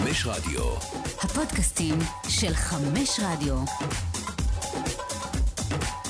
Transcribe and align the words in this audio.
חמש 0.00 0.26
רדיו. 0.26 0.62
הפודקאסטים 1.20 1.98
של 2.28 2.54
חמש 2.54 3.20
רדיו. 3.22 3.56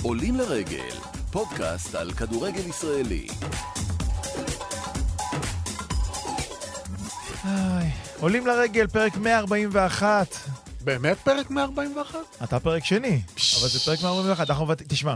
עולים 0.02 0.34
לרגל, 0.34 0.94
פודקאסט 1.30 1.94
על 1.94 2.12
כדורגל 2.12 2.66
ישראלי. 2.66 3.26
איי, 7.44 7.90
עולים 8.20 8.46
לרגל, 8.46 8.86
פרק 8.86 9.16
141. 9.16 10.34
באמת 10.84 11.18
פרק 11.18 11.50
141? 11.50 12.18
אתה 12.44 12.60
פרק 12.60 12.84
שני, 12.84 13.22
אבל 13.60 13.68
זה 13.68 13.80
פרק 13.80 14.02
141. 14.02 14.50
אנחנו... 14.50 14.74
תשמע, 14.88 15.14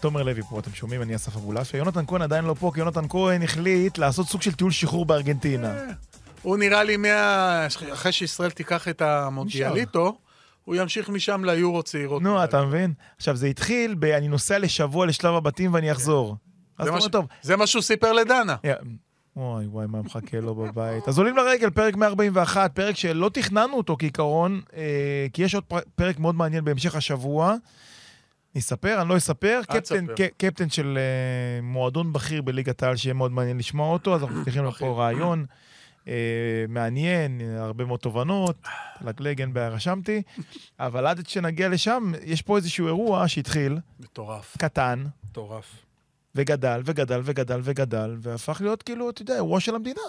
תומר 0.00 0.22
לוי 0.22 0.42
פה, 0.42 0.58
אתם 0.58 0.74
שומעים? 0.74 1.02
אני 1.02 1.16
אסף 1.16 1.36
אבולעפיה. 1.36 1.78
יונתן 1.78 2.06
כהן 2.06 2.22
עדיין 2.22 2.44
לא 2.44 2.54
פה, 2.60 2.70
כי 2.74 2.80
יונתן 2.80 3.08
כהן 3.08 3.42
החליט 3.42 3.98
לעשות 3.98 4.28
סוג 4.28 4.42
של 4.42 4.52
טיול 4.52 4.70
שחרור 4.70 5.06
בארגנטינה. 5.06 5.72
הוא 6.42 6.56
נראה 6.56 6.82
לי 6.84 6.96
מה... 6.96 7.66
אחרי 7.92 8.12
שישראל 8.12 8.50
תיקח 8.50 8.88
את 8.88 9.02
המונדיאליטו, 9.02 10.18
הוא 10.64 10.76
ימשיך 10.76 11.08
משם 11.08 11.44
ליורו 11.44 11.82
צעירות. 11.82 12.22
נו, 12.22 12.44
אתה 12.44 12.64
מבין? 12.64 12.92
עכשיו, 13.16 13.36
זה 13.36 13.46
התחיל 13.46 13.94
ב... 13.98 14.04
אני 14.04 14.28
נוסע 14.28 14.58
לשבוע 14.58 15.06
לשלב 15.06 15.34
הבתים 15.34 15.74
ואני 15.74 15.92
אחזור. 15.92 16.36
אז 16.78 16.84
זה 16.84 16.90
מה 16.90 16.96
אומר, 16.96 17.08
ש- 17.08 17.12
טוב, 17.12 17.26
זה 17.42 17.56
מה 17.56 17.66
שהוא 17.66 17.82
סיפר 17.82 18.12
לדנה. 18.12 18.56
וואי 19.36 19.66
וואי, 19.66 19.86
מה 19.86 20.02
מחכה 20.02 20.40
לו 20.40 20.54
בבית. 20.54 21.08
אז 21.08 21.18
עולים 21.18 21.36
לרגל, 21.36 21.70
פרק 21.70 21.96
141, 21.96 22.72
פרק 22.74 22.96
שלא 22.96 23.28
תכננו 23.34 23.76
אותו 23.76 23.96
כעיקרון, 23.98 24.60
אה, 24.76 24.82
כי 25.32 25.42
יש 25.42 25.54
עוד 25.54 25.64
פר- 25.64 25.78
פרק 25.94 26.18
מאוד 26.18 26.34
מעניין 26.34 26.64
בהמשך 26.64 26.94
השבוע. 26.94 27.54
נספר, 28.54 29.00
אני 29.00 29.08
לא 29.08 29.16
אספר. 29.16 29.60
קפטן, 29.68 30.06
קפטן 30.38 30.70
של 30.70 30.98
אה, 30.98 31.62
מועדון 31.62 32.12
בכיר 32.12 32.42
בליגת 32.42 32.82
העל, 32.82 32.96
שיהיה 32.96 33.14
מאוד 33.14 33.32
מעניין 33.32 33.58
לשמוע 33.58 33.92
אותו, 33.92 34.14
אז 34.14 34.22
אנחנו 34.22 34.36
מבטיחים 34.36 34.64
לו. 34.64 34.72
פה 34.72 34.94
רעיון 34.98 35.46
מעניין, 36.68 37.40
אה, 37.40 37.64
הרבה 37.64 37.84
מאוד 37.84 38.00
תובנות, 38.00 38.56
לגלג 39.00 39.40
אין 39.40 39.52
בעיה, 39.52 39.68
רשמתי. 39.68 40.22
אבל 40.78 41.06
עד 41.06 41.26
שנגיע 41.28 41.68
לשם, 41.68 42.12
יש 42.24 42.42
פה 42.42 42.56
איזשהו 42.56 42.86
אירוע 42.86 43.28
שהתחיל, 43.28 43.78
מטורף, 44.00 44.56
קטן, 44.58 45.04
מטורף. 45.24 45.66
וגדל, 46.34 46.80
וגדל, 46.84 47.20
וגדל, 47.24 47.60
וגדל, 47.64 48.16
והפך 48.20 48.60
להיות 48.60 48.82
כאילו, 48.82 49.10
אתה 49.10 49.22
יודע, 49.22 49.34
אירוע 49.34 49.60
של 49.60 49.74
המדינה. 49.74 50.00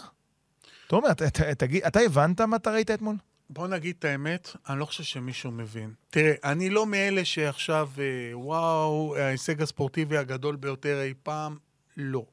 תומר, 0.87 1.11
אתה- 1.11 1.27
אתה- 1.27 1.55
תגיד, 1.55 1.83
אתה 1.83 1.99
הבנת 1.99 2.41
מה 2.41 2.55
אתה 2.55 2.71
ראית 2.71 2.91
אתמול? 2.91 3.15
בוא 3.49 3.67
נגיד 3.67 3.95
את 3.99 4.05
האמת, 4.05 4.55
אני 4.69 4.79
לא 4.79 4.85
חושב 4.85 5.03
שמישהו 5.03 5.51
מבין. 5.51 5.93
תראה, 6.09 6.33
אני 6.43 6.69
לא 6.69 6.85
מאלה 6.85 7.25
שעכשיו, 7.25 7.89
אה, 7.99 8.03
וואו, 8.37 9.15
ההישג 9.17 9.61
הספורטיבי 9.61 10.17
הגדול 10.17 10.55
ביותר 10.55 11.01
אי 11.01 11.13
פעם, 11.23 11.57
לא. 11.97 12.25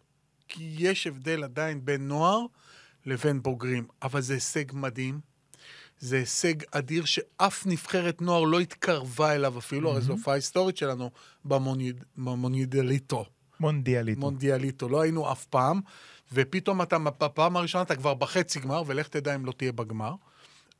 כי 0.49 0.75
יש 0.79 1.07
הבדל 1.07 1.45
עדיין 1.45 1.85
בין 1.85 2.09
נוער 2.09 2.41
לבין 3.09 3.43
בוגרים, 3.43 3.87
אבל 4.03 4.21
זה 4.21 4.35
הישג 4.35 4.65
מדהים. 4.73 5.21
זה 6.01 6.17
הישג 6.17 6.55
אדיר 6.71 7.05
שאף 7.05 7.67
נבחרת 7.67 8.23
נוער 8.23 8.45
לא 8.45 8.61
התקרבה 8.61 9.35
אליו 9.35 9.59
אפילו, 9.59 9.91
הרי 9.91 10.01
זו 10.01 10.13
הופעה 10.13 10.35
היסטורית 10.35 10.77
שלנו 10.77 11.11
במוניד- 11.45 12.05
במונידליטו. 12.17 13.25
מונדיאליטו. 13.61 14.21
מונדיאליטו, 14.21 14.89
לא 14.89 15.01
היינו 15.01 15.33
אף 15.33 15.45
פעם, 15.45 15.81
ופתאום 16.33 16.83
אתה, 16.83 16.99
בפעם 16.99 17.57
הראשונה 17.57 17.83
אתה 17.83 17.97
כבר 17.97 18.15
בחצי 18.15 18.61
גמר, 18.61 18.83
ולך 18.87 19.09
תדע 19.09 19.35
אם 19.35 19.47
לא 19.47 19.53
תהיה 19.53 19.73
בגמר. 19.73 20.15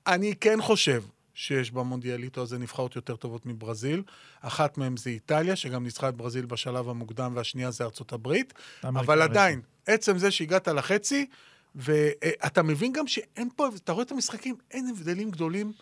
אני 0.07 0.35
כן 0.41 0.59
חושב 0.63 1.03
שיש 1.35 1.71
במונדיאליטו 1.71 2.43
הזה 2.43 2.59
נבחרות 2.59 2.97
יותר 2.97 3.17
טובות 3.17 3.47
מברזיל. 3.47 4.03
אחת 4.41 4.79
מהן 4.79 4.97
זה 4.97 5.11
איטליה, 5.11 5.57
שגם 5.57 5.85
ניצחה 5.85 6.09
את 6.09 6.15
ברזיל 6.15 6.47
בשלב 6.47 6.89
המוקדם, 6.89 7.33
והשנייה 7.37 7.71
זה 7.71 7.85
ארצות 7.85 8.13
הברית. 8.13 8.55
אבל. 8.85 9.23
עדיין, 9.23 9.61
עצם 9.87 10.19
זה 10.19 10.31
שהגעת 10.31 10.69
לחצי, 10.69 11.27
ואתה 11.75 12.63
מבין 12.63 12.93
גם 12.93 13.07
שאין 13.07 13.49
פה, 13.57 13.69
אתה 13.85 13.93
רואה 13.93 14.05
את 14.05 14.11
המשחקים, 14.13 14.55
אין 14.71 14.89
הבדלים 14.89 15.31
גדולים 15.31 15.73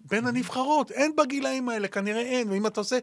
בין 0.00 0.26
הנבחרות. 0.26 0.90
אין 0.90 1.16
בגילאים 1.16 1.68
האלה, 1.68 1.88
כנראה 1.88 2.20
אין. 2.22 2.50
ואם 2.50 2.66
אתה 2.66 2.80
עושה 2.80 2.98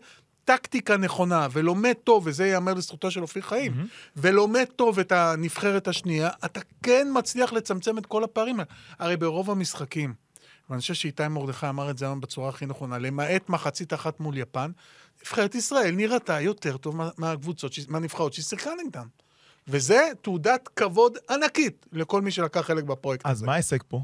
טקטיקה 0.45 0.97
נכונה 0.97 1.47
ולומד 1.51 1.93
טוב, 2.03 2.23
וזה 2.27 2.47
ייאמר 2.47 2.73
לזכותו 2.73 3.11
של 3.11 3.21
אופיר 3.21 3.41
חיים, 3.41 3.71
ולומד 4.15 4.65
טוב 4.75 4.99
את 4.99 5.11
הנבחרת 5.11 5.87
השנייה, 5.87 6.29
אתה 6.45 6.59
כן 6.83 7.07
מצליח 7.13 7.53
לצמצם 7.53 7.97
את 7.97 8.05
כל 8.05 8.23
הפערים. 8.23 8.59
הרי 8.99 9.17
ברוב 9.17 9.51
המשחקים, 9.51 10.13
ואני 10.69 10.81
חושב 10.81 10.93
שאיתי 10.93 11.27
מרדכי 11.27 11.69
אמר 11.69 11.89
את 11.89 11.97
זה 11.97 12.05
היום 12.05 12.21
בצורה 12.21 12.49
הכי 12.49 12.65
נכונה, 12.65 12.97
למעט 12.97 13.49
מחצית 13.49 13.93
אחת 13.93 14.19
מול 14.19 14.37
יפן, 14.37 14.71
נבחרת 15.21 15.55
ישראל 15.55 15.91
נראתה 15.95 16.41
יותר 16.41 16.77
טוב 16.77 16.95
מה- 16.95 17.09
מהקבוצות, 17.17 17.71
מהנבחרות 17.87 18.33
שהיא 18.33 18.45
שיחקה 18.45 18.71
נגדן. 18.85 19.07
וזה 19.67 20.09
תעודת 20.21 20.69
כבוד 20.75 21.17
ענקית 21.29 21.85
לכל 21.91 22.21
מי 22.21 22.31
שלקח 22.31 22.61
חלק 22.61 22.83
בפרויקט 22.83 23.25
אז 23.25 23.37
הזה. 23.37 23.45
מה 23.45 23.53
ההישג 23.53 23.77
פה? 23.87 24.01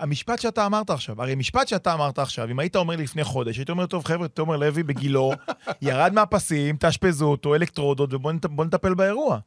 המשפט 0.00 0.40
שאתה 0.40 0.66
אמרת 0.66 0.90
עכשיו, 0.90 1.22
הרי 1.22 1.34
משפט 1.34 1.68
שאתה 1.68 1.94
אמרת 1.94 2.18
עכשיו, 2.18 2.50
אם 2.50 2.58
היית 2.58 2.76
אומר 2.76 2.96
לפני 2.96 3.24
חודש, 3.24 3.56
הייתי 3.56 3.72
אומר, 3.72 3.86
טוב, 3.86 4.04
חבר'ה, 4.04 4.28
תומר 4.28 4.56
לוי 4.56 4.82
בגילו, 4.82 5.32
ירד 5.82 6.12
מהפסים, 6.12 6.76
תאשפזו 6.76 7.26
אותו, 7.26 7.54
אלקטרודות, 7.54 8.14
ובואו 8.14 8.64
נטפל 8.64 8.94
באירוע. 8.94 9.38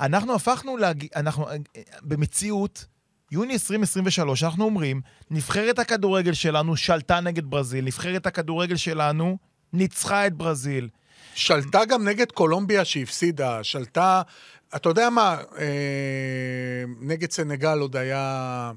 אנחנו 0.00 0.34
הפכנו, 0.34 0.76
להג... 0.76 1.06
אנחנו, 1.16 1.48
אה, 1.48 1.56
במציאות, 2.02 2.86
יוני 3.32 3.52
2023, 3.52 4.42
אנחנו 4.42 4.64
אומרים, 4.64 5.00
נבחרת 5.30 5.78
הכדורגל 5.78 6.32
שלנו 6.32 6.76
שלטה 6.76 7.20
נגד 7.20 7.44
ברזיל, 7.50 7.84
נבחרת 7.84 8.26
הכדורגל 8.26 8.76
שלנו 8.76 9.38
ניצחה 9.72 10.26
את 10.26 10.34
ברזיל. 10.34 10.88
שלטה 11.34 11.84
גם 11.84 12.08
נגד 12.08 12.32
קולומביה 12.32 12.84
שהפסידה, 12.84 13.64
שלטה, 13.64 14.22
אתה 14.76 14.88
יודע 14.88 15.10
מה, 15.10 15.36
אה, 15.58 15.64
נגד 17.00 17.30
סנגל 17.30 17.78
עוד 17.78 17.96
היה... 17.96 18.72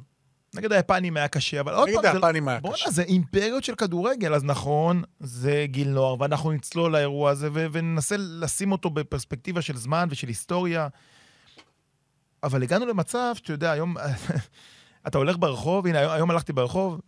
נגד 0.55 0.71
היפנים 0.71 1.17
היה 1.17 1.27
קשה, 1.27 1.59
אבל 1.59 1.73
עוד 1.73 1.89
נגד 1.89 2.01
פעם, 2.01 2.11
זה- 2.11 2.17
היפנים 2.27 2.47
היה 2.47 2.59
בואנה, 2.59 2.75
קשה. 2.75 2.91
זה 2.91 3.01
אימפריות 3.03 3.63
של 3.63 3.75
כדורגל, 3.75 4.33
אז 4.33 4.43
נכון, 4.43 5.03
זה 5.19 5.65
גיל 5.67 5.89
נוער, 5.89 6.15
ואנחנו 6.19 6.51
נצלול 6.51 6.91
לאירוע 6.91 7.31
הזה 7.31 7.49
וננסה 7.71 8.15
לשים 8.19 8.71
אותו 8.71 8.89
בפרספקטיבה 8.89 9.61
של 9.61 9.77
זמן 9.77 10.07
ושל 10.11 10.27
היסטוריה. 10.27 10.87
אבל 12.43 12.63
הגענו 12.63 12.85
למצב, 12.85 13.31
שאתה 13.35 13.51
יודע, 13.51 13.71
היום... 13.71 13.95
אתה 15.07 15.17
הולך 15.17 15.37
ברחוב, 15.39 15.87
הנה, 15.87 16.13
היום, 16.13 16.31
הלכתי 16.31 16.53
ברחוב, 16.53 16.99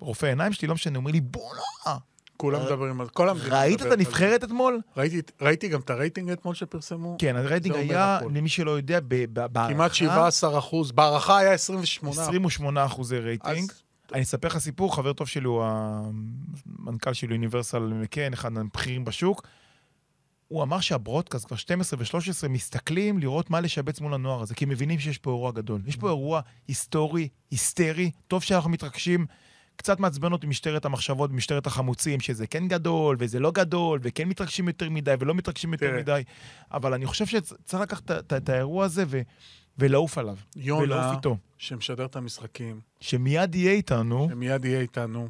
רופא 0.00 0.26
עיניים 0.26 0.52
שלי, 0.52 0.68
לא 0.68 0.74
משנה, 0.74 0.98
אומר 0.98 1.10
לי, 1.10 1.20
בואנה, 1.20 1.98
כולם 2.38 2.64
מדברים 2.64 3.00
על... 3.00 3.08
כל 3.08 3.28
המדינה 3.28 3.56
אה, 3.56 3.60
ראית 3.60 3.82
את. 3.82 3.92
הנבחרת 3.92 4.44
אתמול? 4.44 4.80
ראיתי, 4.96 5.20
ראיתי 5.40 5.68
גם 5.68 5.80
את 5.80 5.90
הרייטינג 5.90 6.30
אתמול 6.30 6.54
שפרסמו. 6.54 7.16
כן, 7.18 7.36
הרייטינג 7.36 7.76
היה. 7.76 8.18
למי 8.34 8.48
שלא 8.48 8.70
יודע, 8.70 9.00
בהערכה, 9.00 9.74
כמעט 9.74 9.94
17 9.94 10.58
אחוז, 10.58 10.92
בהערכה 10.92 11.38
היה 11.38 11.52
28. 11.52 12.22
28 12.22 12.84
אחוזי 12.84 13.18
רייטינג. 13.18 13.72
אני 14.12 14.22
אספר 14.22 14.48
לך 14.48 14.58
סיפור, 14.58 14.96
חבר 14.96 15.12
טוב 15.12 15.26
שלי 15.26 15.46
הוא 15.46 15.64
המנכ"ל 16.78 17.12
של 17.12 17.32
Universal 17.32 17.78
McCann, 17.78 18.32
אחד 18.32 18.56
הבכירים 18.56 19.04
בשוק. 19.04 19.46
הוא 20.48 20.62
אמר 20.62 20.80
שהברודקאסט 20.80 21.46
כבר 21.46 21.56
12 21.56 22.00
ו-13 22.00 22.48
מסתכלים 22.48 23.18
לראות 23.18 23.50
מה 23.50 23.60
לשבץ 23.60 24.00
מול 24.00 24.14
הנוער 24.14 24.42
הזה, 24.42 24.54
כי 24.54 24.64
הם 24.64 24.70
מבינים 24.70 24.98
שיש 24.98 25.18
פה 25.18 25.30
אירוע 25.30 25.52
גדול. 25.52 25.80
יש 25.86 25.96
פה 25.96 26.08
אירוע 26.08 26.40
היסטורי, 26.68 27.28
היסטרי, 27.50 28.10
טוב 28.28 28.42
שאנחנו 28.42 28.70
מתרגשים. 28.70 29.26
קצת 29.78 30.00
מעצבן 30.00 30.32
אותי 30.32 30.46
משטרת 30.46 30.84
המחשבות, 30.84 31.32
משטרת 31.32 31.66
החמוצים, 31.66 32.20
שזה 32.20 32.46
כן 32.46 32.68
גדול 32.68 33.16
וזה 33.18 33.40
לא 33.40 33.50
גדול, 33.50 33.98
וכן 34.02 34.28
מתרגשים 34.28 34.68
יותר 34.68 34.90
מדי 34.90 35.14
ולא 35.20 35.34
מתרגשים 35.34 35.72
יותר. 35.72 35.96
מדי. 35.96 36.22
אבל 36.72 36.94
אני 36.94 37.06
חושב 37.06 37.26
שצריך 37.26 37.82
לקחת 37.82 38.10
את- 38.10 38.48
האירוע 38.48 38.84
הזה 38.84 39.04
ו- 39.06 39.20
ולעוף 39.78 40.18
עליו. 40.18 40.36
יונה, 40.56 41.12
איתו. 41.12 41.36
שמשדר 41.58 42.04
את 42.04 42.16
המשחקים, 42.16 42.80
שמיד 43.00 43.54
יהיה 43.54 43.72
איתנו. 43.72 44.28
שמיד 44.30 44.64
יהיה 44.64 44.80
איתנו, 44.80 45.28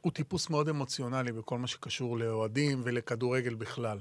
הוא 0.00 0.12
טיפוס 0.12 0.50
מאוד 0.50 0.68
אמוציונלי 0.68 1.32
בכל 1.32 1.58
מה 1.58 1.66
שקשור 1.66 2.18
לאוהדים 2.18 2.80
ולכדורגל 2.84 3.54
בכלל. 3.54 3.98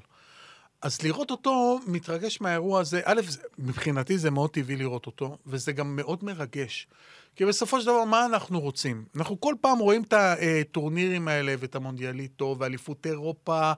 אז 0.82 1.02
לראות 1.02 1.32
אותו 1.32 1.80
מתרגש 1.88 2.42
מהאירוע 2.42 2.80
הזה, 2.80 3.02
א', 3.06 3.22
מבחינתי 3.60 4.18
זה 4.18 4.32
מאוד 4.32 4.50
טבעי 4.50 4.76
לראות 4.76 5.06
אותו, 5.06 5.38
וזה 5.46 5.72
גם 5.72 5.96
מאוד 5.96 6.24
מרגש. 6.24 6.88
כי 7.36 7.46
בסופו 7.46 7.82
של 7.82 7.86
דבר, 7.86 8.04
מה 8.04 8.26
אנחנו 8.26 8.60
רוצים? 8.60 9.06
אנחנו 9.16 9.42
כל 9.42 9.56
פעם 9.62 9.80
רואים 9.80 10.04
את 10.04 10.14
הטורנירים 10.14 11.28
האלה 11.28 11.56
ואת 11.60 11.76
המונדיאליטו 11.76 12.56
ואליפות 12.60 13.06
אירופה 13.06 13.72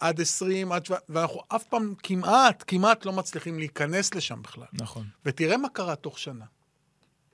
עד 0.00 0.20
20, 0.20 0.72
עד 0.72 0.86
7, 0.86 0.98
ואנחנו 1.08 1.40
אף 1.48 1.64
פעם 1.64 1.94
כמעט, 2.02 2.64
כמעט 2.66 3.04
לא 3.06 3.12
מצליחים 3.12 3.58
להיכנס 3.58 4.14
לשם 4.14 4.42
בכלל. 4.42 4.66
נכון. 4.72 5.06
ותראה 5.24 5.56
מה 5.56 5.68
קרה 5.68 5.96
תוך 5.96 6.18
שנה. 6.18 6.44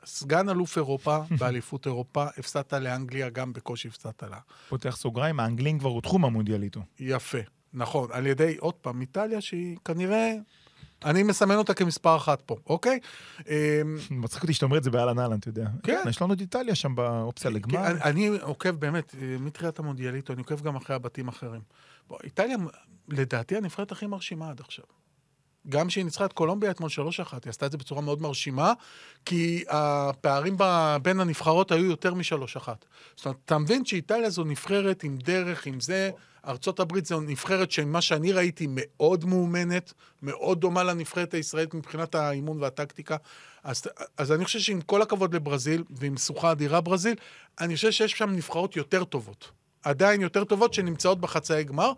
סגן 0.05 0.49
אלוף 0.49 0.77
אירופה 0.77 1.19
באליפות 1.39 1.87
אירופה, 1.87 2.27
הפסדת 2.39 2.73
לאנגליה, 2.73 3.29
גם 3.29 3.53
בקושי 3.53 3.89
הפסדת 3.89 4.23
לה. 4.23 4.39
פותח 4.69 4.97
סוגריים, 4.97 5.41
האנגלים 5.41 5.79
כבר 5.79 5.89
הודחו 5.89 6.19
מהמונדיאליטו. 6.19 6.81
יפה, 6.99 7.39
נכון. 7.75 8.09
על 8.13 8.27
ידי, 8.27 8.57
עוד 8.59 8.75
פעם, 8.75 9.01
איטליה, 9.01 9.41
שהיא 9.41 9.77
כנראה... 9.85 10.35
אני 11.05 11.23
מסמן 11.23 11.55
אותה 11.55 11.75
כמספר 11.75 12.17
אחת 12.17 12.41
פה, 12.41 12.57
אוקיי? 12.67 12.99
אמ, 13.49 13.53
מצחיק 14.11 14.43
אותי 14.43 14.53
שאתה 14.53 14.67
אומר 14.67 14.79
את 14.79 14.85
זה 14.85 14.91
באהלן 14.91 15.19
אהלן, 15.19 15.39
אתה 15.39 15.49
יודע. 15.49 15.67
כן. 15.83 16.03
יש 16.09 16.23
לנו 16.23 16.35
את 16.35 16.41
איטליה 16.41 16.75
שם 16.75 16.95
באופציה 16.95 17.51
לגמר. 17.51 17.87
אני, 17.87 18.29
עוקב 18.29 18.71
באמת, 18.71 19.15
אה, 19.15 19.37
מתחילת 19.41 19.79
המונדיאליטו, 19.79 20.33
אני 20.33 20.41
עוקב 20.41 20.61
גם 20.61 20.77
אחרי 20.77 20.97
הבתים 20.97 21.29
האחרים. 21.29 21.61
איטליה, 22.25 22.57
לדעתי, 23.09 23.57
הנבחרת 23.57 23.93
הכי 23.93 24.07
מרשימה 24.07 24.51
עד 24.51 24.61
עכשיו. 24.61 24.85
גם 25.69 25.89
כשהיא 25.89 26.05
ניצחה 26.05 26.25
את 26.25 26.33
קולומביה 26.33 26.71
אתמול 26.71 26.91
3-1, 26.91 27.33
היא 27.45 27.51
עשתה 27.51 27.67
את 27.67 27.73
זה 27.73 27.79
בצורה 27.79 28.01
מאוד 28.01 28.23
מרשימה, 28.23 28.73
כי 29.25 29.65
הפערים 29.69 30.57
בין 31.03 31.21
הנבחרות 31.21 31.73
היו 31.73 31.85
יותר 31.85 32.15
מ-3-1. 32.15 32.69
זאת 33.17 33.27
אומרת, 33.27 33.39
אתה 33.45 33.59
מבין 33.59 33.85
שאיטליה 33.85 34.31
זו 34.31 34.45
נבחרת 34.45 35.03
עם 35.03 35.19
דרך, 35.19 35.67
עם 35.67 35.81
זה, 35.81 36.11
ארצות 36.49 36.81
הברית 36.81 37.07
זו 37.07 37.21
נבחרת 37.21 37.71
שמה 37.71 38.01
שאני 38.01 38.33
ראיתי 38.33 38.67
מאוד 38.71 39.25
מאומנת, 39.25 39.93
מאוד 40.23 40.61
דומה 40.61 40.85
לנבחרת 40.85 41.35
הישראלית 41.35 41.75
מבחינת 41.75 42.15
האימון 42.15 42.63
והטקטיקה. 42.63 43.17
אז, 43.65 43.83
אז 44.17 44.33
אני 44.33 44.45
חושב 44.45 44.59
שעם 44.59 44.81
כל 44.81 45.03
הכבוד 45.03 45.35
לברזיל, 45.35 45.85
ועם 45.91 46.15
משוכה 46.15 46.53
אדירה 46.53 46.81
ברזיל, 46.81 47.15
אני 47.61 47.75
חושב 47.75 47.91
שיש 47.91 48.13
שם 48.13 48.31
נבחרות 48.31 48.77
יותר 48.77 49.05
טובות. 49.05 49.51
עדיין 49.83 50.21
יותר 50.21 50.45
טובות 50.45 50.75
שנמצאות 50.75 51.21
בחצאי 51.21 51.65
גמר. 51.65 51.93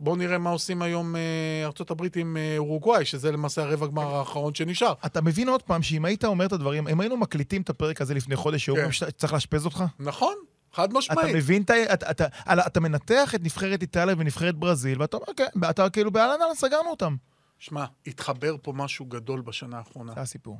בואו 0.00 0.16
נראה 0.16 0.38
מה 0.38 0.50
עושים 0.50 0.82
היום 0.82 1.16
אה, 1.16 1.20
ארצות 1.64 1.90
הברית 1.90 2.16
עם 2.16 2.36
אה, 2.36 2.54
אורוגוואי, 2.58 3.04
שזה 3.04 3.32
למעשה 3.32 3.62
הרבע 3.62 3.86
גמר 3.86 4.14
האחרון 4.14 4.54
שנשאר. 4.54 4.92
אתה 5.06 5.20
מבין 5.20 5.48
עוד 5.48 5.62
פעם 5.62 5.82
שאם 5.82 6.04
היית 6.04 6.24
אומר 6.24 6.46
את 6.46 6.52
הדברים, 6.52 6.88
אם 6.88 7.00
היינו 7.00 7.16
מקליטים 7.16 7.62
את 7.62 7.70
הפרק 7.70 8.00
הזה 8.00 8.14
לפני 8.14 8.36
חודש, 8.36 8.64
שהיו 8.64 8.76
כן. 8.76 8.92
שצריך 8.92 9.32
לאשפז 9.32 9.64
אותך? 9.64 9.84
נכון, 9.98 10.34
חד 10.72 10.88
אתה 10.90 10.98
משמעית. 10.98 11.34
מבין, 11.36 11.62
את 11.62 11.70
ה- 11.70 11.94
אתה, 11.94 12.10
אתה, 12.10 12.26
אתה, 12.26 12.66
אתה 12.66 12.80
מנתח 12.80 13.34
את 13.34 13.40
נבחרת 13.42 13.82
איטליה 13.82 14.14
ונבחרת 14.18 14.54
ברזיל, 14.56 15.00
ואתה 15.02 15.16
אומר, 15.16 15.26
כן, 15.36 15.46
אתה 15.70 15.90
כאילו 15.90 16.10
באהלן 16.10 16.42
אהלן 16.42 16.54
סגרנו 16.54 16.90
אותם. 16.90 17.16
שמע, 17.58 17.84
התחבר 18.06 18.56
פה 18.62 18.72
משהו 18.72 19.04
גדול 19.06 19.40
בשנה 19.40 19.78
האחרונה. 19.78 20.12
זה 20.14 20.20
הסיפור. 20.20 20.58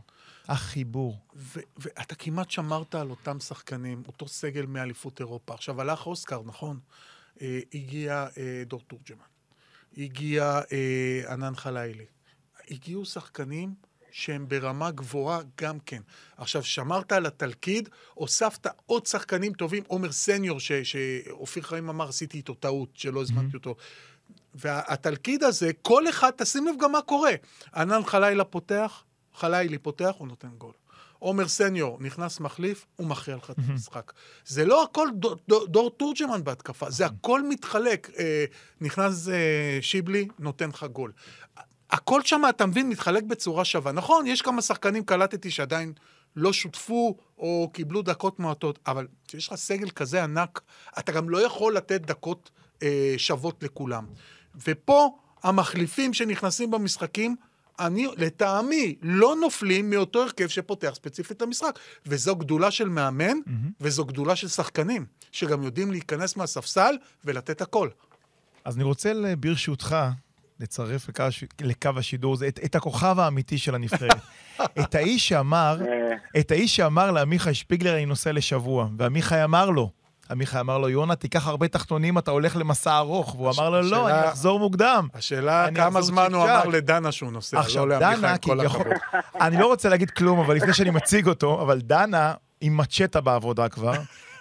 החיבור. 0.49 1.19
ו- 1.37 1.61
ואתה 1.79 2.15
כמעט 2.15 2.51
שמרת 2.51 2.95
על 2.95 3.11
אותם 3.11 3.41
שחקנים, 3.41 4.03
אותו 4.07 4.29
סגל 4.29 4.67
מאליפות 4.67 5.21
אירופה. 5.21 5.55
עכשיו, 5.55 5.81
הלך 5.81 6.07
אוסקר, 6.07 6.43
נכון? 6.45 6.79
אה, 7.43 7.61
הגיע 7.75 8.27
אה, 8.39 8.63
דור 8.67 8.81
תורג'מן. 8.87 9.25
הגיע 9.99 10.61
אה, 10.73 11.33
ענן 11.33 11.57
חלילי. 11.57 12.05
הגיעו 12.71 13.05
שחקנים 13.05 13.75
שהם 14.13 14.49
ברמה 14.49 14.91
גבוהה 14.91 15.41
גם 15.61 15.79
כן. 15.87 16.03
עכשיו, 16.37 16.65
שמרת 16.65 17.13
על 17.13 17.27
התלכיד, 17.27 17.89
הוספת 18.15 18.67
עוד 18.87 19.07
שחקנים 19.07 19.53
טובים, 19.53 19.83
עומר 19.87 20.13
סניור, 20.13 20.61
ש- 20.61 20.73
שאופיר 20.73 21.63
חיים 21.63 21.89
אמר, 21.89 22.09
עשיתי 22.09 22.37
איתו 22.37 22.55
טעות, 22.55 22.89
שלא 22.95 23.23
הזמנתי 23.23 23.57
אותו. 23.57 23.75
והתלכיד 24.55 25.43
הזה, 25.43 25.71
כל 25.83 26.09
אחד, 26.09 26.31
תשים 26.37 26.67
לב 26.67 26.75
גם 26.81 26.93
מה 26.93 27.03
קורה. 27.03 27.33
ענן 27.77 28.05
חלילה 28.05 28.45
פותח, 28.45 29.05
חלילי 29.35 29.79
פותח, 29.79 30.15
הוא 30.19 30.29
נותן 30.29 30.49
גול. 30.59 30.73
עומר 31.19 31.49
סניור 31.49 31.99
נכנס 32.01 32.41
מחליף, 32.41 32.87
הוא 32.97 33.07
מכריע 33.07 33.37
לך 33.37 33.51
את 33.51 33.57
המשחק. 33.59 34.13
זה 34.47 34.65
לא 34.65 34.85
הכל 34.85 35.09
דור, 35.15 35.37
דור, 35.49 35.67
דור 35.67 35.91
תורג'מן 35.91 36.45
בהתקפה, 36.45 36.91
זה 36.91 37.07
הכל 37.07 37.49
מתחלק. 37.49 38.11
אה, 38.19 38.45
נכנס 38.81 39.29
אה, 39.29 39.79
שיבלי, 39.81 40.29
נותן 40.39 40.69
לך 40.69 40.85
גול. 40.93 41.13
הכל 41.91 42.23
שם, 42.23 42.43
אתה 42.49 42.67
מבין, 42.67 42.89
מתחלק 42.89 43.23
בצורה 43.23 43.65
שווה. 43.65 43.93
נכון, 43.93 44.27
יש 44.27 44.43
כמה 44.43 44.63
שחקנים, 44.63 45.05
קלטתי, 45.05 45.51
שעדיין 45.51 45.93
לא 46.37 46.53
שותפו 46.53 47.17
או 47.39 47.71
קיבלו 47.73 48.03
דקות 48.03 48.41
מועטות, 48.41 48.79
אבל 48.87 49.07
כשיש 49.29 49.49
לך 49.49 49.55
סגל 49.55 49.91
כזה 49.91 50.25
ענק, 50.25 50.61
אתה 50.99 51.13
גם 51.13 51.31
לא 51.31 51.47
יכול 51.47 51.77
לתת 51.77 52.01
דקות 52.01 52.51
אה, 52.83 53.15
שוות 53.17 53.63
לכולם. 53.63 54.07
ופה, 54.67 55.19
המחליפים 55.43 56.15
שנכנסים 56.15 56.71
במשחקים, 56.71 57.37
אני, 57.81 58.07
לטעמי, 58.17 58.97
לא 59.03 59.37
נופלים 59.41 59.91
מאותו 59.91 60.23
הרכב 60.23 60.49
שפותח 60.49 60.93
ספציפית 60.95 61.37
את 61.37 61.43
המשחק. 61.43 61.79
וזו 62.07 62.37
גדולה 62.37 62.71
של 62.71 62.89
מאמן, 62.89 63.39
וזו 63.81 64.05
גדולה 64.05 64.37
של 64.37 64.49
שחקנים, 64.49 65.07
שגם 65.33 65.63
יודעים 65.63 65.91
להיכנס 65.91 66.37
מהספסל 66.37 66.95
ולתת 67.25 67.61
הכל. 67.61 67.89
אז 68.65 68.77
אני 68.77 68.85
רוצה, 68.85 69.13
ברשותך, 69.41 69.97
לצרף 70.61 71.09
לקו, 71.09 71.25
לקו 71.61 71.91
השידור 71.97 72.35
הזה 72.35 72.49
את, 72.49 72.61
את 72.65 72.75
הכוכב 72.75 73.19
האמיתי 73.19 73.59
של 73.59 73.75
הנבחרת. 73.75 74.21
את 74.81 74.95
האיש 74.95 75.29
שאמר, 75.29 75.79
את 76.39 76.51
האיש 76.51 76.77
שאמר 76.77 77.11
לעמיחי 77.11 77.55
שפיגלר, 77.55 77.95
אני 77.95 78.07
נוסע 78.07 78.33
לשבוע, 78.33 78.89
ועמיחי 78.99 79.45
אמר 79.45 79.71
לו, 79.71 79.91
עמיחי 80.31 80.61
אמר 80.61 80.79
לו, 80.79 80.89
יונה, 80.89 81.17
תיקח 81.17 81.47
הרבה 81.47 81.69
תחתונים, 81.69 82.19
אתה 82.19 82.31
הולך 82.31 82.57
למסע 82.57 82.97
ארוך. 82.97 83.35
והוא 83.35 83.51
אמר 83.57 83.71
לו, 83.71 83.83
לא, 83.83 84.09
אני 84.09 84.29
אחזור 84.29 84.59
מוקדם. 84.59 85.09
השאלה, 85.15 85.67
כמה 85.75 86.03
זמן 86.03 86.35
הוא 86.35 86.45
אמר. 86.45 86.65
לדנה 86.65 87.13
שהוא 87.13 87.33
נוסע, 87.33 87.61
לא 87.75 87.89
לעמיחי, 87.89 88.27
עם 88.27 88.37
כל 88.37 88.61
הכבוד. 88.61 88.87
אני 89.41 89.57
לא 89.57 89.67
רוצה 89.67 89.89
להגיד 89.89 90.11
כלום, 90.11 90.41
אבל 90.41 90.57
לפני 90.57 90.75
שאני 90.75 90.91
מציג 90.91 91.29
אותו, 91.29 91.63
אבל 91.63 91.81
דנה 91.81 92.35
עם 92.61 92.77
מצ'טה 92.77 93.21
בעבודה 93.21 93.69
כבר, 93.69 93.93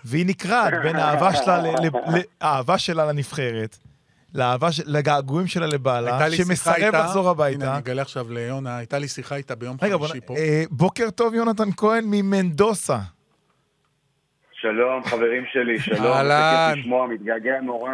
והיא 0.06 0.26
נקרעת 0.26 0.74
בין 0.84 0.96
האהבה 2.42 2.78
שלה 2.78 3.06
לנבחרת, 3.06 3.78
לאהבה, 4.34 4.72
של- 4.72 4.84
לגעגועים 4.86 5.48
שלה 5.48 5.68
לבעלה, 5.68 6.12
הייתה 6.12 6.28
לי 6.28 6.36
שיחה 6.38 6.48
שמסרב 6.48 6.76
איתה, 6.76 7.00
לחזור 7.04 7.22
הנה, 7.22 7.32
הביתה. 7.32 7.72
אני 7.72 7.78
אגלה 7.78 8.02
עכשיו 8.02 8.32
ליונה, 8.32 8.78
הייתה 8.78 9.00
לי 9.00 9.08
שיחה 9.08 9.36
איתה 9.36 9.56
ביום 9.56 9.78
רגע, 9.82 9.98
בוא, 9.98 10.08
חמישי 10.08 10.26
פה. 10.26 10.36
אה, 10.38 10.64
בוקר 10.72 11.10
טוב, 11.10 11.34
יונתן 11.34 11.70
כהן 11.78 12.04
ממנדוסה. 12.08 12.98
שלום, 14.54 15.04
חברים 15.04 15.44
שלי, 15.54 15.80
שלום. 15.80 16.06
אהלן. 16.14 16.66
זה 16.68 16.76
כיף 16.76 16.84
לשמוע, 16.84 17.08
מתגעגע 17.08 17.62
נורא. 17.64 17.92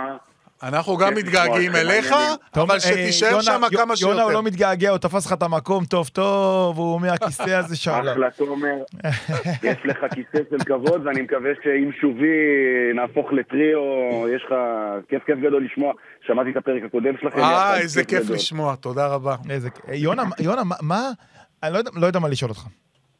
אנחנו 0.68 0.98
גם 0.98 1.16
כיף 1.16 1.26
מתגעגעים 1.26 1.76
אליך, 1.76 2.16
אבל 2.56 2.76
אה, 2.76 2.80
שתישאר 2.80 3.42
שם 3.42 3.52
כמה 3.52 3.68
יונה 3.72 3.84
הוא 3.84 3.96
שיותר. 3.96 4.28
לא 4.28 4.44
מתגעגע, 4.44 4.90
הוא 4.90 4.98
תפס 4.98 5.26
לך 5.26 5.34
את 5.34 5.44
המקום 5.44 5.86
טוב 5.86 6.08
טוב, 6.08 6.78
הוא 6.78 7.02
מהכיסא 7.02 7.50
הזה 7.50 7.76
שם. 7.78 7.92
אחלה, 8.12 8.32
תומר. 8.32 8.76
יש 9.70 9.78
לך 9.84 9.98
כיסא 10.14 10.44
של 10.50 10.64
כבוד, 10.66 11.06
ואני 11.06 11.22
מקווה 11.22 11.52
שעם 11.64 11.92
שובי 12.02 12.38
נהפוך 12.96 13.28
לטריו, 13.32 13.80
יש 14.36 14.44
לך 14.46 14.54
כיף 15.10 15.24
כיף 15.26 15.40
גדול 15.40 15.66
לשמוע. 15.66 15.94
שמעתי 16.28 16.50
את 16.50 16.58
הפרק 16.58 16.84
הקודם 16.84 17.14
שלכם. 17.22 17.40
אה, 17.40 17.78
איזה 17.78 18.04
כיף. 18.04 18.30
לשמוע, 18.30 18.76
תודה 18.76 19.08
רבה. 19.08 19.36
יונה, 19.94 20.24
יונה, 20.40 20.62
מה-. 20.82 21.12
אני 21.64 21.74
לא 21.74 21.78
יודע, 21.78 21.92
לא 21.96 22.08
יודע 22.08 22.20
מה 22.20 22.30
לשאול 22.30 22.52
אותך. 22.52 22.64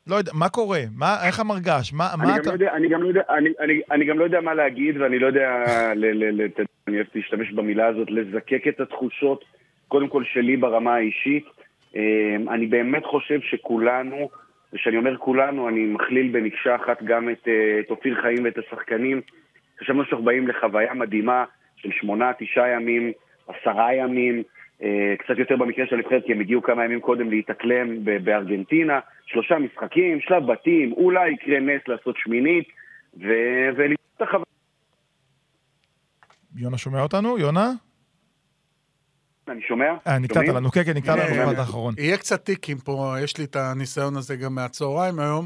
לא 0.08 0.16
יודע, 0.16 0.32
מה 0.36 0.50
קורה? 0.50 0.80
מה, 0.98 1.16
איך 1.28 1.40
המרגש? 1.40 1.94
מה, 1.94 2.08
אני 2.14 2.22
מה 2.24 2.34
גם 2.36 2.42
אתה... 2.42 2.50
לא 2.50 2.54
יודע- 2.54 2.74
אני 2.74 2.88
גם 2.90 3.04
לא 3.04 3.08
יודע- 3.08 3.22
אני- 3.30 3.50
אני- 3.60 3.82
אני 3.92 4.06
גם 4.06 4.20
לא 4.20 4.24
יודע 4.24 4.42
מה 4.42 4.54
להגיד, 4.54 4.98
ואני 5.02 5.20
לא 5.20 5.28
יודע, 5.28 5.64
ל- 5.96 6.06
ל- 6.24 6.42
ל- 6.42 6.48
ת- 6.48 6.60
אני 6.88 6.96
אוהב 6.96 7.08
להשתמש 7.16 7.52
במילה 7.52 7.88
הזאת, 7.88 8.12
לזקק 8.12 8.64
את 8.68 8.80
התחושות, 8.80 9.46
קודם 9.88 10.08
כל 10.08 10.24
שלי 10.34 10.58
ברמה 10.58 10.96
האישית. 10.96 11.46
אה, 11.96 12.02
אני 12.54 12.66
באמת 12.66 13.06
חושב 13.06 13.40
שכולנו, 13.42 14.30
וכשאני 14.74 14.98
אומר 14.98 15.18
כולנו, 15.18 15.70
אני 15.70 15.86
מכליל 15.86 16.30
במקשה 16.32 16.76
אחת 16.76 17.04
גם 17.04 17.30
את, 17.30 17.48
אה, 17.48 17.80
את 17.80 17.90
אופיר 17.90 18.22
חיים 18.22 18.44
ואת 18.44 18.58
השחקנים. 18.58 19.22
חשבנו 19.80 20.06
שאנחנו 20.06 20.26
באים 20.26 20.48
לחוויה 20.48 20.94
מדהימה 20.94 21.44
של 21.76 21.90
שמונה, 21.92 22.32
תשעה 22.40 22.70
ימים, 22.70 23.12
עשרה 23.48 23.94
ימים, 23.94 24.44
קצת 25.20 25.38
יותר 25.40 25.56
במקרה 25.56 25.86
של 25.90 25.96
הנבחרת, 25.96 26.24
כי 26.26 26.32
הם 26.32 26.40
הגיעו 26.40 26.62
כמה 26.62 26.86
ימים 26.86 27.02
קודם 27.02 27.30
להתאקלם 27.30 27.88
בארגנטינה, 28.24 29.00
שלושה 29.26 29.56
משחקים, 29.60 30.20
שלב 30.22 30.52
בתים, 30.52 30.94
אולי 30.94 31.32
יקרה 31.32 31.60
נס 31.60 31.82
לעשות 31.88 32.16
שמינית, 32.18 32.68
ו- 33.18 33.70
ולמצוא 33.78 34.06
את 34.18 34.22
החוויה. 34.22 34.46
יונה 36.58 36.78
שומע 36.78 37.02
אותנו? 37.02 37.38
יונה? 37.40 37.72
אני 39.48 39.62
שומע? 39.68 39.86
אה, 40.08 40.20
נקטעת? 40.20 40.48
לנו, 40.48 40.72
כן, 40.72 40.84
כן, 40.84 40.94
נקטעת 40.98 41.18
לנו 41.18 41.36
אה, 41.36 41.46
במשפט 41.46 41.60
האחרון. 41.60 41.94
יהיה 41.98 42.18
קצת 42.18 42.44
טיקים 42.44 42.78
פה, 42.78 43.16
יש 43.24 43.38
לי 43.38 43.44
את 43.44 43.56
הניסיון 43.56 44.16
הזה 44.18 44.36
גם 44.36 44.56
מהצהריים 44.56 45.20
היום. 45.20 45.46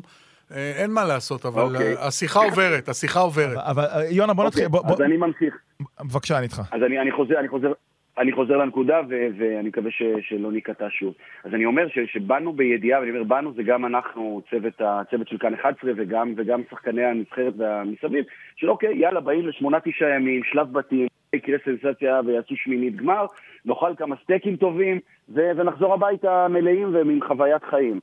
אה, 0.52 0.72
אין 0.76 0.92
מה 0.92 1.06
לעשות, 1.06 1.46
אבל 1.46 1.62
אוקיי. 1.62 1.96
אה, 1.96 2.08
השיחה 2.08 2.40
עוברת, 2.40 2.90
השיחה 2.90 3.20
עוברת. 3.20 3.58
אבל 3.58 3.84
אה, 3.84 4.06
יונה, 4.12 4.34
בוא 4.34 4.46
נתחיל, 4.48 4.66
אוקיי, 4.66 4.82
בוא- 4.82 4.94
אז 4.94 5.02
אני 5.02 5.18
ממשיך. 5.18 5.58
בבקשה, 6.00 6.38
אני 6.38 6.44
איתך. 6.44 6.62
אז 6.72 6.82
אני, 6.84 7.00
אני 7.00 7.12
חוזר, 7.50 7.72
אני 8.20 8.32
חוזר, 8.32 8.58
לנקודה, 8.58 9.02
ו, 9.10 9.28
ואני 9.38 9.68
מקווה 9.70 9.92
ש, 9.92 10.04
שלא 10.22 10.52
ניקטע 10.52 10.88
שוב. 10.90 11.14
אז 11.44 11.54
אני 11.54 11.66
אומר 11.66 11.88
ש, 11.88 12.00
שבאנו 12.00 12.54
בידיעה, 12.54 13.00
ואני 13.00 13.12
אומר 13.12 13.24
באנו 13.24 13.54
זה 13.54 13.64
גם 13.64 13.86
אנחנו, 13.86 14.42
צוות, 14.50 14.82
הצוות 14.82 15.28
של 15.28 15.38
כאן 15.38 15.54
11, 15.54 15.92
וגם, 15.96 16.34
וגם 16.38 16.62
שחקני 16.70 17.06
הנבחרת 17.06 17.54
והמסביב, 17.58 18.26
של 18.56 18.70
אוקיי, 18.70 18.98
יאללה, 18.98 19.20
באים 19.20 19.48
לשמונה 19.48 19.80
תשעה 19.80 20.16
ימים, 20.16 20.44
שלב 20.44 20.72
בתים, 20.72 21.08
יקרה 21.34 21.58
סנסציה 21.66 22.22
ויעשו 22.26 22.56
שמינית 22.56 22.96
גמר, 22.96 23.26
נאכל 23.66 23.92
כמה 23.98 24.16
סטייקים 24.24 24.56
טובים, 24.56 25.00
ו, 25.30 25.42
ונחזור 25.56 25.94
הביתה 25.94 26.48
מלאים 26.48 26.94
ועם 26.94 27.20
חוויית 27.28 27.64
חיים. 27.64 28.00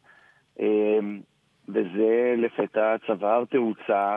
אמ, 0.61 1.20
וזה 1.68 2.35
לפתע 2.37 2.96
צבר 3.06 3.44
תאוצה 3.50 4.16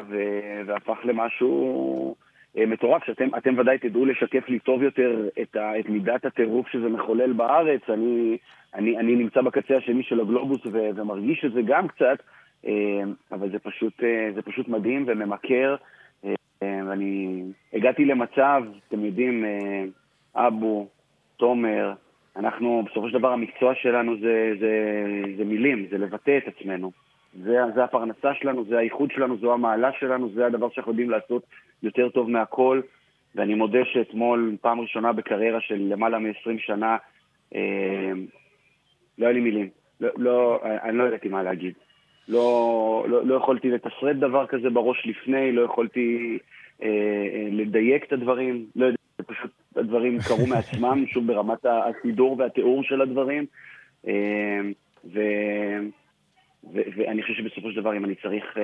והפך 0.65 0.97
למשהו 1.03 2.15
מטורף, 2.55 3.03
שאתם 3.03 3.27
אתם 3.37 3.57
ודאי 3.57 3.77
תדעו 3.77 4.05
לשקף 4.05 4.49
לי 4.49 4.59
טוב 4.59 4.83
יותר 4.83 5.27
את, 5.41 5.55
ה, 5.55 5.79
את 5.79 5.89
מידת 5.89 6.25
הטירוף 6.25 6.67
שזה 6.67 6.89
מחולל 6.89 7.33
בארץ. 7.33 7.81
אני, 7.89 8.37
אני, 8.75 8.97
אני 8.97 9.15
נמצא 9.15 9.41
בקצה 9.41 9.77
השני 9.77 10.03
של 10.03 10.19
הגלובוס 10.19 10.65
ו- 10.65 10.89
ומרגיש 10.95 11.45
את 11.45 11.53
זה 11.53 11.61
גם 11.61 11.87
קצת, 11.87 12.17
אה, 12.67 13.01
אבל 13.31 13.51
זה 13.51 13.59
פשוט, 13.59 14.03
אה, 14.03 14.29
זה 14.35 14.41
פשוט 14.41 14.67
מדהים 14.67 15.05
וממכר. 15.07 15.75
אה, 16.25 16.33
אה, 16.63 16.79
ואני 16.87 17.43
הגעתי 17.73 18.05
למצב, 18.05 18.63
אתם 18.87 19.05
יודעים, 19.05 19.45
אה, 19.45 19.83
אבו, 20.47 20.87
תומר, 21.37 21.93
אנחנו, 22.35 22.83
בסופו 22.91 23.09
של 23.09 23.17
דבר 23.19 23.31
המקצוע 23.31 23.75
שלנו 23.75 24.17
זה, 24.19 24.51
זה, 24.59 24.73
זה 25.37 25.45
מילים, 25.45 25.87
זה 25.89 25.97
לבטא 25.97 26.37
את 26.37 26.47
עצמנו. 26.47 26.91
זה, 27.33 27.57
זה 27.75 27.83
הפרנסה 27.83 28.33
שלנו, 28.33 28.65
זה 28.65 28.77
האיחוד 28.77 29.11
שלנו, 29.11 29.37
זו 29.37 29.53
המעלה 29.53 29.89
שלנו, 29.99 30.29
זה 30.33 30.45
הדבר 30.45 30.69
שאנחנו 30.69 30.91
יודעים 30.91 31.09
לעשות 31.09 31.43
יותר 31.83 32.09
טוב 32.09 32.29
מהכל. 32.29 32.81
ואני 33.35 33.53
מודה 33.53 33.79
שאתמול, 33.93 34.55
פעם 34.61 34.79
ראשונה 34.79 35.13
בקריירה 35.13 35.61
של 35.61 35.75
למעלה 35.75 36.19
מ-20 36.19 36.57
שנה, 36.57 36.97
אה, 37.55 38.11
לא 39.17 39.25
היה 39.25 39.33
לי 39.33 39.39
מילים. 39.39 39.69
לא, 40.01 40.09
לא, 40.17 40.61
אני 40.83 40.97
לא 40.97 41.03
ידעתי 41.03 41.29
מה 41.29 41.43
להגיד. 41.43 41.73
לא, 42.27 43.05
לא, 43.09 43.25
לא 43.25 43.35
יכולתי 43.35 43.69
לתסרט 43.69 44.15
דבר 44.15 44.45
כזה 44.47 44.69
בראש 44.69 45.05
לפני, 45.05 45.51
לא 45.51 45.61
יכולתי 45.61 46.37
אה, 46.83 46.87
אה, 46.87 47.47
לדייק 47.51 48.03
את 48.03 48.13
הדברים, 48.13 48.65
לא 48.75 48.85
יודע, 48.85 48.97
פשוט 49.25 49.51
הדברים 49.75 50.17
קרו 50.27 50.47
מעצמם, 50.53 51.05
שוב 51.07 51.27
ברמת 51.27 51.65
הסידור 51.65 52.35
והתיאור 52.39 52.83
של 52.83 53.01
הדברים. 53.01 53.45
אה, 54.07 54.59
ו... 55.13 55.19
ו- 56.73 56.89
ואני 56.97 57.21
חושב 57.21 57.33
שבסופו 57.33 57.71
של 57.71 57.81
דבר, 57.81 57.97
אם 57.97 58.05
אני 58.05 58.15
צריך 58.15 58.43
אה, 58.57 58.63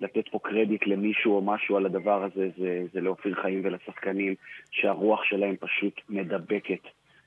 לתת 0.00 0.24
פה 0.30 0.38
קרדיט 0.44 0.86
למישהו 0.86 1.36
או 1.36 1.42
משהו 1.42 1.76
על 1.76 1.86
הדבר 1.86 2.24
הזה, 2.24 2.48
זה, 2.58 2.82
זה 2.94 3.00
לאופיר 3.00 3.34
חיים 3.42 3.60
ולשחקנים, 3.64 4.34
שהרוח 4.70 5.20
שלהם 5.24 5.54
פשוט 5.60 6.00
מדבקת. 6.08 6.82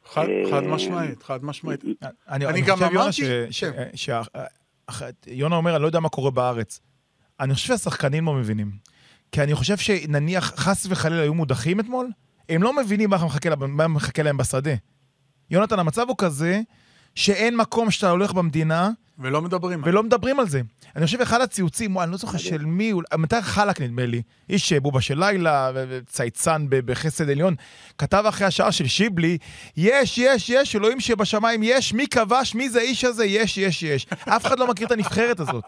חד, 0.05 0.29
אה, 0.29 0.43
חד 0.51 0.63
משמעית, 0.63 1.24
חד 1.24 1.45
משמעית. 1.45 1.83
אני, 1.83 2.00
אני 2.29 2.45
אני 2.45 2.62
גם 2.67 2.77
אמרתי- 2.83 3.12
ש, 3.12 3.21
ש, 3.50 3.63
כן. 3.63 3.89
ש, 3.95 4.09
ש, 4.91 5.01
יונה 5.27 5.55
אומר, 5.55 5.75
אני 5.75 5.81
לא 5.81 5.88
יודע 5.88 6.00
מה 6.00 6.09
קורה 6.09 6.31
בארץ. 6.31 6.81
אני 7.39 7.53
חושב 7.53 7.67
שהשחקנים 7.67 8.25
לא 8.25 8.33
מבינים. 8.33 8.71
כי 9.31 9.41
אני 9.43 9.55
חושב 9.55 9.77
שנניח, 9.77 10.43
חס 10.55 10.88
וחלילה 10.89 11.21
היו 11.21 11.33
מודחים 11.33 11.79
אתמול, 11.79 12.07
הם 12.50 12.63
לא 12.63 12.75
מבינים 12.75 13.09
מה 13.09 13.17
מחכה, 13.25 13.50
מה 13.55 13.88
מחכה 13.88 14.24
להם 14.24 14.38
בשדה. 14.38 14.71
יונתן, 15.51 15.79
המצב 15.79 16.05
הוא 16.09 16.15
כזה 16.17 16.59
שאין 17.15 17.55
מקום 17.55 17.91
שאתה 17.91 18.10
הולך 18.10 18.34
במדינה 18.34 18.89
ולא 19.19 19.41
מדברים 19.41 19.84
על 19.84 19.89
ולא 19.89 20.03
מדברים 20.03 20.39
על 20.39 20.50
זה. 20.50 20.62
אני 20.95 21.05
חושב 21.05 21.22
אחד 21.22 21.41
הציוצים, 21.41 21.95
וואי, 21.95 22.03
אני 22.03 22.12
לא 22.12 22.17
זוכר 22.17 22.38
של 22.38 22.65
מי, 22.65 22.93
מתאר 23.17 23.41
חלק 23.41 23.81
נדמה 23.81 24.05
לי, 24.05 24.22
איש 24.50 24.74
אה, 24.74 24.79
בובה 24.79 25.01
של 25.01 25.19
לילה, 25.19 25.72
ב- 26.69 26.79
בחסד 26.79 27.29
עליון, 27.29 27.55
כתב 27.98 28.24
אחרי 28.29 28.48
השעה 28.48 28.72
של 28.72 28.88
שיבלי, 28.88 29.38
יש, 29.77 30.17
יש, 30.17 30.50
יש, 30.50 30.75
אלוהים 30.75 31.00
שבשמיים, 31.00 31.63
יש, 31.63 31.93
מי 31.93 32.07
כבש, 32.07 32.55
מי 32.55 32.69
זה 32.69 32.79
האיש 32.79 33.03
הזה, 33.03 33.25
יש, 33.25 33.57
יש, 33.57 33.84
יש. 33.84 34.05
אף 34.25 34.45
אחד 34.45 34.60
לא 34.60 34.67
מכיר 34.67 34.88
את 34.88 34.91
הנבחרת 34.91 35.39
הזאת. 35.39 35.63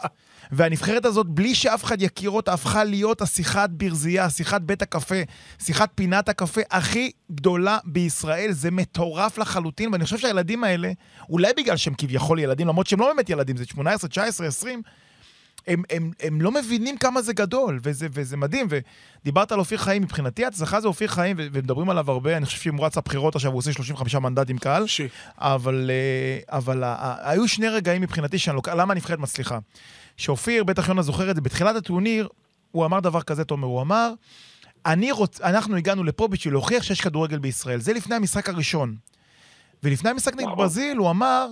והנבחרת 0.52 1.04
הזאת, 1.04 1.26
בלי 1.26 1.54
שאף 1.54 1.84
אחד 1.84 2.02
יכיר 2.02 2.30
אותה, 2.30 2.52
הפכה 2.52 2.84
להיות 2.84 3.22
השיחת 3.22 3.70
ברזייה, 3.70 4.30
שיחת 4.30 4.60
בית 4.60 4.82
הקפה, 4.82 5.14
שיחת 5.62 5.90
פינת 5.94 6.28
הקפה 6.28 6.60
הכי 6.70 7.10
גדולה 7.32 7.78
בישראל. 7.84 8.52
זה 8.52 8.70
מטורף 8.70 9.38
לחלוטין, 9.38 9.92
ואני 9.92 10.04
חושב 10.04 10.18
שהילדים 10.18 10.64
האלה, 10.64 10.92
אולי 11.30 11.52
בגלל 11.56 11.76
שהם 11.76 11.94
כביכול 11.98 12.38
ילדים, 12.38 12.68
למרות 12.68 12.86
שהם 12.86 13.00
לא 13.00 13.06
באמת 13.06 13.30
ילדים, 13.30 13.56
זה 13.56 13.64
18, 13.64 14.08
19, 14.10 14.46
20, 14.46 14.82
הם, 15.66 15.82
הם, 15.90 16.10
הם 16.22 16.40
לא 16.40 16.52
מבינים 16.52 16.98
כמה 16.98 17.22
זה 17.22 17.32
גדול, 17.32 17.80
וזה, 17.82 18.06
וזה 18.12 18.36
מדהים. 18.36 18.66
ודיברת 18.70 19.52
על 19.52 19.58
אופיר 19.58 19.78
חיים, 19.78 20.02
מבחינתי 20.02 20.44
ההצלחה 20.44 20.80
זה 20.80 20.88
אופיר 20.88 21.08
חיים, 21.08 21.36
ומדברים 21.38 21.90
עליו 21.90 22.10
הרבה, 22.10 22.36
אני 22.36 22.46
חושב 22.46 22.58
שאם 22.58 22.76
הוא 22.76 22.86
רץ 22.86 22.96
לבחירות 22.96 23.34
עכשיו, 23.34 23.50
הוא 23.52 23.58
עושה 23.58 23.72
35 23.72 24.14
מנדטים 24.14 24.58
קהל. 24.58 24.86
ש... 24.86 25.00
אבל, 25.38 25.90
אה, 25.90 26.56
אבל 26.58 26.84
ה- 26.84 26.94
ה- 26.98 27.30
היו 27.30 27.48
שני 27.48 27.68
רגעים 27.68 28.02
מבחינתי 28.02 28.38
שאני 28.38 28.58
למה 28.76 28.92
הנבחרת 28.92 29.18
מצליחה? 29.18 29.58
שאופיר, 30.18 30.64
בטח 30.64 30.88
יונה 30.88 31.02
זוכר 31.02 31.30
את 31.30 31.34
זה, 31.36 31.40
בתחילת 31.40 31.76
הטורניר, 31.76 32.28
הוא 32.72 32.84
אמר 32.86 33.00
דבר 33.00 33.22
כזה, 33.22 33.44
תומר, 33.44 33.66
הוא 33.66 33.80
אמר, 33.82 34.12
אני 34.86 35.12
רוצ... 35.12 35.40
אנחנו 35.40 35.76
הגענו 35.76 36.04
לפה 36.04 36.28
בשביל 36.28 36.54
להוכיח 36.54 36.82
שיש 36.82 37.00
כדורגל 37.00 37.38
בישראל. 37.38 37.80
זה 37.80 37.92
לפני 37.92 38.14
המשחק 38.14 38.48
הראשון. 38.48 38.94
ולפני 39.82 40.10
המשחק 40.10 40.34
נגד. 40.34 40.46
ברזיל, 40.56 40.96
הוא 40.96 41.10
אמר, 41.10 41.48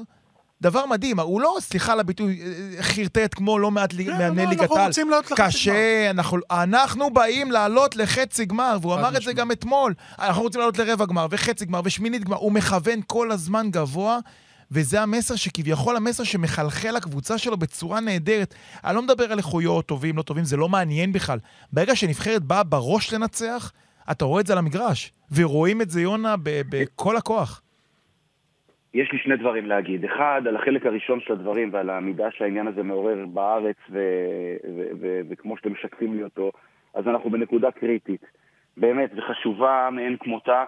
דבר 0.61 0.87
מדהים, 0.87 1.20
הוא 1.20 1.40
לא, 1.40 1.56
סליחה 1.61 1.92
על 1.92 2.00
הביטוי, 2.00 2.40
אה, 2.76 2.82
חרטט 2.82 3.35
כמו 3.35 3.58
לא 3.58 3.70
מעט 3.70 3.92
ליג- 3.92 4.11
כן, 4.11 4.18
מאמני 4.18 4.44
לא, 4.44 4.49
ליגת 4.50 4.61
אנחנו 4.62 4.76
העל. 4.76 4.92
קשה, 5.37 6.11
אנחנו, 6.11 6.38
אנחנו 6.50 7.11
באים 7.11 7.50
לעלות 7.50 7.96
לחצי 7.96 8.44
גמר, 8.44 8.78
והוא 8.82 8.94
אמר 8.94 9.16
את 9.16 9.23
זה. 9.23 9.32
גם 9.32 9.52
אתמול. 9.52 9.94
אנחנו 10.18 10.42
רוצים 10.42 10.61
לעלות 10.61 10.78
לרבע 10.78 11.06
גמר, 11.06 11.26
וחצי 11.30 11.64
גמר, 11.64 11.80
ושמינית 11.85 12.25
גמר. 12.25 12.37
הוא 12.37 12.52
מכוון 12.52 13.00
כל 13.06 13.30
הזמן 13.30 13.70
גבוה, 13.70 14.18
וזה 14.73 15.02
המסר 15.02 15.37
שכביכול 15.37 15.96
המסר 15.96 16.25
שמחלחל 16.25 16.90
לקבוצה 16.96 17.38
שלו 17.38 17.56
בצורה 17.56 18.00
נהדרת. 18.00 18.54
אני 18.85 18.96
לא 18.96 19.02
מדבר 19.02 19.32
על 19.32 19.38
איכויות 19.38 19.87
טובים, 19.87 20.16
לא 20.16 20.23
טובים, 20.23 20.44
זה 20.44 20.56
לא 20.56 20.68
מעניין 20.68 21.12
בכלל. 21.12 21.38
ברגע 21.73 21.96
שנבחרת 21.96 22.42
באה 22.42 22.62
בראש 22.62 23.14
לנצח, 23.14 23.73
אתה 24.11 24.25
רואה 24.25 24.40
את 24.40 24.46
זה 24.46 24.52
על 24.52 24.58
המגרש. 24.58 25.12
ורואים 25.37 25.82
את 25.82 25.90
זה, 25.90 26.00
יונה, 26.00 26.35
בכל 26.42 27.16
הכוח. 27.16 27.62
יש 28.94 29.12
לי 29.12 29.18
שני 29.18 29.37
דברים 29.37 29.66
להגיד. 29.66 30.04
אחד, 30.04 30.42
על 30.49 30.56
החלק 30.56 30.87
הראשון 30.87 31.20
של 31.20 31.32
הדברים 31.32 31.70
ועל 31.73 31.90
העמידה 31.90 32.25
שהעניין 32.30 32.66
הזה 32.66 32.82
מעורר 32.82 33.26
בארץ, 33.26 33.76
וכמו 35.30 35.56
שאתם 35.56 35.73
משקפים 35.73 36.16
לי 36.16 36.23
אותו, 36.23 36.52
אז 36.94 37.04
אנחנו 37.06 37.30
בנקודה 37.30 37.70
קריטית. 37.70 38.25
באמת, 38.76 39.11
וחשובה 39.16 39.88
מאין 39.92 40.16
כמותה, 40.20 40.64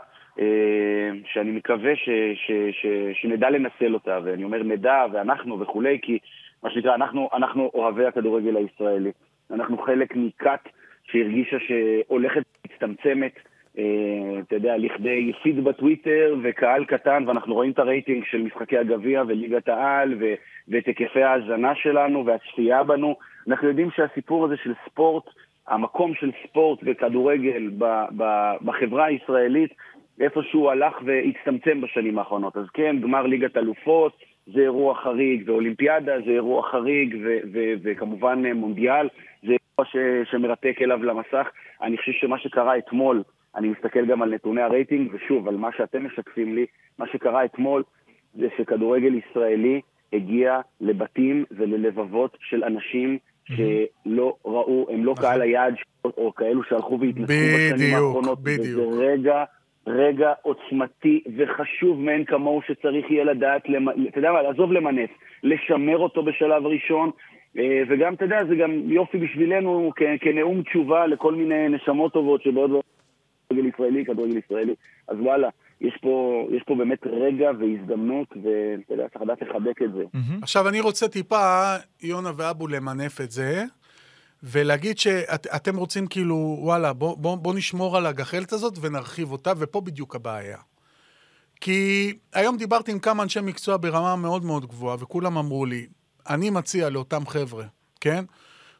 שאני 1.33 1.50
מקווה 1.50 1.97
ש- 1.97 2.09
ש- 2.35 2.71
ש- 2.83 3.21
שנדע 3.21 3.50
לנצל 3.50 3.95
אותה, 3.95 4.18
ואני 4.25 4.45
אומר 4.45 4.62
נדע, 4.62 5.04
ואנחנו 5.12 5.61
וכולי, 5.61 5.99
כי 6.02 6.18
מה 6.62 6.71
שנקרא, 6.71 6.95
אנחנו, 6.95 7.28
אנחנו 7.33 7.71
אוהבי 7.75 8.07
הכדורגל 8.07 8.57
הישראלי. 8.57 9.11
אנחנו 9.50 9.78
חלק 9.78 10.16
מכת 10.16 10.61
שהרגישה 11.04 11.57
שהולכת 11.61 12.42
ומצטמצמת, 12.66 13.33
אה, 13.78 13.85
אתה 14.40 14.54
יודע, 14.54 14.76
לכדי 14.76 15.33
פיד 15.42 15.64
בטוויטר 15.64 16.35
וקהל 16.42 16.85
קטן, 16.85 17.25
ואנחנו 17.26 17.54
רואים 17.54 17.71
את 17.71 17.78
הרייטינג 17.78 18.25
של 18.30 18.42
משחקי 18.42 18.78
הגביע 18.78 19.23
וליגת 19.28 19.68
העל 19.68 20.14
ו- 20.21 20.35
ואת 20.68 20.87
היקפי 20.87 21.23
ההאזנה 21.23 21.75
שלנו 21.75 22.26
והצפייה 22.26 22.83
בנו. 22.83 23.16
אנחנו 23.49 23.68
יודעים 23.68 23.90
שהסיפור 23.97 24.45
הזה 24.45 24.57
של 24.57 24.73
ספורט, 24.87 25.25
המקום 25.68 26.14
של 26.14 26.30
ספורט 26.45 26.78
וכדורגל 26.83 27.71
ב- 27.78 28.04
ב- 28.16 28.57
בחברה 28.64 29.04
הישראלית, 29.04 29.71
איפשהו 30.20 30.70
הלך 30.70 30.94
והצטמצם 31.04 31.80
בשנים 31.80 32.18
האחרונות. 32.18 32.56
אז 32.56 32.64
כן, 32.75 32.96
גמר 33.00 33.26
ליגת 33.26 33.56
אלופות 33.56 34.12
זה 34.46 34.60
אירוע 34.60 34.94
חריג, 34.94 35.42
ואולימפיאדה 35.46 36.12
זה 36.26 36.30
אירוע 36.30 36.62
חריג, 36.70 37.16
ו- 37.25 37.38
ו- 37.52 37.75
וכמובן 37.82 38.42
אה, 38.46 38.54
מונדיאל 38.54 39.08
זה 39.42 39.48
אירוע 39.52 39.84
ש- 39.84 40.30
שמרתק 40.30 40.76
אליו 40.82 41.02
למסך. 41.04 41.48
אני 41.82 41.96
חושב 41.96 42.12
שמה 42.12 42.38
שקרה 42.38 42.78
אתמול, 42.78 43.22
אני 43.56 43.68
מסתכל 43.68 44.06
גם 44.06 44.22
על 44.22 44.34
נתוני 44.34 44.62
הרייטינג, 44.62 45.10
ושוב, 45.14 45.48
על 45.48 45.56
מה 45.56 45.68
שאתם 45.76 46.06
משקפים 46.06 46.54
לי, 46.54 46.66
מה 46.98 47.06
שקרה 47.12 47.44
אתמול 47.44 47.82
זה 48.34 48.46
שכדורגל 48.58 49.14
ישראלי 49.14 49.80
הגיע 50.12 50.60
לבתים 50.80 51.44
וללבבות 51.50 52.37
של 52.40 52.64
אנשים 52.64 53.18
שלא 53.44 54.37
ראו, 54.44 54.87
הם 54.90 55.04
לא 55.04 55.14
קהל 55.20 55.42
היעד, 55.42 55.75
או 56.04 56.34
כאלו 56.34 56.62
שהלכו 56.64 56.98
והתנסו 57.00 57.26
בשנים 57.26 57.75
בדיוק, 57.75 57.94
האחרונות. 57.94 58.42
בדיוק. 58.42 58.92
וזה 58.92 59.04
רגע, 59.04 59.44
רגע 59.88 60.33
עוצמתי 60.42 61.23
וחשוב 61.37 62.00
מאין 62.00 62.25
כמוהו 62.25 62.61
שצריך 62.66 63.11
יהיה 63.11 63.25
לדעת. 63.25 63.62
אתה 64.09 64.18
יודע 64.18 64.33
מה, 64.33 64.42
לעזוב 64.42 64.73
למנף, 64.73 65.11
לשמר 65.42 65.99
אותו 65.99 66.23
בשלב 66.23 66.66
ראשון. 66.66 67.11
אה, 67.59 67.83
וגם, 67.88 68.14
אתה 68.14 68.25
יודע, 68.25 68.38
זה 68.49 68.54
גם 68.57 68.71
יופי 68.92 69.18
בשבילנו 69.18 69.92
כ- 69.97 70.21
כנאום 70.21 70.62
תשובה 70.62 71.07
לכל 71.07 71.35
מיני 71.35 71.68
נשמות 71.68 72.12
טובות 72.12 72.42
שבאות 72.42 72.71
ואומרות, 72.71 72.85
כדורגל 73.50 73.68
ישראלי, 73.68 74.04
כדורגל 74.04 74.37
ישראלי. 74.37 74.75
אז 75.09 75.16
וואלה, 75.21 75.49
יש 75.80 75.99
פה, 76.00 76.47
יש 76.57 76.62
פה 76.62 76.75
באמת 76.75 76.99
רגע 77.07 77.50
והזדמנות, 77.59 78.28
ואתה 78.37 78.92
יודע, 78.95 79.09
צריך 79.09 79.23
לדעת 79.23 79.42
לחבק 79.42 79.83
את 79.83 79.92
זה. 79.92 80.04
מהמם. 80.14 80.38
עכשיו, 80.42 80.68
אני 80.68 80.80
רוצה 80.80 81.09
טיפה, 81.09 81.75
יונה 82.02 82.30
ואבו, 82.37 82.68
למנף 82.68 83.21
את 83.21 83.30
זה, 83.30 83.62
ולהגיד 84.42 84.99
שאתם 84.99 85.76
רוצים 85.76 86.07
כאילו, 86.07 86.57
וואלה, 86.61 86.92
בוא, 86.92 87.16
בוא, 87.16 87.37
בוא 87.37 87.54
נשמור 87.54 87.97
על 87.97 88.07
הגחלת 88.07 88.52
הזאת 88.52 88.75
ונרחיב 88.80 89.33
אותה, 89.33 89.52
ופה 89.59 89.80
בדיוק 89.80 90.14
הבעיה. 90.14 90.59
כי 91.61 92.12
היום 92.33 92.57
דיברתי 92.57 92.92
עם 92.92 92.99
כמה 92.99 93.23
אנשי 93.23 93.40
מקצוע 93.40 93.76
ברמה 93.76 94.16
מאוד 94.16 94.45
מאוד 94.45 94.66
גבוהה, 94.66 94.97
וכולם 95.00 95.38
אמרו 95.38 95.66
לי, 95.66 95.87
אני 96.28 96.50
מציע 96.50 96.88
לאותם 96.88 97.26
חבר'ה, 97.26 97.64
כן? 98.00 98.25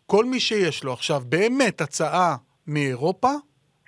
כל 0.07 0.25
מי 0.25 0.41
שיש 0.41 0.85
לו 0.85 0.93
עכשיו 0.93 1.23
באמת 1.27 1.81
הצעה 1.81 2.37
מאירופה, 2.67 3.33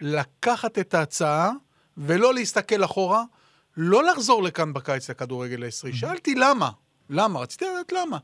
לקחת 0.00 0.78
את 0.78 0.94
ההצעה 0.94 1.50
ולא 1.96 2.34
להסתכל 2.34 2.84
אחורה, 2.84 3.22
לא 3.76 4.04
לחזור 4.04 4.42
לכאן 4.42 4.72
בקיץ 4.72 5.10
לכדורגל 5.10 5.62
הישראלי. 5.62 5.96
שאלתי 5.96 6.34
למה. 6.34 6.70
למה? 7.10 7.40
רציתי 7.40 7.64
לדעת 7.64 7.92
למה. 7.92 8.18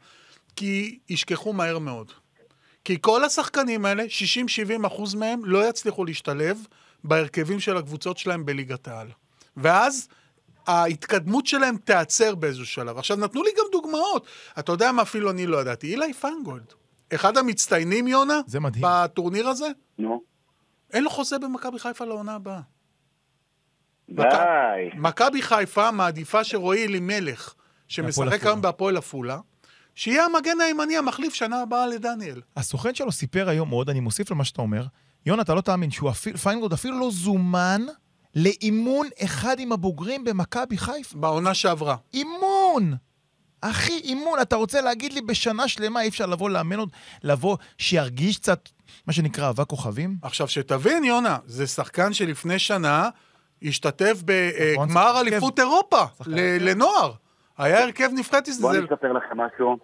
כי 0.57 0.99
ישכחו 1.09 1.53
מהר 1.53 1.79
מאוד. 1.79 2.13
כי 2.87 2.97
כל 3.01 3.25
השחקנים 3.25 3.85
האלה, 3.85 4.05
60-70 4.83 4.87
אחוז 4.87 5.15
מהם, 5.15 5.45
לא 5.45 5.69
יצליחו 5.69 6.05
להשתלב 6.05 6.67
בהרכבים 7.05 7.61
של 7.61 7.77
הקבוצות 7.77 8.19
שלהם 8.19 8.47
בליגת 8.47 8.89
העל. 8.89 9.09
ואז 9.57 10.09
ההתקדמות 10.67 11.47
שלהם 11.47 11.77
תיעצר 11.77 12.35
באיזשהו 12.35 12.67
שלב. 12.67 12.99
עכשיו, 12.99 13.17
נתנו 13.17 13.43
לי 13.43 13.51
גם 13.59 13.65
דוגמאות. 13.73 14.27
אתה 14.59 14.73
יודע 14.73 14.93
מה 14.93 15.03
אפילו 15.03 15.31
אני 15.31 15.47
לא 15.47 15.61
ידעתי? 15.61 15.87
אילי 15.87 16.13
פיינגולד. 16.13 16.73
אחד 17.15 17.37
המצטיינים, 17.37 18.09
יונה, 18.09 18.41
זה 18.47 18.61
מדהים. 18.61 18.85
בטורניר 18.89 19.49
הזה, 19.49 19.69
נו, 19.99 20.23
אין 20.93 21.05
לו 21.05 21.11
חוזה 21.11 21.39
במכבי 21.39 21.79
חיפה 21.79 22.05
לעונה 22.05 22.35
הבאה. 22.35 22.61
די. 24.11 24.25
מכבי 24.95 25.43
חיפה 25.43 25.91
מעדיפה 25.91 26.45
שרועי 26.45 26.87
אלימלך, 26.87 27.55
שמשחק. 27.89 28.43
היום 28.47 28.63
בהפועל 28.63 28.97
עפולה, 28.97 29.39
שיהיה 29.97 30.25
המגן 30.25 30.61
הימני 30.61 30.97
המחליף 30.97 31.35
שנה 31.35 31.63
הבאה 31.63 31.87
לדניאל. 31.87 32.41
הסוכן 32.57 32.95
שלו 32.95 33.13
סיפר 33.13 33.49
היום 33.49 33.71
עוד, 33.71 33.91
אני 33.91 34.01
מוסיף 34.01 34.31
למה 34.31 34.45
שאתה 34.45 34.63
אומר, 34.63 34.87
יונה, 35.27 35.43
אתה 35.43 35.55
לא 35.55 35.61
תאמין 35.61 35.91
שהוא 35.91 36.11
אפילו, 36.11 36.39
פיינגולד 36.39 36.73
אפילו 36.73 37.01
לא 37.01 37.11
זומן 37.13 37.83
לאימון 38.35 39.09
אחד 39.25 39.61
עם 39.61 39.73
הבוגרים 39.73 40.25
במכבי 40.25 40.79
חיפה. 40.79 41.19
בעונה 41.19 41.55
שעברה. 41.55 41.97
אימון! 42.15 42.95
אחי, 43.61 43.99
אימון, 44.05 44.41
אתה 44.43 44.57
רוצה 44.57 44.81
להגיד 44.81 45.13
לי 45.13 45.21
בשנה 45.21 45.69
שלמה 45.69 46.01
אי 46.01 46.09
אפשר 46.09 46.27
לבוא 46.27 46.51
לאמן 46.51 46.79
עוד, 46.79 46.91
לבוא, 47.23 47.57
שירגיש 47.79 48.39
קצת, 48.39 48.69
מה 49.07 49.13
שנקרא, 49.13 49.49
אבק 49.49 49.67
כוכבים? 49.67 50.17
עכשיו, 50.23 50.49
שתבין, 50.49 51.05
יונה, 51.05 51.39
זה 51.47 51.67
שחקן 51.67 52.13
שלפני 52.13 52.59
שנה 52.59 53.09
השתתף 53.63 54.23
נכון, 54.75 54.89
בגמר 54.89 55.15
שחקן 55.15 55.29
אליפות 55.29 55.61
אירופה. 55.61 56.05
לנוער. 56.61 57.13
היה 57.59 57.83
הרכב 57.83 58.09
נבחרת 58.19 58.49
ישראל. 58.49 58.77
אני 58.77 58.87
אספר 58.87 59.13
לכם 59.13 59.41
משהו. 59.41 59.77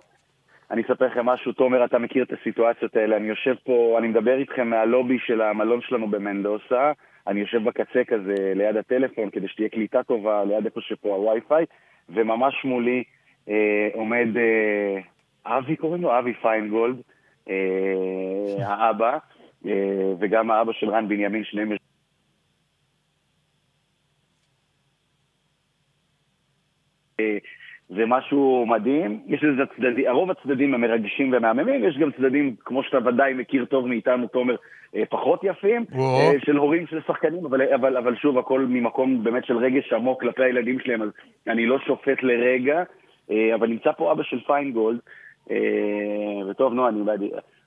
אני 0.70 0.82
אספר 0.82 1.06
לכם 1.06 1.26
משהו, 1.26 1.52
תומר, 1.52 1.84
אתה 1.84 1.98
מכיר 1.98 2.24
את 2.24 2.32
הסיטואציות 2.40 2.96
האלה. 2.96 3.16
אני 3.16 3.28
יושב 3.28 3.54
פה, 3.64 3.96
אני 3.98 4.08
מדבר 4.08 4.38
איתכם 4.38 4.70
מהלובי 4.70 5.18
של 5.18 5.40
המלון 5.40 5.80
שלנו 5.80 6.10
במנדוסה. 6.10 6.92
אני 7.26 7.40
יושב 7.40 7.64
בקצה 7.64 8.04
כזה 8.06 8.52
ליד 8.56 8.76
הטלפון 8.76 9.30
כדי 9.30 9.48
שתהיה 9.48 9.68
קליטה 9.68 10.02
טובה, 10.02 10.44
ליד 10.44 10.64
איפה 10.64 10.80
שפה 10.80 11.08
הווי-פיי, 11.08 11.64
וממש 12.08 12.64
מולי 12.64 13.04
אה, 13.48 13.88
עומד 13.94 14.28
אה, 14.36 15.00
אבי, 15.56 15.76
קוראים 15.76 16.02
לו? 16.02 16.18
אבי 16.18 16.34
פיינגולד, 16.42 16.96
אה, 17.48 17.54
האבא, 18.68 19.18
אה, 19.66 20.12
וגם 20.20 20.50
האבא 20.50 20.72
של 20.72 20.90
רן 20.90 21.08
בנימין, 21.08 21.44
שניהם 21.44 21.72
אה, 27.20 27.38
זה 27.88 28.06
משהו 28.06 28.66
מדהים, 28.66 29.20
יש 29.26 29.44
לזה 29.44 29.62
צדדים, 29.76 30.06
הרוב 30.08 30.30
הצדדים 30.30 30.74
הם 30.74 30.80
מרגשים 30.80 31.32
ומהממים, 31.32 31.84
יש 31.84 31.98
גם 31.98 32.10
צדדים, 32.12 32.54
כמו 32.64 32.82
שאתה 32.82 33.08
ודאי 33.08 33.34
מכיר 33.34 33.64
טוב 33.64 33.86
מאיתנו, 33.86 34.26
תומר, 34.26 34.56
אה, 34.96 35.02
פחות 35.10 35.40
יפים, 35.44 35.84
וואו. 35.92 36.32
אה, 36.32 36.32
של 36.44 36.56
הורים 36.56 36.86
של 36.86 37.00
שחקנים, 37.06 37.46
אבל, 37.46 37.62
אבל, 37.74 37.96
אבל 37.96 38.16
שוב, 38.16 38.38
הכל 38.38 38.60
ממקום 38.60 39.24
באמת 39.24 39.44
של 39.44 39.56
רגש 39.56 39.92
עמוק 39.92 40.20
כלפי 40.20 40.42
הילדים 40.42 40.80
שלהם, 40.80 41.02
אז 41.02 41.08
אני 41.48 41.66
לא 41.66 41.78
שופט 41.78 42.22
לרגע, 42.22 42.82
אה, 43.30 43.54
אבל 43.54 43.68
נמצא 43.68 43.92
פה 43.92 44.12
אבא 44.12 44.22
של 44.22 44.40
פיינגולד, 44.46 44.98
וטוב, 46.48 46.72
נו, 46.72 46.88
אני 46.88 47.02
בעד, 47.02 47.20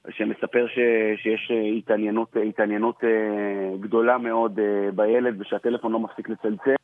שמספר 0.10 0.68
ש, 0.68 0.80
שיש 1.16 1.52
התעניינות, 1.78 2.38
התעניינות 2.50 3.04
גדולה 3.80 4.18
מאוד 4.18 4.60
בילד, 4.96 5.42
ושהטלפון 5.42 5.92
לא 5.92 6.00
מפסיק 6.00 6.30
לצלצל. 6.30 6.76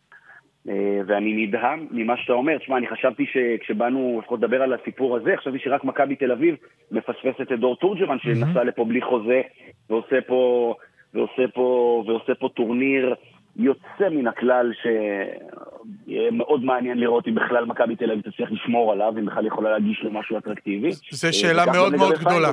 אה, 0.69 0.99
ואני 1.07 1.47
נדהם 1.47 1.87
ממה 1.91 2.17
שאתה 2.17 2.33
אומר. 2.33 2.57
תשמע, 2.57 2.77
אני 2.77 2.87
חשבתי 2.87 3.25
שכשבאנו 3.25 4.19
לפחות 4.23 4.39
לדבר 4.39 4.61
על 4.61 4.73
הסיפור 4.73 5.17
הזה, 5.17 5.33
חשבתי 5.37 5.59
שרק 5.59 5.83
מכבי 5.83 6.15
תל 6.15 6.31
אביב 6.31 6.55
מפספסת 6.91 7.51
את 7.53 7.59
דור 7.59 7.75
תורג'מן, 7.75 8.17
שנסע 8.19 8.63
לפה 8.63 8.85
בלי 8.85 9.01
חוזה, 9.01 9.41
ועושה 9.89 10.21
פה, 10.27 10.73
ועושה 11.13 11.47
פה, 11.53 12.03
ועושה 12.07 12.35
פה 12.35 12.49
טורניר 12.55 13.15
יוצא 13.55 14.09
מן 14.11 14.27
הכלל, 14.27 14.71
שיהיה 14.81 16.31
מאוד 16.31 16.63
מעניין 16.63 16.97
לראות 16.97 17.27
אם 17.27 17.35
בכלל 17.35 17.65
מכבי 17.65 17.95
תל 17.95 18.11
אביב 18.11 18.21
תצליח 18.21 18.51
לשמור 18.51 18.91
עליו, 18.91 19.13
אם 19.19 19.25
בכלל 19.25 19.45
יכולה 19.45 19.71
להגיש 19.71 20.01
לו 20.03 20.11
משהו 20.11 20.37
אטרקטיבי. 20.37 20.91
זו 20.91 21.27
אה, 21.27 21.33
שאלה 21.33 21.65
מאוד 21.65 21.95
מאוד 21.95 22.13
גדולה. 22.13 22.51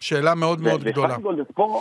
שאלה 0.00 0.34
מאוד 0.34 0.60
מאוד 0.60 0.84
גדולה. 0.84 1.16
פה, 1.54 1.80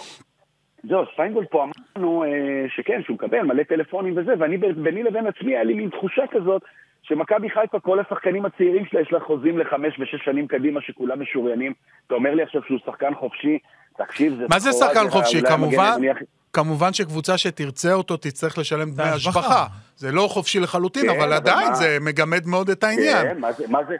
זהו, 0.83 1.01
אז 1.01 1.07
פיינגולד 1.15 1.47
פה 1.47 1.65
אמרנו 1.97 2.23
אה, 2.23 2.29
שכן, 2.75 3.01
שהוא 3.05 3.15
מקבל 3.15 3.41
מלא 3.41 3.63
טלפונים 3.63 4.13
וזה, 4.17 4.31
ואני 4.39 4.57
ביני 4.57 5.03
לבין 5.03 5.27
עצמי, 5.27 5.51
היה 5.55 5.63
לי 5.63 5.73
מין 5.73 5.89
תחושה 5.89 6.21
כזאת, 6.31 6.61
שמכבי 7.03 7.49
חיפה, 7.49 7.79
כל 7.79 7.99
השחקנים 7.99 8.45
הצעירים 8.45 8.85
שלה, 8.85 9.01
יש 9.01 9.11
לה 9.11 9.19
חוזים 9.19 9.57
לחמש 9.59 9.99
ושש 9.99 10.25
שנים 10.25 10.47
קדימה, 10.47 10.81
שכולם 10.81 11.21
משוריינים. 11.21 11.73
אתה 12.07 12.15
אומר 12.15 12.33
לי 12.35 12.43
עכשיו 12.43 12.61
שהוא 12.67 12.79
שחקן 12.85 13.13
חופשי, 13.15 13.57
תקשיב, 13.97 14.35
זה... 14.35 14.43
מה 14.49 14.59
זה 14.59 14.71
שחקן 14.71 15.09
חופשי? 15.09 15.41
כמובן, 15.41 15.99
הכי- 16.11 16.25
כמובן 16.53 16.93
שקבוצה 16.93 17.37
שתרצה 17.37 17.93
אותו 17.93 18.17
תצטרך 18.17 18.57
לשלם 18.57 18.91
דמי 18.91 19.03
השבחה. 19.07 19.65
זה 19.97 20.11
לא 20.11 20.27
חופשי 20.29 20.59
לחלוטין, 20.59 21.03
כן, 21.03 21.09
אבל 21.09 21.19
אבל 21.23 21.33
עדיין 21.33 21.67
מה? 21.69 21.75
זה 21.75 21.97
מגמד 22.01 22.47
מאוד 22.47 22.69
את 22.69 22.83
העניין. 22.83 23.27
כן, 23.27 23.39
מה 23.39 23.51
זה, 23.51 23.65
מה 23.67 23.79
זה, 23.87 23.95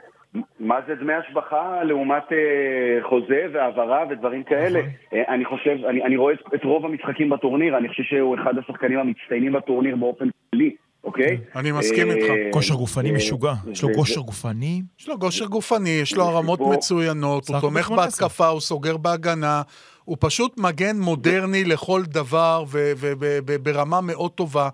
מה 0.60 0.76
זה 0.86 0.94
דמי 0.94 1.12
השבחה 1.12 1.84
לעומת 1.84 2.22
אה, 2.32 2.38
חוזה 3.08 3.46
והעברה 3.52 4.04
ודברים 4.10 4.42
כאלה? 4.44 4.80
אה, 5.12 5.34
אני 5.34 5.44
חושב, 5.44 5.76
אני, 5.88 6.04
אני 6.04 6.16
רואה 6.16 6.34
את, 6.34 6.54
את 6.54 6.64
רוב 6.64 6.84
המשחקים 6.84 7.30
בטורניר, 7.30 7.76
אני 7.78 7.88
חושב 7.88 8.02
שהוא 8.02 8.36
אחד 8.42 8.58
השחקנים 8.58 8.98
המצטיינים 8.98 9.52
בטורניר 9.52 9.96
באופן 9.96 10.24
כללי, 10.50 10.74
אוקיי? 11.04 11.38
אני 11.56 11.72
מסכים 11.72 12.10
אה, 12.10 12.14
איתך. 12.14 12.32
כושר 12.52 12.74
גופני 12.74 13.10
אה, 13.10 13.14
משוגע. 13.16 13.52
יש 13.72 13.82
לו 13.82 13.88
זה- 13.88 13.94
כושר 13.94 14.20
גופני. 14.20 14.82
יש 15.00 15.08
לו 15.08 15.18
כושר 15.20 15.44
גופני, 15.46 15.98
יש 16.02 16.16
לו 16.16 16.24
הרמות. 16.24 16.60
מצוינות, 16.60 17.48
הוא 17.48 17.60
תומך 17.60 17.84
הכל 17.86 17.94
18. 17.94 18.04
בהתקפה, 18.26 18.46
הוא 18.48 18.60
סוגר 18.60 18.96
בהגנה, 18.96 19.62
הוא 20.04 20.16
פשוט 20.20 20.58
מגן 20.58 20.96
מודרני 21.00 21.64
לכל 21.64 22.02
דבר 22.06 22.64
וברמה 23.46 24.00
מאוד 24.00 24.30
טובה. 24.30 24.68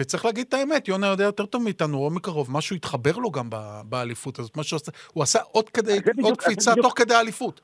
וצריך 0.00 0.24
להגיד 0.24 0.44
את 0.48 0.54
האמת, 0.54 0.88
יונה 0.88 1.06
יודע 1.06 1.24
יותר 1.24 1.46
טוב 1.46 1.62
מאיתנו, 1.64 1.98
או 1.98 2.10
מקרוב, 2.10 2.48
משהו 2.52 2.76
התחבר 2.76 3.16
לו 3.16 3.30
גם 3.30 3.44
באליפות 3.88 4.38
הזאת, 4.38 4.56
מה 4.56 4.62
שהוא 4.62 4.76
עשה, 4.76 4.92
הוא 5.14 5.22
עשה 5.22 5.38
עוד, 5.52 5.68
כדי, 5.68 5.98
בדיוק- 6.06 6.26
עוד 6.26 6.36
קפיצה 6.36 6.70
בדיוק- 6.70 6.86
תוך 6.86 6.94
כדי 6.98 7.14
האליפות. 7.14 7.60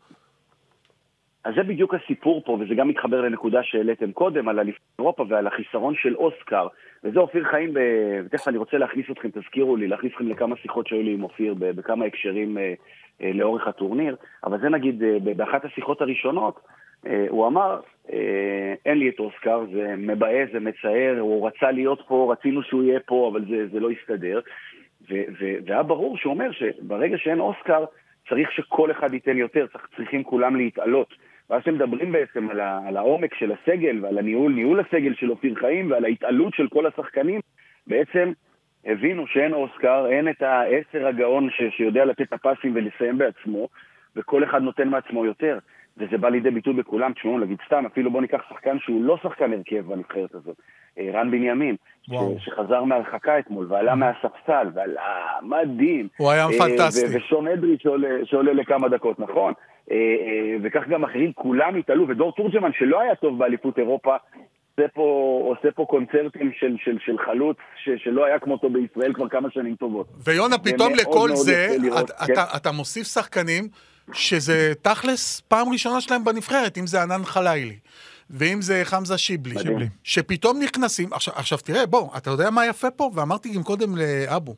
אז 1.44 1.54
זה 1.56 1.62
בדיוק 1.62 1.94
הסיפור 1.94 2.42
פה, 2.44 2.52
וזה 2.52 2.74
גם 2.74 2.88
מתחבר 2.88 3.20
לנקודה 3.20 3.60
שהעליתם 3.62 4.12
קודם, 4.12 4.48
על 4.48 4.58
אליפות 4.58 4.80
אירופה 4.98 5.24
ועל 5.28 5.46
החיסרון 5.46 5.94
של 6.02 6.16
אוסקר. 6.16 6.66
וזה 7.04 7.18
אופיר 7.20 7.44
חיים, 7.50 7.74
ב... 7.74 7.78
ותכף 8.26 8.48
אני 8.48 8.56
רוצה 8.58 8.78
להכניס 8.78 9.06
אתכם, 9.10 9.28
תזכירו 9.30 9.76
לי, 9.76 9.88
להכניס 9.88 10.12
אתכם 10.12 10.28
לכמה 10.28 10.56
שיחות 10.62 10.86
שהיו 10.86 11.02
לי 11.02 11.12
עם 11.12 11.22
אופיר 11.22 11.54
בכמה 11.58 12.04
הקשרים 12.04 12.58
אה, 12.58 12.74
אה, 13.22 13.30
לאורך 13.34 13.66
הטורניר, 13.68 14.16
אבל 14.44 14.60
זה 14.60 14.68
נגיד, 14.68 15.02
אה, 15.02 15.34
באחת 15.36 15.64
השיחות 15.64 16.00
הראשונות, 16.00 16.60
הוא 17.28 17.46
אמר, 17.46 17.80
אה, 18.12 18.74
אין 18.86 18.98
לי 18.98 19.08
את 19.08 19.18
אוסקר, 19.18 19.64
זה 19.72 19.94
מבאס, 19.98 20.48
זה 20.52 20.60
מצער, 20.60 21.16
הוא 21.20 21.46
רצה 21.46 21.70
להיות 21.70 22.02
פה, 22.08 22.32
רצינו 22.32 22.62
שהוא 22.62 22.82
יהיה 22.82 23.00
פה, 23.00 23.28
אבל 23.32 23.44
זה, 23.50 23.66
זה 23.68 23.80
לא 23.80 23.90
הסתדר. 23.90 24.40
והיה 25.08 25.82
ברור 25.82 26.16
שהוא 26.16 26.32
אומר 26.32 26.52
שברגע 26.52 27.18
שאין 27.18 27.40
אוסקר, 27.40 27.84
צריך 28.28 28.52
שכל 28.52 28.90
אחד 28.90 29.14
ייתן 29.14 29.36
יותר, 29.36 29.66
צריך, 29.72 29.88
צריכים 29.96 30.24
כולם 30.24 30.56
להתעלות. 30.56 31.14
ואז 31.50 31.62
הם 31.66 31.74
מדברים 31.74 32.12
בעצם 32.12 32.50
על, 32.50 32.60
ה- 32.60 32.80
על 32.88 32.96
העומק 32.96 33.34
של 33.34 33.52
הסגל 33.52 33.98
ועל 34.02 34.18
הניהול, 34.18 34.52
ניהול 34.52 34.80
הסגל 34.80 35.14
של 35.14 35.30
אופיר 35.30 35.54
חיים 35.54 35.90
ועל 35.90 36.04
ההתעלות 36.04 36.54
של 36.54 36.68
כל 36.68 36.86
השחקנים, 36.86 37.40
בעצם 37.86 38.32
הבינו 38.84 39.26
שאין 39.26 39.52
אוסקר, 39.52 40.06
אין 40.10 40.28
את 40.28 40.42
העשר 40.42 41.06
הגאון 41.06 41.50
ש- 41.50 41.76
שיודע 41.76 42.04
לתת 42.04 42.22
את 42.22 42.32
הפסים 42.32 42.72
ולסיים 42.74 43.18
בעצמו, 43.18 43.68
וכל 44.16 44.44
אחד 44.44 44.62
נותן 44.62 44.88
מעצמו 44.88 45.26
יותר. 45.26 45.58
וזה 45.96 46.18
בא 46.18 46.28
לידי 46.28 46.50
ביטוי 46.50 46.72
בכולם, 46.74 47.12
תשמעו, 47.12 47.38
נגיד 47.38 47.59
סתם, 47.66 47.87
אפילו 47.87 48.11
בוא 48.11 48.20
ניקח 48.20 48.40
שחקן 48.48 48.76
שהוא 48.78 49.05
לא 49.05 49.16
שחקן 49.22 49.52
הרכב 49.52 49.87
בנבחרת 49.87 50.35
הזאת, 50.35 50.57
אה, 50.98 51.11
רן 51.14 51.31
בנימין, 51.31 51.76
וואו. 52.09 52.37
ש- 52.38 52.44
שחזר 52.44 52.85
מהרחקה 52.85 53.38
אתמול, 53.38 53.66
ועלה 53.72 53.94
מהספסל, 53.94 54.66
ועלה 54.74 55.02
מדהים. 55.42 56.09
הוא 56.16 56.31
היה 56.31 56.44
אה, 56.46 56.59
פנטסטי. 56.59 57.16
ושון 57.16 57.48
אדרי 57.48 57.76
שעולה, 57.83 58.09
שעולה 58.24 58.52
לכמה 58.52 58.88
דקות, 58.88 59.18
נכון? 59.20 59.52
אה, 59.90 59.96
וכך 60.62 60.83
גם 60.88 61.05
אחרים, 61.05 61.33
כולם 61.33 61.76
התעלו, 61.76 62.09
ודור 62.09 62.33
תורג'מן, 62.33 62.70
שלא 62.78 63.00
היה 63.00 63.14
טוב 63.14 63.38
באליפות 63.38 63.78
אירופה, 63.78 64.16
עושה 64.78 64.88
פה, 64.94 65.02
עושה 65.44 65.68
פה 65.74 65.85
קונצרטים 65.88 66.50
של, 66.59 66.76
של, 66.85 66.96
של 67.05 67.18
חלוץ 67.18 67.57
ש, 67.85 67.88
שלא 68.05 68.24
היה 68.24 68.38
כמותו 68.38 68.70
בישראל 68.70 69.12
כבר 69.14 69.28
כמה 69.28 69.48
שנים 69.50 69.74
טובות. 69.76 70.07
ויונה, 70.24 70.59
פתאום 70.59 70.88
מאוד 70.92 71.00
לכל 71.00 71.12
מאוד 71.28 71.37
זה, 71.37 71.66
יפה 71.74 71.83
לראות, 71.87 72.11
את- 72.11 72.16
כן. 72.26 72.33
אתה, 72.33 72.44
אתה 72.57 72.72
מוסיף 72.72 73.07
שחקנים 73.07 73.64
שזה 74.12 74.72
תכלס 74.82 75.42
פעם 75.48 75.68
ראשונה 75.72 76.00
שלהם 76.00 76.24
בנבחרת, 76.24 76.78
אם 76.78 76.86
זה 76.86 77.02
ענן 77.02 77.24
חלילי, 77.24 77.78
ואם 78.30 78.62
זה 78.62 78.80
חמזה 78.84 79.18
שיבלי. 79.18 79.58
שיבלי. 79.58 79.88
שפתאום 80.04 80.62
נכנסים, 80.62 81.12
עכשיו, 81.12 81.34
עכשיו 81.36 81.58
תראה, 81.58 81.86
בוא, 81.86 82.16
אתה 82.16 82.30
יודע 82.30 82.50
מה 82.50 82.66
יפה 82.66 82.90
פה? 82.90 83.10
ואמרתי 83.14 83.48
גם 83.48 83.62
קודם 83.62 83.96
לאבו, 83.96 84.54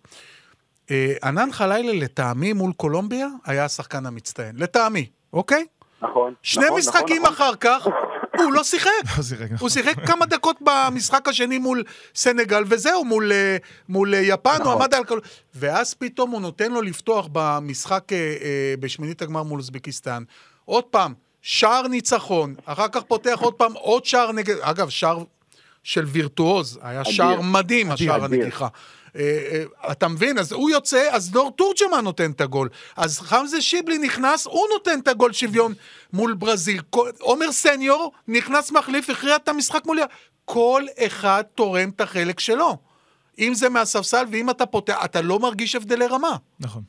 אה, 0.91 1.15
ענן 1.25 1.53
חלילי 1.53 2.01
לטעמי 2.01 2.53
מול 2.53 2.73
קולומביה 2.73 3.29
היה 3.45 3.65
השחקן 3.65 4.07
המצטיין, 4.07 4.57
לטעמי, 4.59 5.07
אוקיי? 5.33 5.67
נכון. 6.03 6.35
שני 6.43 6.65
נכון, 6.65 6.79
משחקים 6.79 7.23
נכון, 7.23 7.35
אחר 7.35 7.55
כך, 7.61 7.87
הוא 8.39 8.53
לא 8.53 8.65
שיחק. 8.65 8.91
לא 9.17 9.23
שיחק, 9.23 9.45
נכון. 9.45 9.57
הוא 9.61 9.69
שיחק 9.69 10.07
כמה 10.07 10.27
דקות 10.27 10.57
במשחק 10.61 11.29
השני 11.29 11.59
מול 11.59 11.85
סנגל, 12.15 12.65
וזהו, 12.67 13.05
מול, 13.05 13.33
אה, 13.33 13.57
מול 13.89 14.15
אה, 14.15 14.21
יפן, 14.21 14.51
הוא 14.51 14.61
נכון. 14.61 14.73
עמד 14.73 14.95
על 14.95 15.05
כל... 15.05 15.19
ואז 15.55 15.95
פתאום 15.95 16.31
הוא 16.31 16.41
נותן 16.41 16.73
לו 16.73 16.83
לפתוח 16.83 17.29
במשחק 17.33 18.13
אה, 18.13 18.75
בשמינית 18.81 19.23
הגמר 19.23 19.43
מול 19.43 19.59
אוזבקיסטן. 19.59 20.23
עוד 20.65 20.85
פעם, 20.85 21.15
שער 21.43 21.89
ניצחון, 21.89 22.55
אחר 22.65 22.89
כך 22.89 23.03
פותח 23.03 23.39
עוד 23.41 23.55
פעם 23.55 23.73
עוד 23.73 24.05
שער 24.05 24.33
נגד... 24.33 24.57
אגב, 24.61 24.89
שער 24.89 25.25
של 25.83 26.05
וירטואוז, 26.05 26.79
היה. 26.83 27.05
שער 27.05 27.41
מדהים, 27.41 27.91
השער. 27.91 28.25
הנגיחה. 28.25 28.69
אה, 29.17 29.21
אה, 29.23 29.93
אתה 29.93 30.09
מבין? 30.09 30.39
אז 30.39 30.53
הוא 30.53 30.71
יוצא, 30.71 31.09
אז 31.13 31.31
דור 31.31 31.51
תורג'מן 31.51 32.05
נותן 32.05 32.31
את 32.31 32.41
הגול. 32.41 32.69
אז 32.97 33.21
חמזה 33.21 33.61
שיבלי 33.61 33.99
נכנס, 33.99 34.47
הוא 34.47 34.67
נותן 34.73 35.01
את 35.03 35.09
הגול 35.09 35.33
שוויון 35.33 35.73
מול 36.13 36.35
ברזיל. 36.35 36.81
עומר 37.21 37.53
סניור 37.53 38.13
נכנס 38.29 38.73
מחליף, 38.73 39.11
הכריע 39.11 39.37
את 39.37 39.49
המשחק 39.49 39.87
מול... 39.87 39.99
כל 40.45 40.83
אחד 41.07 41.43
תורם 41.55 41.89
את 41.97 42.01
החלק 42.01 42.41
שלו. 42.41 42.71
אם 43.39 43.51
זה 43.55 43.71
מהספסל, 43.71 44.25
ואם 44.33 44.51
אתה 44.51 44.67
פותח, 44.67 45.05
אתה 45.05 45.19
לא 45.23 45.39
מרגיש 45.43 45.77
הבדלי 45.77 46.07
רמה. 46.11 46.37
נכון. 46.61 46.83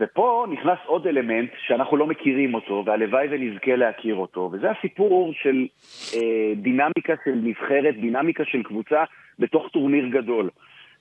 ופה 0.00 0.46
נכנס 0.50 0.78
עוד 0.86 1.06
אלמנט 1.06 1.50
שאנחנו 1.66 1.96
לא 1.96 2.06
מכירים 2.06 2.54
אותו, 2.54 2.82
והלוואי 2.86 3.26
ונזכה 3.30 3.76
להכיר 3.76 4.14
אותו, 4.14 4.50
וזה 4.52 4.66
הסיפור 4.70 5.32
של 5.42 5.66
אה, 6.14 6.54
דינמיקה 6.56 7.12
של 7.24 7.34
נבחרת, 7.34 7.94
דינמיקה 8.00 8.44
של 8.44 8.62
קבוצה 8.62 9.04
בתוך 9.38 9.68
טורניר 9.72 10.06
גדול. 10.06 10.50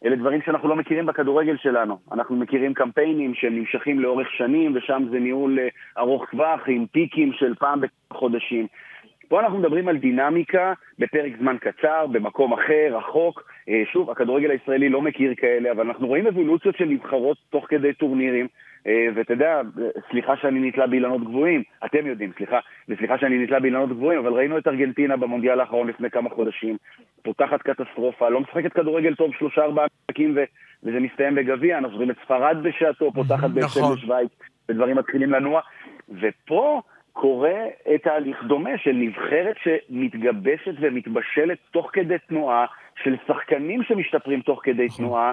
אלה 0.05 0.15
דברים 0.15 0.41
שאנחנו 0.41 0.69
לא 0.69 0.75
מכירים 0.75 1.05
בכדורגל 1.05 1.57
שלנו. 1.57 1.97
אנחנו 2.11 2.35
מכירים 2.35 2.73
קמפיינים 2.73 3.33
שהם 3.35 3.55
נמשכים 3.55 3.99
לאורך 3.99 4.31
שנים, 4.31 4.75
ושם 4.75 5.03
זה 5.11 5.19
ניהול 5.19 5.59
אה, 5.59 5.67
ארוך 5.97 6.25
טווח 6.31 6.61
עם 6.67 6.85
פיקים 6.85 7.33
של 7.33 7.55
פעם 7.55 7.81
בחודשים. 8.11 8.67
פה 9.27 9.39
אנחנו 9.39 9.57
מדברים 9.57 9.87
על 9.87 9.97
דינמיקה 9.97 10.73
בפרק 10.99 11.31
זמן 11.39 11.57
קצר, 11.57 12.07
במקום 12.07 12.53
אחר, 12.53 12.97
רחוק. 12.97 13.43
אה, 13.69 13.83
שוב, 13.93 14.09
הכדורגל 14.09 14.51
הישראלי 14.51 14.89
לא 14.89 15.01
מכיר 15.01 15.33
כאלה, 15.37 15.71
אבל 15.71 15.87
אנחנו 15.87 16.07
רואים 16.07 16.27
אבולוציות 16.27 16.77
של 16.77 16.85
נבחרות 16.85 17.37
תוך 17.49 17.65
כדי 17.69 17.93
טורנירים. 17.93 18.47
אה, 18.87 19.07
ואתה 19.15 19.33
יודע, 19.33 19.61
סליחה 20.09 20.37
שאני 20.37 20.67
נתלה 20.67 20.87
באילנות 20.87 21.23
גבוהים, 21.23 21.63
אתם 21.85 22.07
יודעים, 22.07 22.31
סליחה, 22.37 22.59
וסליחה 22.89 23.17
שאני 23.17 23.43
נתלה 23.43 23.59
באילנות 23.59 23.89
גבוהים, 23.89 24.19
אבל 24.19 24.33
ראינו 24.33 24.57
את 24.57 24.67
ארגנטינה 24.67 25.17
במונדיאל 25.17 25.59
האחרון 25.59 25.87
לפני 25.87 26.09
כמה 26.09 26.29
חודשים, 26.29 26.77
פותחת 27.21 27.61
קטסטרופה, 27.61 28.29
לא 28.29 28.39
משחקת 28.39 28.73
כדורגל 28.73 29.15
טוב 29.15 29.31
שלושה 29.39 29.61
ארבעה 29.61 29.85
משחקים 29.85 30.37
וזה 30.83 30.99
מסתיים 30.99 31.35
בגביע, 31.35 31.77
אנחנו 31.77 31.95
רואים 31.95 32.11
את 32.11 32.15
ספרד 32.25 32.57
בשעתו, 32.63 33.11
פותחת 33.11 33.49
בהפסד 33.49 33.79
נכון. 33.79 33.97
לשוויץ, 33.97 34.31
ודברים 34.69 34.97
מתחילים 34.97 35.31
לנוע, 35.31 35.61
ופה 36.09 36.81
קורה 37.13 37.59
תהליך 38.03 38.43
דומה 38.43 38.77
של 38.77 38.91
נבחרת 38.91 39.55
שמתגבשת 39.63 40.73
ומתבשלת 40.79 41.57
תוך 41.71 41.89
כדי 41.93 42.15
תנועה, 42.27 42.65
של 43.03 43.15
שחקנים 43.27 43.83
שמשתפרים 43.83 44.41
תוך 44.41 44.59
כדי 44.63 44.87
תנועה. 44.97 45.31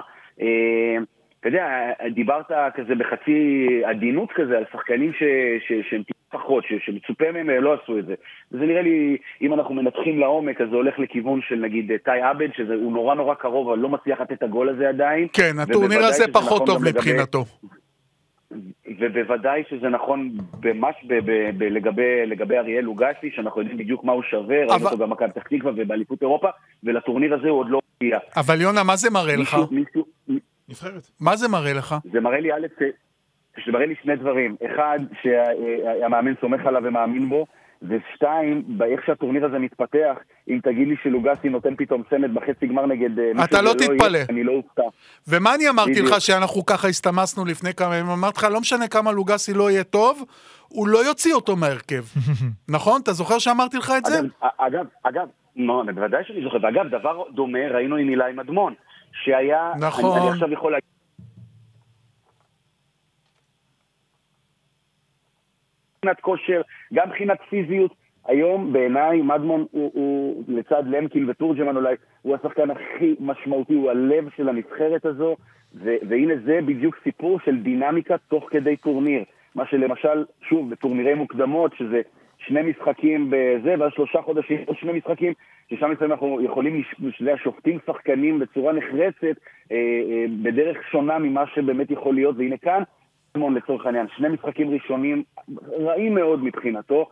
אה, 1.45 1.49
אתה 1.49 1.57
יודע, 1.57 1.67
דיברת 2.15 2.45
כזה 2.75 2.95
בחצי 2.95 3.67
עדינות 3.85 4.29
כזה 4.35 4.57
על 4.57 4.63
שחקנים 4.73 5.13
ש, 5.13 5.23
ש, 5.67 5.89
שהם 5.89 6.03
טיפה 6.03 6.19
פחות, 6.31 6.63
ש, 6.63 6.73
שמצופה 6.85 7.31
מהם 7.33 7.49
אה, 7.49 7.59
לא 7.59 7.77
עשו 7.83 7.99
את 7.99 8.05
זה. 8.05 8.13
וזה 8.51 8.65
נראה 8.65 8.81
לי, 8.81 9.17
אם 9.41 9.53
אנחנו 9.53 9.75
מנתחים 9.75 10.19
לעומק, 10.19 10.61
אז 10.61 10.69
זה 10.69 10.75
הולך 10.75 10.99
לכיוון 10.99 11.39
של 11.47 11.55
נגיד 11.55 11.91
טאי 12.03 12.21
עבד, 12.21 12.47
שהוא 12.55 12.91
נורא 12.91 13.15
נורא 13.15 13.33
קרוב, 13.35 13.69
אבל 13.69 13.77
לא 13.79 13.89
מצליח 13.89 14.21
לתת 14.21 14.31
את 14.31 14.43
הגול 14.43 14.69
הזה 14.69 14.89
עדיין. 14.89 15.27
כן, 15.33 15.59
הטורניר 15.59 15.99
הזה 15.99 16.23
פחות 16.33 16.61
נכון 16.61 16.67
טוב 16.67 16.83
מבחינתו. 16.85 17.45
ובוודאי 18.99 19.63
שזה 19.69 19.89
נכון 19.89 20.29
ממש 20.63 20.95
ב- 21.07 21.19
ב- 21.25 21.49
ב- 21.57 21.63
לגבי, 21.63 22.25
לגבי 22.25 22.57
אריאל 22.57 22.83
לוגסי, 22.83 23.31
שאנחנו 23.35 23.61
יודעים 23.61 23.77
בדיוק 23.77 24.03
מה 24.03 24.11
הוא 24.11 24.23
שווה, 24.23 24.57
ראינו 24.57 24.73
אבל- 24.75 24.83
אותו 24.85 24.97
גם 24.97 25.09
במכבי 25.09 25.29
פתח 25.31 25.43
תקווה 25.47 25.71
ובאליפות 25.75 26.21
אירופה, 26.21 26.47
ולטורניר 26.83 27.33
הזה 27.33 27.49
הוא 27.49 27.59
עוד 27.59 27.69
לא 27.69 27.79
הגיע. 28.01 28.19
אבל 28.37 28.61
יונה, 28.61 28.83
מה 28.83 28.95
זה 28.95 29.09
מראה 29.11 29.35
לך? 29.35 29.53
מישהו, 29.71 30.05
מישהו, 30.27 30.39
נבחרת. 30.69 31.09
מה 31.19 31.35
זה 31.35 31.47
מראה 31.47 31.73
לך? 31.73 31.95
זה 32.11 32.19
מראה 32.19 32.39
לי, 32.39 32.53
א', 32.53 32.67
זה 33.65 33.71
מראה 33.71 33.85
לי 33.85 33.95
שני 34.03 34.15
דברים. 34.15 34.55
אחד, 34.65 34.99
שהמאמן 35.21 36.33
סומך 36.41 36.65
עליו 36.65 36.81
ומאמין 36.85 37.29
בו, 37.29 37.45
ושתיים, 37.81 38.63
באיך 38.67 39.05
שהטורניר 39.05 39.45
הזה 39.45 39.59
מתפתח, 39.59 40.17
אם 40.49 40.59
תגיד 40.63 40.87
לי 40.87 40.95
שלוגסי 41.03 41.49
נותן 41.49 41.75
פתאום 41.75 42.03
צמד 42.09 42.33
בחצי 42.33 42.67
גמר 42.67 42.85
נגד... 42.85 43.19
אה, 43.19 43.43
אתה 43.43 43.61
לא 43.61 43.69
יהיה, 43.69 43.89
תתפלא. 43.89 44.19
אני 44.29 44.43
לא 44.43 44.51
אופתע. 44.51 44.81
ומה 45.27 45.55
אני 45.55 45.69
אמרתי 45.69 45.91
בדיוק. 45.91 46.07
לך 46.07 46.21
שאנחנו 46.21 46.65
ככה 46.65 46.87
הסתמסנו 46.87 47.45
לפני 47.45 47.73
כמה 47.73 47.95
ימים? 47.95 48.11
אמרתי 48.11 48.37
לך, 48.37 48.43
לא 48.43 48.59
משנה 48.59 48.87
כמה 48.87 49.11
לוגסי 49.11 49.53
לא 49.53 49.71
יהיה 49.71 49.83
טוב, 49.83 50.25
הוא 50.67 50.87
לא 50.87 51.05
יוציא 51.05 51.33
אותו 51.33 51.55
מהרכב. 51.55 52.03
נכון? 52.75 53.01
אתה 53.01 53.11
זוכר 53.11 53.39
שאמרתי 53.39 53.77
לך 53.77 53.93
את 53.97 54.05
זה? 54.05 54.19
אגב, 54.19 54.29
אגב, 54.57 54.85
אגב, 55.03 55.27
לא, 55.55 55.83
בוודאי 55.95 56.23
שאני 56.27 56.43
זוכר. 56.43 56.57
ואגב, 56.61 56.87
דבר 56.87 57.23
דומה 57.35 57.67
ראינו 57.71 57.95
עם 57.95 58.09
אילי 58.09 58.33
מדמון, 58.35 58.73
שהיה... 59.11 59.71
נכון. 59.79 60.17
אני, 60.17 60.21
אני 60.21 60.29
עכשיו 60.29 60.51
יכול 60.51 60.71
להגיד... 60.71 60.89
מבחינת 65.97 66.21
כושר, 66.21 66.61
גם 66.93 67.09
מבחינת 67.09 67.37
פיזיות. 67.49 67.91
היום 68.25 68.73
בעיניי 68.73 69.21
מדמון 69.21 69.65
הוא, 69.71 69.91
הוא 69.93 70.43
לצד 70.47 70.83
למקין 70.87 71.29
ותורג'מן 71.29 71.75
אולי, 71.75 71.95
הוא 72.21 72.35
השחקן 72.35 72.71
הכי 72.71 73.15
משמעותי, 73.19 73.73
הוא 73.73 73.89
הלב 73.89 74.29
של 74.37 74.49
הנבחרת 74.49 75.05
הזו, 75.05 75.35
ו, 75.75 75.89
והנה 76.09 76.33
זה 76.45 76.59
בדיוק 76.65 76.95
סיפור 77.03 77.39
של 77.45 77.59
דינמיקה 77.59 78.15
תוך 78.17 78.47
כדי 78.51 78.77
טורניר. 78.77 79.23
מה 79.55 79.65
שלמשל, 79.65 80.25
שוב, 80.41 80.69
בטורנירי 80.69 81.13
מוקדמות, 81.13 81.71
שזה 81.77 82.01
שני 82.47 82.61
משחקים 82.61 83.29
בזה, 83.29 83.75
ואז 83.79 83.91
שלושה 83.95 84.21
חודשים 84.21 84.59
עוד 84.65 84.77
שני 84.77 84.91
משחקים, 84.93 85.33
ששם 85.69 85.91
לפעמים 85.91 86.11
אנחנו 86.11 86.41
יכולים, 86.41 86.79
לש- 86.79 86.93
אתה 86.99 87.23
יודע, 87.23 87.37
שופטים 87.43 87.77
שחקנים 87.87 88.39
בצורה 88.39 88.73
נחרצת, 88.73 89.37
אה, 89.71 89.75
אה, 89.77 90.25
בדרך 90.43 90.77
שונה 90.91 91.19
ממה 91.19 91.43
שבאמת 91.55 91.91
יכול 91.91 92.15
להיות, 92.15 92.35
והנה 92.37 92.57
כאן, 92.57 92.83
מדמון 93.35 93.53
לצורך 93.55 93.85
העניין, 93.85 94.07
שני 94.17 94.29
משחקים 94.29 94.69
ראשונים 94.69 95.23
רעים 95.79 96.15
מאוד 96.15 96.43
מבחינתו, 96.43 97.09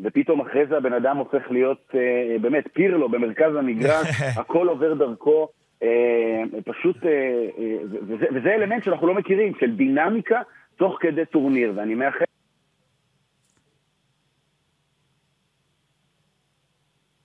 ופתאום 0.00 0.40
אחרי 0.40 0.66
זה 0.66 0.76
הבן 0.76 0.92
אדם 0.92 1.16
הופך 1.16 1.50
להיות 1.50 1.90
אה, 1.94 2.36
באמת 2.40 2.64
פירלו 2.72 3.08
במרכז 3.08 3.54
המגרש, 3.56 4.06
הכל 4.40 4.68
עובר 4.68 4.94
דרכו, 4.94 5.48
אה, 5.82 6.42
פשוט, 6.64 6.96
אה, 7.06 7.10
אה, 7.58 7.76
וזה, 7.90 8.26
וזה 8.34 8.54
אלמנט 8.54 8.84
שאנחנו 8.84 9.06
לא 9.06 9.14
מכירים, 9.14 9.52
של 9.60 9.76
דינמיקה 9.76 10.40
תוך 10.76 10.96
כדי 11.00 11.24
טורניר, 11.24 11.72
ואני 11.76 11.94
מאחל... 11.94 12.24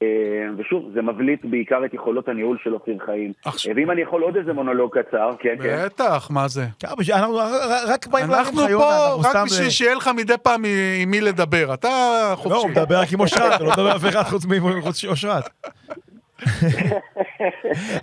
אה, 0.02 0.48
ושוב, 0.66 0.92
זה 0.94 1.02
מבליט 1.02 1.46
בעיקר 1.46 1.86
את 1.86 1.94
יכולות 1.94 2.28
הניהול 2.28 2.58
של 2.64 2.74
אופיר 2.74 2.98
חיים. 3.06 3.34
עכשיו- 3.46 3.74
ואם 3.76 3.92
אני 3.92 4.02
יכול 4.02 4.22
עוד 4.22 4.36
איזה 4.38 4.54
מונולוג 4.54 4.98
קצר, 5.00 5.30
כן, 5.40 5.56
כן. 5.64 5.86
בטח, 5.86 6.28
מה 6.32 6.48
זה? 6.48 6.66
כן, 6.80 6.88
אנחנו 7.14 7.40
רק 7.88 8.08
באים 8.08 8.26
אנחנו 8.34 8.64
לך, 8.64 8.70
יונה, 8.70 8.84
פה 8.86 9.16
אנחנו 9.16 9.40
רק. 9.40 9.46
בשביל 9.46 9.66
אה, 9.66 9.72
שיהיה 9.72 9.96
לך 9.96 10.10
מדי 10.16 10.34
פעם 10.44 10.64
עם 11.02 11.12
מי 11.12 11.22
לדבר. 11.22 11.74
אתה 11.74 11.88
לא, 11.88 12.30
הוא 12.30 12.36
חופשי. 12.36 12.68
מדבר 12.68 13.00
רק 13.02 13.14
עם 13.14 13.20
אושרת, 13.20 13.60
הוא 13.60 13.68
לא 13.68 13.74
מדבר 13.74 13.96
אף 13.96 14.06
אחד 14.10 14.24
חוץ 14.24 14.46
מאושרת. 15.06 15.50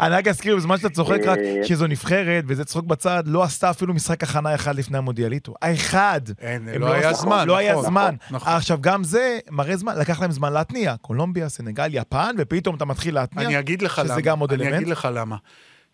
אני 0.00 0.14
רק 0.14 0.28
אזכיר, 0.28 0.56
בזמן 0.56 0.76
שאתה 0.76 0.88
צוחק 0.88 1.18
רק, 1.26 1.38
שזו 1.62 1.86
נבחרת, 1.86 2.44
וזה 2.46 2.64
צחוק 2.64 2.84
בצד, 2.84 3.22
לא 3.26 3.42
עשתה 3.42 3.70
אפילו 3.70 3.94
משחק 3.94 4.22
הכנה 4.22 4.54
אחד 4.54 4.74
לפני 4.74 4.98
המונדיאליטו. 4.98 5.54
האחד. 5.62 6.20
אין, 6.40 6.68
הם 6.68 6.80
לא 6.80 6.92
היה 6.92 7.12
זמן, 7.12 7.48
לא 7.48 7.56
היה 7.56 7.72
נכון, 7.72 7.84
זמן. 7.84 8.14
נכון. 8.30 8.52
עכשיו, 8.52 8.78
גם 8.80 9.04
זה 9.04 9.38
מראה 9.50 9.76
זמן, 9.76 9.98
לקח 9.98 10.20
להם 10.20 10.32
זמן 10.32 10.52
להתניע. 10.52 10.94
קולומביה, 11.00 11.48
סנגל, 11.48 11.88
יפן, 11.92 12.34
ופתאום 12.38 12.76
אתה 12.76 12.84
מתחיל 12.84 13.14
להתניע. 13.14 13.46
אני 13.46 13.58
אגיד 13.58 13.82
לך 13.82 13.98
למה. 13.98 14.08
שזה 14.08 14.22
גם 14.22 14.38
עוד 14.38 14.52
אני 14.52 14.62
אלמנט. 14.62 14.76
אגיד 14.76 14.88
לך 14.88 15.08
למה. 15.14 15.36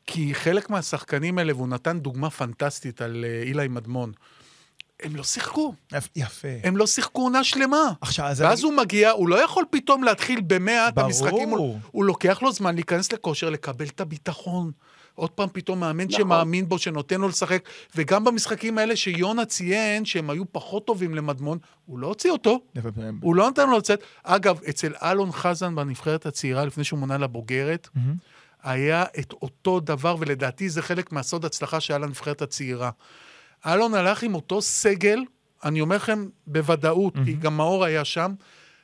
כי 0.07 0.35
חלק 0.35 0.71
מהשחקנים 0.71 1.39
האלה, 1.39 1.55
והוא 1.55 1.69
נתן 1.69 1.99
דוגמה 2.01 2.31
פנטסטית 2.31 3.03
על 3.03 3.25
אה, 3.29 3.43
אילי 3.43 3.69
מדמון, 3.69 4.13
הם 5.03 5.17
לא 5.17 5.23
שיחקו. 5.23 5.75
יפה. 6.17 6.49
הם 6.65 6.77
לא 6.77 6.87
שיחקו 6.87 7.23
עונה 7.23 7.45
שלמה. 7.45 7.93
עכשיו, 8.01 8.27
אז 8.27 8.41
ואז 8.41 8.61
אני- 8.61 8.69
הוא 8.71 8.77
מגיע, 8.79 9.11
הוא 9.11 9.29
לא 9.29 9.45
יכול 9.45 9.65
פתאום 9.71 10.05
להתחיל 10.05 10.41
במאה 10.47 10.89
את 10.89 10.95
ברור. 10.95 11.07
המשחקים. 11.07 11.49
הוא, 11.51 11.79
הוא 11.91 12.05
לוקח 12.05 12.43
לו 12.43 12.53
זמן 12.53 12.75
להיכנס 12.75 13.13
לכושר, 13.13 13.51
לקבל 13.51 13.87
את 13.87 14.01
הביטחון. 14.01 14.71
עוד 15.15 15.31
פעם 15.31 15.49
פתאום 15.53 15.81
מאמן 15.81 16.05
נכון. 16.05 16.17
שמאמין 16.19 16.69
בו, 16.69 16.79
שנותן 16.79 17.21
לו 17.21 17.29
לשחק. 17.29 17.63
וגם 17.97 18.25
במשחקים 18.25 18.79
האלה 18.79 18.97
שיונה 18.97 19.45
ציין 19.45 20.05
שהם 20.05 20.31
היו 20.31 20.53
פחות 20.53 20.87
טובים 20.87 21.15
למדמון, 21.15 21.59
הוא 21.87 21.99
לא 21.99 22.07
הוציא 22.07 22.31
אותו. 22.31 22.61
יפה. 22.75 22.89
הוא 23.21 23.35
לא 23.35 23.49
נתן 23.51 23.71
לו 23.71 23.79
לצאת. 23.79 24.01
אגב, 24.23 24.61
אצל 24.69 24.93
אלון 25.03 25.33
חזן 25.33 25.75
בנבחרת 25.75 26.27
הצעירה, 26.27 26.65
לפני 26.65 26.85
שהוא 26.85 26.99
מונה 26.99 27.19
לבוגרת, 27.19 27.89
מהמם. 27.95 28.15
היה 28.63 29.05
את 29.19 29.33
אותו 29.33 29.81
דבר, 29.81 30.17
ולדעתי 30.19 30.69
זה 30.71 30.83
חלק 30.83 31.13
מהסוד 31.13 31.45
הצלחה 31.45 31.81
שהיה 31.81 31.99
לנבחרת 31.99 32.43
הצעירה. 32.43 32.91
אלון 33.67 33.95
הלך 33.95 34.23
עם 34.23 34.35
אותו 34.35 34.63
סגל, 34.63 35.25
אני 35.65 35.81
אומר 35.81 35.97
לכם 35.97 36.29
בוודאות, 36.47 37.15
כי 37.25 37.33
גם 37.33 37.57
מאור 37.57 37.85
היה 37.85 38.05
שם, 38.05 38.35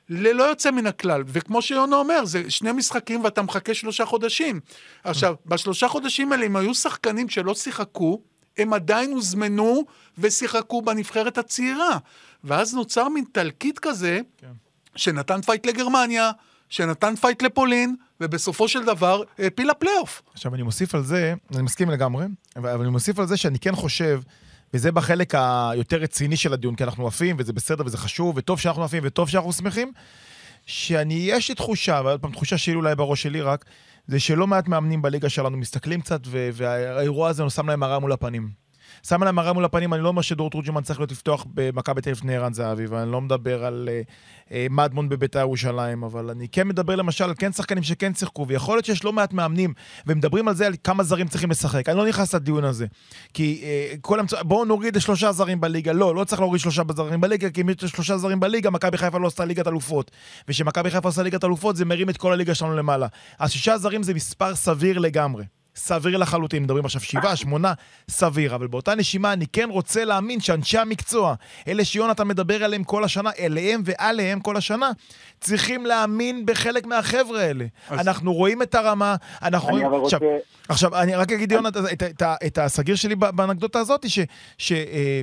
ללא 0.08 0.42
יוצא 0.42 0.70
מן 0.70 0.87
הכלל. 0.87 1.22
וכמו 1.26 1.62
שיונה 1.62 1.96
אומר, 1.96 2.24
זה 2.24 2.50
שני 2.50 2.72
משחקים 2.72 3.24
ואתה 3.24 3.42
מחכה 3.42 3.74
שלושה 3.74 4.06
חודשים. 4.06 4.60
עכשיו, 5.04 5.34
בשלושה 5.46 5.88
חודשים 5.88 6.32
האלה, 6.32 6.46
אם 6.46 6.56
היו 6.56 6.74
שחקנים 6.74 7.28
שלא 7.28 7.54
שיחקו, 7.54 8.20
הם 8.58 8.72
עדיין 8.72 9.12
הוזמנו 9.12 9.84
ושיחקו 10.18 10.82
בנבחרת 10.82 11.38
הצעירה. 11.38 11.98
ואז 12.44 12.74
נוצר 12.74 13.08
מין 13.08 13.24
תלקיט 13.32 13.78
כזה, 13.78 14.20
כן. 14.38 14.52
שנתן 14.96 15.40
fight 15.40 15.66
לגרמניה, 15.66 16.30
שנתן 16.68 17.16
fight 17.16 17.42
לפולין, 17.42 17.96
ובסופו 18.20 18.68
של 18.68 18.84
דבר 18.84 19.22
העפיל 19.38 19.70
לפלייאוף. 19.70 20.22
עכשיו, 20.32 20.54
אני 20.54 20.62
מוסיף 20.62 20.94
על 20.94 21.02
זה, 21.02 21.34
אני 21.54 21.62
מסכים 21.62 21.90
לגמרי, 21.90 22.26
אבל 22.56 22.80
אני 22.80 22.90
מוסיף 22.90 23.18
על 23.18 23.26
זה 23.26 23.37
שאני 23.37 23.58
כן 23.58 23.74
חושב, 23.74 24.20
וזה 24.74 24.92
בחלק 24.92 25.34
היותר 25.34 25.96
רציני 25.96 26.37
של 26.37 26.52
הדיון, 26.52 26.74
כי 26.74 26.84
אנחנו 26.84 27.06
עפים, 27.06 27.37
וזה 27.38 27.52
בסדר, 27.52 27.87
וזה 27.87 27.98
חשוב, 27.98 28.37
וטוב 28.37 28.60
שאנחנו 28.60 28.84
עפים, 28.84 29.02
וטוב 29.06 29.28
שאנחנו 29.28 29.52
שמחים, 29.52 29.92
שאני, 30.66 31.14
יש 31.14 31.48
לי 31.48 31.54
תחושה, 31.54 32.00
ועוד 32.04 32.20
פעם, 32.20 32.32
תחושה 32.32 32.58
שהיא 32.58 32.76
אולי 32.76 32.94
בראש 32.94 33.22
שלי 33.22 33.40
רק, 33.40 33.64
זה 34.06 34.20
שלא 34.20 34.46
מעט 34.46 34.68
מאמנים 34.68 35.02
בליגה 35.02 35.28
שלנו 35.28 35.56
מסתכלים 35.56 36.00
קצת, 36.00 36.20
והאירוע 36.26 37.28
הזה 37.28 37.50
שם 37.50 37.68
להם 37.68 37.80
מראה 37.80 37.98
מול 37.98 38.12
הפנים. 38.12 38.63
שם 39.02 39.24
להם 39.24 39.35
מראה 39.35 39.52
מול 39.52 39.64
הפנים, 39.64 39.94
אני 39.94 40.02
לא 40.02 40.09
אומר 40.09 40.22
שדור 40.22 40.50
תורג'מן 40.50 40.83
צריך 40.83 41.00
להיות 41.00 41.12
לפתוח 41.12 41.46
במכבי 41.54 42.00
תל 42.00 42.11
אביב 42.11 42.18
לפני 42.18 42.37
ערן 42.37 42.52
זהבי, 42.52 42.87
ואני 42.87 43.12
לא 43.12 43.20
מדבר 43.20 43.64
על 43.64 43.88
אה, 43.92 44.00
אה, 44.52 44.66
מדמון 44.70 45.09
בבית"ר 45.09 45.38
ירושלים, 45.38 46.02
אבל 46.02 46.30
אני 46.30 46.48
כן 46.48 46.68
מדבר 46.68 46.96
למשל 46.96 47.24
על 47.24 47.35
כן 47.38 47.52
שחקנים 47.52 47.83
שכן 47.83 48.14
שיחקו, 48.14 48.46
ויכול 48.48 48.76
להיות 48.76 48.85
שיש 48.85 49.04
לא 49.04 49.12
מעט 49.12 49.33
מאמנים, 49.33 49.72
ומדברים 50.07 50.48
על 50.48 50.54
זה, 50.54 50.66
על 50.66 50.74
כמה 50.85 51.02
זרים 51.02 51.28
צריכים 51.28 51.50
לשחק. 51.50 51.88
אני 51.88 51.96
לא 51.96 52.07
נכנס 52.07 52.35
לדיון 52.35 52.64
הזה. 52.64 52.87
כי 53.35 53.61
אה, 53.64 53.94
כל 54.00 54.20
המצ... 54.20 54.33
בואו 54.35 54.64
נוריד 54.64 55.00
שלושה 55.00 55.33
זרים 55.33 55.61
בליגה. 55.61 55.92
לא, 55.92 56.14
לא 56.14 56.24
צריך 56.24 56.40
להוריד 56.40 56.61
שלושה 56.61 56.83
זרים 56.96 57.20
בליגה, 57.20 57.50
כי 57.50 57.61
אם 57.61 57.68
יש 57.68 57.76
שלושה 57.90 58.16
זרים 58.16 58.40
בליגה, 58.40 58.70
מכבי 58.70 58.98
חיפה 58.98 59.18
לא 59.18 59.26
עשתה 59.26 59.44
ליגת 59.44 59.68
אלופות. 59.68 60.11
וכשמכבי 60.48 60.90
חיפה 60.90 61.09
עושה 61.09 61.22
ליגת 61.22 61.44
אלופות, 61.44 61.76
זה 61.76 61.85
מרים 61.85 62.11
את 62.11 62.16
כל 62.16 62.33
הליגה 62.33 62.54
שלנו 62.54 62.76
למעלה. 62.76 63.07
אז 63.38 63.50
שישה 63.50 63.78
זרים 63.78 64.02
זה 64.02 64.14
מספר 64.14 64.54
סביר 64.54 64.98
לגמרי. 64.98 65.44
סביר 65.76 66.16
לחלוטין, 66.16 66.62
מדברים 66.62 66.84
עכשיו 66.84 67.00
שבעה, 67.00 67.37
שמונה, 67.37 67.72
סביר. 68.10 68.54
אבל 68.54 68.66
באותה 68.66 68.94
נשימה 68.94 69.32
אני 69.32 69.46
כן 69.46 69.68
רוצה 69.70 70.04
להאמין 70.04 70.40
שאנשי 70.40 70.78
המקצוע, 70.78 71.34
אלה 71.68 71.84
שיונתן 71.84 72.28
מדבר 72.28 72.64
עליהם 72.64 72.84
כל 72.84 73.04
השנה, 73.04 73.30
אליהם 73.38 73.82
ועליהם 73.84 74.40
כל 74.40 74.56
השנה, 74.56 74.90
צריכים 75.40 75.87
להאמין 75.87 76.46
בחלק 76.46 76.87
מהחבר'ה 76.87 77.40
האלה. 77.40 77.64
אז- 77.88 78.00
אנחנו 78.00 78.34
רואים 78.34 78.62
את 78.62 78.74
הרמה, 78.74 79.16
אנחנו 79.42 79.68
רואים... 79.68 79.87
עכשיו, 79.87 80.00
רוצה... 80.00 80.16
עכשיו, 80.68 81.00
אני 81.02 81.14
רק 81.14 81.32
אגיד, 81.32 81.52
יונתן, 81.52 81.87
את, 81.92 82.02
את, 82.02 82.22
את, 82.22 82.22
את 82.46 82.58
הסגיר 82.58 82.94
שלי 82.94 83.14
באנקדוטה 83.14 83.78
הזאת, 83.78 84.10
ש... 84.10 84.18
ש 84.58 84.72
אה, 84.72 85.20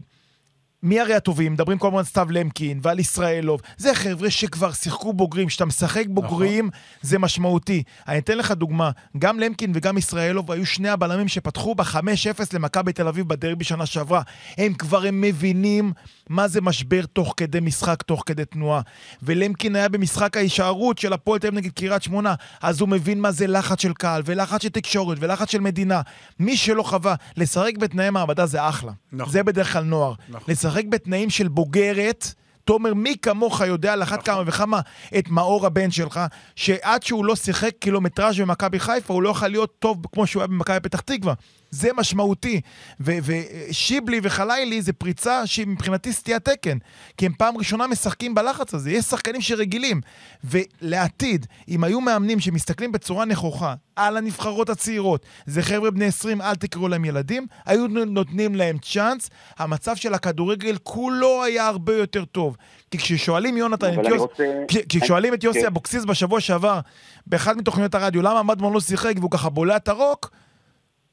מי 0.84 1.00
הרי 1.00 1.13
הטובים? 1.13 1.54
מדברים 1.54 1.78
כל 1.78 1.88
הזמן 1.88 2.00
על 2.00 2.06
סתיו 2.06 2.28
למקין 2.32 2.80
ועל 2.82 3.00
ישראלוב. 3.00 3.62
זה 3.78 3.96
חבר'ה 3.96 4.30
שכבר 4.30 4.72
שיחקו 4.72 5.13
בוגרים. 5.13 5.48
כשאתה 5.48 5.65
משחק 5.65 6.06
בוגרים, 6.10 6.70
זה 7.02 7.20
משמעותי. 7.20 7.84
אני 8.08 8.17
אתן 8.17 8.38
לך 8.38 8.52
דוגמה. 8.52 8.91
גם 9.17 9.39
למקין 9.39 9.72
וגם 9.76 9.98
ישראלוב 9.98 10.52
היו 10.52 10.65
שני 10.65 10.89
הבלמים 10.89 11.28
שפתחו 11.28 11.76
ב-5-0 11.76 12.39
למכבי 12.54 12.94
תל 12.94 13.08
אביב 13.08 13.28
בדרבי 13.28 13.63
שנה 13.63 13.86
שעברה. 13.86 14.22
הם 14.58 14.74
כבר 14.74 15.06
הם 15.06 15.22
מבינים 15.22 15.94
מה 16.30 16.48
זה 16.48 16.62
משבר 16.62 17.06
תוך 17.06 17.34
כדי 17.38 17.60
משחק, 17.60 18.02
תוך 18.02 18.24
כדי 18.26 18.46
תנועה. 18.46 18.82
ולמקין 19.24 19.76
היה 19.76 19.89
במשחק 19.89 20.38
ההישארות 20.38 20.98
של 20.98 21.13
הפועל 21.13 21.39
תל 21.39 21.48
אביב 21.48 21.60
נגד 21.60 21.72
קריית 21.72 22.04
שמונה, 22.04 22.36
אז 22.62 22.82
הוא 22.82 22.89
מבין 22.89 23.22
מה 23.22 23.32
זה 23.32 23.48
לחץ 23.48 23.82
של 23.82 23.94
קהל, 23.94 24.22
ולחץ 24.26 24.63
של 24.63 24.70
תקשורת, 24.70 25.17
ולחץ 25.22 25.52
של 25.52 25.62
מדינה. 25.62 26.02
מי 26.39 26.58
שלא 26.58 26.84
חווה, 26.84 27.15
לשחק 27.38 27.78
בתנאי 27.80 28.10
מעבדה 28.10 28.46
זה 28.46 28.70
אחלה. 28.70 28.91
נכון. 29.12 29.34
זה 29.34 29.44
בדרך 29.44 29.74
כלל 29.74 29.84
נוער. 29.84 30.13
נכון. 30.30 30.54
לשחק 30.72 30.86
בתנאים 30.90 31.30
של 31.30 31.48
בוגרת, 31.48 32.34
תומר, 32.66 32.94
מי 32.94 33.16
כמוך 33.22 33.62
יודע 33.62 33.94
על 33.94 34.04
אחת 34.04 34.26
כמה 34.26 34.44
וכמה 34.46 34.80
את 35.18 35.30
מאור 35.30 35.66
הבן 35.66 35.92
שלך, 35.92 36.20
שעד 36.56 37.04
שהוא 37.04 37.26
לא 37.26 37.36
שיחק 37.36 37.72
קילומטראז' 37.80 38.40
במכבי 38.40 38.80
חיפה, 38.80 39.14
הוא 39.14 39.24
לא 39.24 39.30
יכול 39.30 39.48
להיות 39.48 39.76
טוב 39.80 39.98
כמו 40.14 40.28
שהוא 40.28 40.42
היה 40.42 40.48
במכבי 40.48 40.80
פתח 40.80 41.00
תקווה. 41.00 41.34
זה 41.72 41.90
משמעותי. 41.98 42.62
ושיבלי 43.00 44.20
וחלילי 44.24 44.82
זה 44.82 44.94
פריצה 44.94 45.48
שהיא 45.48 45.68
מבחינתי 45.68 46.14
סטיית 46.14 46.46
תקן. 46.50 46.78
כי 47.18 47.26
הם 47.26 47.34
פעם 47.38 47.58
ראשונה 47.58 47.88
משחקים 47.88 48.36
בלחץ 48.36 48.74
הזה. 48.74 48.92
יש 48.92 49.06
שחקנים 49.06 49.42
שרגילים. 49.42 50.02
ולעתיד, 50.44 51.46
אם 51.70 51.84
היו 51.84 52.02
מאמנים 52.02 52.40
שמסתכלים 52.40 52.92
בצורה 52.92 53.26
נכוחה 53.26 53.74
על 53.96 54.18
הנבחרות 54.18 54.70
הצעירות, 54.70 55.26
זה 55.46 55.62
חבר'ה 55.62 55.92
בני 55.92 56.06
20, 56.06 56.42
אל 56.42 56.56
תקראו 56.56 56.88
להם 56.88 57.06
ילדים, 57.06 57.48
היו 57.66 57.88
נותנים 57.88 58.56
להם 58.56 58.78
צ'אנס, 58.78 59.30
המצב 59.58 59.96
של 59.96 60.14
הכדורגל 60.14 60.78
כולו 60.84 61.44
היה 61.44 61.68
הרבה 61.68 61.96
יותר 61.98 62.26
טוב. 62.26 62.58
כי 62.92 62.98
כששואלים 62.98 63.58
יונתן 63.58 64.00
את 64.00 64.06
יוס... 64.06 64.20
רוצה- 64.22 64.44
כש- 64.68 64.78
כששואלים 64.90 65.34
את 65.34 65.44
יוסי 65.44 65.60
כן. 65.60 65.66
אבוקסיס 65.66 66.06
בשבוע 66.06 66.40
שעבר, 66.40 66.80
באחד 67.28 67.58
מתוכניות 67.58 67.96
הרדיו, 67.96 68.22
למה 68.22 68.44
מדמון 68.44 68.74
לא 68.74 68.80
שיחק 68.82 69.14
והוא 69.20 69.32
ככה 69.32 69.50
בולע 69.50 69.76
את 69.76 69.88
הרוק, 69.88 70.32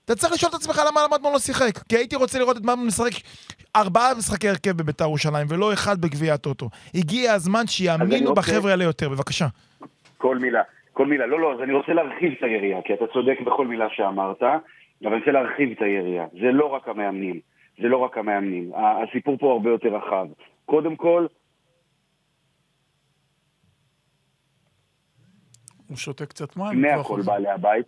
אתה 0.08 0.16
צריך 0.16 0.32
לשאול 0.32 0.50
את 0.50 0.54
עצמך 0.54 0.80
למה 0.88 1.00
מדמון 1.16 1.32
לא 1.32 1.38
שיחק. 1.38 1.78
כי 1.88 1.96
הייתי 1.96 2.16
רוצה 2.16 2.38
לראות 2.38 2.56
את 2.56 2.62
מדמון 2.62 2.86
משחק 2.86 3.10
ארבעה 3.76 4.14
משחקי 4.18 4.48
הרכב 4.48 4.70
בביתר 4.70 5.04
ירושלים, 5.04 5.46
ולא 5.50 5.72
אחד 5.72 6.00
בגביע 6.00 6.34
הטוטו. 6.34 6.68
הגיע 6.94 7.32
הזמן 7.32 7.66
שיאמינו 7.66 8.14
אני 8.16 8.26
רוצה- 8.26 8.40
בחבר'ה 8.40 8.70
האלה 8.70 8.84
יותר, 8.84 9.08
בבקשה. 9.08 9.46
כל 10.18 10.38
מילה, 10.38 10.62
כל 10.92 11.06
מילה. 11.06 11.26
לא, 11.26 11.40
לא, 11.40 11.54
אז 11.54 11.60
אני 11.62 11.72
רוצה 11.72 11.92
להרחיב 11.92 12.32
את 12.38 12.42
היריעה, 12.42 12.80
כי 12.84 12.94
אתה 12.94 13.04
צודק 13.12 13.36
בכל 13.46 13.66
מילה 13.66 13.86
שאמרת, 13.96 14.42
אבל 14.42 14.58
אני 15.12 15.18
רוצה 15.18 15.30
להרחיב 15.30 15.70
את 15.70 15.82
היריעה. 15.82 16.26
זה 16.32 16.52
לא 16.52 16.66
רק 16.66 16.88
המאמנים, 16.88 17.40
זה 17.82 17.88
לא 17.88 17.96
רק 17.96 18.18
המאמנים. 18.18 18.72
הסיפור 19.08 19.36
פה 19.38 19.52
הרבה 19.52 19.70
יותר 19.70 19.88
רחב. 19.88 20.26
קודם 20.66 20.96
כל, 20.96 21.26
הוא 25.88 25.96
שותה 25.96 26.26
קצת 26.26 26.56
מים. 26.56 26.68
לפני 26.78 26.88
כבר 26.92 27.00
הכל 27.00 27.14
חוזר. 27.16 27.32
בעלי 27.32 27.48
הבית, 27.48 27.86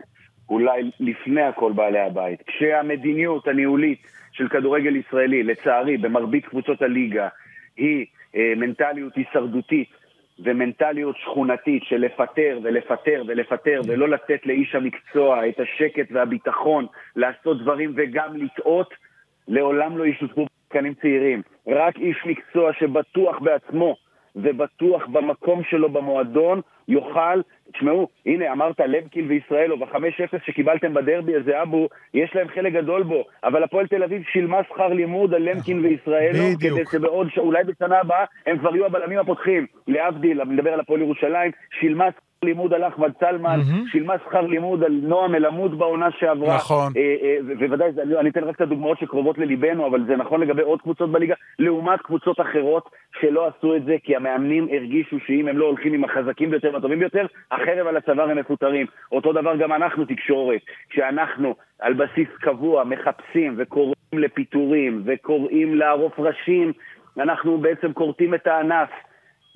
אולי 0.50 0.90
לפני 1.00 1.42
הכל 1.42 1.72
בעלי 1.72 2.00
הבית. 2.00 2.42
כשהמדיניות 2.46 3.48
הניהולית 3.48 3.98
של 4.32 4.48
כדורגל 4.48 4.96
ישראלי, 4.96 5.42
לצערי, 5.42 5.96
במרבית 5.96 6.46
קבוצות 6.46 6.82
הליגה, 6.82 7.28
היא 7.76 8.06
אה, 8.36 8.52
מנטליות 8.56 9.16
הישרדותית 9.16 9.88
ומנטליות 10.38 11.16
שכונתית 11.16 11.82
של 11.84 11.96
לפטר 11.96 12.58
ולפטר 12.62 13.22
ולפטר 13.26 13.80
ולא 13.86 14.08
לתת 14.08 14.46
לאיש 14.46 14.74
המקצוע 14.74 15.48
את 15.48 15.60
השקט 15.60 16.06
והביטחון 16.10 16.86
לעשות 17.16 17.62
דברים 17.62 17.92
וגם 17.96 18.36
לטעות, 18.36 18.94
לעולם 19.48 19.98
לא 19.98 20.06
ישותפו 20.06 20.46
שחקנים 20.66 20.94
צעירים. 20.94 21.42
רק 21.66 21.98
איש 21.98 22.16
מקצוע 22.26 22.72
שבטוח 22.72 23.38
בעצמו 23.38 23.96
ובטוח 24.36 25.06
במקום 25.06 25.62
שלו 25.70 25.88
במועדון 25.88 26.60
יוכל, 26.88 27.40
תשמעו, 27.72 28.08
הנה 28.26 28.52
אמרת 28.52 28.80
למקיל 28.80 29.26
וישראלוב, 29.28 29.82
ה-5-0 29.82 30.38
שקיבלתם 30.46 30.94
בדרבי 30.94 31.36
הזה, 31.36 31.62
אבו, 31.62 31.88
יש 32.14 32.30
להם 32.34 32.48
חלק 32.48 32.72
גדול 32.72 33.02
בו, 33.02 33.24
אבל 33.44 33.62
הפועל 33.62 33.86
תל 33.86 34.02
אביב 34.02 34.22
שילמה 34.32 34.60
שכר 34.68 34.88
לימוד 34.88 35.34
על 35.34 35.48
למקין 35.48 35.84
וישראלוב, 35.84 36.54
בדיוק. 36.56 36.78
כדי 36.78 36.98
שבעוד. 36.98 37.28
אולי 37.38 37.64
בשנה 37.64 37.98
הבאה 38.00 38.24
הם 38.46 38.58
כבר 38.58 38.74
יהיו 38.74 38.86
הבלמים 38.86 39.18
הפותחים. 39.18 39.66
להבדיל, 39.88 40.40
אני 40.40 40.54
מדבר 40.54 40.72
על 40.72 40.80
הפועל 40.80 41.00
ירושלים, 41.00 41.50
שילמה 41.80 42.08
לימוד 42.44 42.74
על 42.74 42.84
אחמד 42.88 43.12
סלמן, 43.20 43.42
מהמם. 43.42 43.84
שילמה 43.86 44.14
שכר 44.24 44.40
לימוד 44.40 44.84
על 44.84 44.92
נועם 45.02 45.34
אלעמוד 45.34 45.78
בעונה 45.78 46.08
שעברה. 46.18 46.54
נכון. 46.56 46.92
אה, 46.96 47.16
אה, 47.22 47.36
ו- 47.46 47.58
בוודאי, 47.58 47.92
זה- 47.92 48.02
אני 48.02 48.18
אני 48.18 48.28
אתן 48.30 48.44
רק 48.44 48.56
את 48.56 48.60
הדוגמאות 48.60 48.98
שקרובות 48.98 49.38
לליבנו, 49.38 49.86
אבל 49.86 50.04
זה 50.06 50.16
נכון 50.16 50.40
לגבי 50.40 50.62
עוד 50.62 50.82
קבוצות 50.82 51.12
בליגה, 51.12 51.34
לעומת 51.58 52.00
קבוצות 52.02 52.40
אחרות 52.40 52.90
שלא 53.20 53.46
עשו 53.48 53.76
את 53.76 53.84
זה, 53.84 53.96
כי 54.02 54.16
המאמנים 54.16 54.68
הרגישו 54.72 55.16
שאם 55.26 55.48
הם 55.48 55.58
לא 55.58 55.64
הולכים 55.66 55.92
עם 55.94 56.04
החזקים 56.04 56.50
ביותר 56.50 56.70
והטובים 56.74 56.98
ביותר, 56.98 57.26
החרב 57.50 57.86
על 57.86 57.96
הצוואר 57.96 58.30
הם 58.30 58.38
מפוטרים. 58.38 58.86
אותו 59.12 59.32
דבר 59.32 59.56
גם 59.56 59.72
אנחנו 59.72 60.04
תקשורת, 60.04 60.60
כשאנחנו 60.90 61.54
על 61.80 61.92
בסיס 61.94 62.28
קבוע 62.40 62.84
מחפשים 62.84 63.54
וקוראים 63.58 63.94
לפיטורים 64.12 65.02
וקוראים 65.06 65.74
לערוף 65.74 66.20
ראשים, 66.20 66.72
אנחנו 67.18 67.58
בעצם 67.58 67.92
כורתים 67.92 68.34
את 68.34 68.46
הענף. 68.46 68.88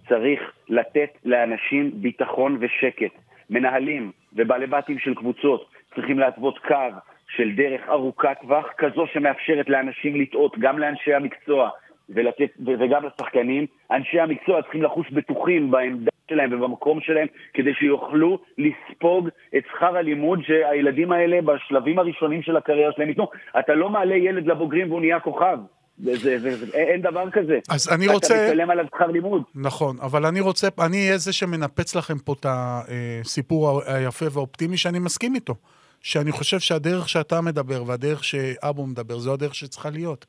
צריך 0.08 0.40
לתת 0.68 1.10
לאנשים 1.24 1.90
ביטחון 1.94 2.58
ושקט. 2.60 3.12
מנהלים 3.50 4.12
ובעלי 4.32 4.66
בתים 4.66 4.98
של 4.98 5.14
קבוצות 5.14 5.70
צריכים 5.94 6.18
להתוות 6.18 6.58
קו 6.58 6.90
של 7.28 7.52
דרך 7.56 7.88
ארוכת 7.88 8.36
טווח, 8.40 8.66
כזו 8.78 9.06
שמאפשרת 9.06 9.68
לאנשים 9.68 10.20
לטעות, 10.20 10.58
גם 10.58 10.78
לאנשי 10.78 11.14
המקצוע 11.14 11.70
ולתת, 12.08 12.50
וגם 12.66 13.04
לשחקנים. 13.04 13.66
אנשי 13.90 14.20
המקצוע 14.20 14.62
צריכים 14.62 14.82
לחוש 14.82 15.10
בטוחים 15.10 15.70
בעמדה 15.70 16.10
שלהם 16.30 16.52
ובמקום 16.52 17.00
שלהם, 17.00 17.26
כדי 17.54 17.74
שיוכלו 17.74 18.38
לספוג 18.58 19.28
את 19.56 19.64
שכר 19.72 19.96
הלימוד 19.96 20.42
שהילדים 20.42 21.12
האלה 21.12 21.42
בשלבים 21.42 21.98
הראשונים 21.98 22.42
של 22.42 22.56
הקריירה 22.56 22.92
שלהם 22.92 23.08
ייתנו. 23.08 23.28
אתה 23.58 23.74
לא 23.74 23.90
מעלה 23.90 24.16
ילד 24.16 24.46
לבוגרים 24.46 24.90
והוא 24.90 25.00
נהיה 25.00 25.20
כוכב. 25.20 25.58
זה, 25.98 26.12
זה, 26.22 26.38
זה, 26.40 26.56
זה, 26.58 26.66
אין 26.72 27.02
דבר 27.02 27.30
כזה. 27.32 27.58
אז 27.68 27.88
אני 27.88 28.04
אתה 28.04 28.14
רוצה... 28.14 28.48
משלם 28.50 28.70
עליו 28.70 28.84
שכר 28.94 29.06
לימוד. 29.06 29.42
נכון, 29.54 29.96
אבל 30.00 30.26
אני 30.26 30.40
רוצה, 30.40 30.68
אני 30.78 31.06
אהיה 31.06 31.18
זה 31.18 31.32
שמנפץ 31.32 31.94
לכם 31.94 32.18
פה 32.18 32.34
את 32.40 32.46
הסיפור 32.48 33.82
היפה 33.86 34.26
והאופטימי 34.32 34.76
שאני 34.76 34.98
מסכים 34.98 35.34
איתו. 35.34 35.54
שאני 36.00 36.32
חושב 36.32 36.58
שהדרך 36.58 37.08
שאתה 37.08 37.40
מדבר 37.40 37.84
והדרך 37.86 38.24
שאבו 38.24 38.86
מדבר, 38.86 39.18
זו 39.18 39.32
הדרך 39.32 39.54
שצריכה 39.54 39.90
להיות. 39.90 40.26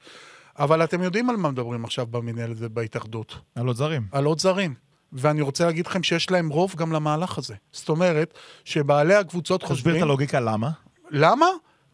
אבל 0.60 0.84
אתם 0.84 1.01
יודעים 1.01 1.30
על 1.30 1.36
מה 1.36 1.51
מדברים 1.51 1.84
עכשיו 1.84 2.06
במנהלת 2.06 2.58
ובהתאחדות. 2.60 3.36
על 3.56 3.67
עוד 3.67 3.75
זרים. 3.75 4.01
על 4.12 4.25
עוד 4.25 4.39
זרים. 4.39 4.73
ואני 5.13 5.41
רוצה 5.41 5.65
להגיד 5.65 5.88
לכם 5.88 6.04
שיש 6.04 6.32
להם 6.32 6.49
רוב 6.49 6.75
גם 6.75 6.91
למהלך 6.91 7.38
הזה. 7.38 7.56
זאת 7.71 7.89
אומרת, 7.89 8.34
שבעלי 8.65 9.15
הקבוצות 9.15 9.62
תסביר 9.62 9.75
חושבים... 9.75 9.95
את 9.95 10.01
הלוגיקה 10.01 10.39
למה. 10.39 10.69
למה? 11.10 11.45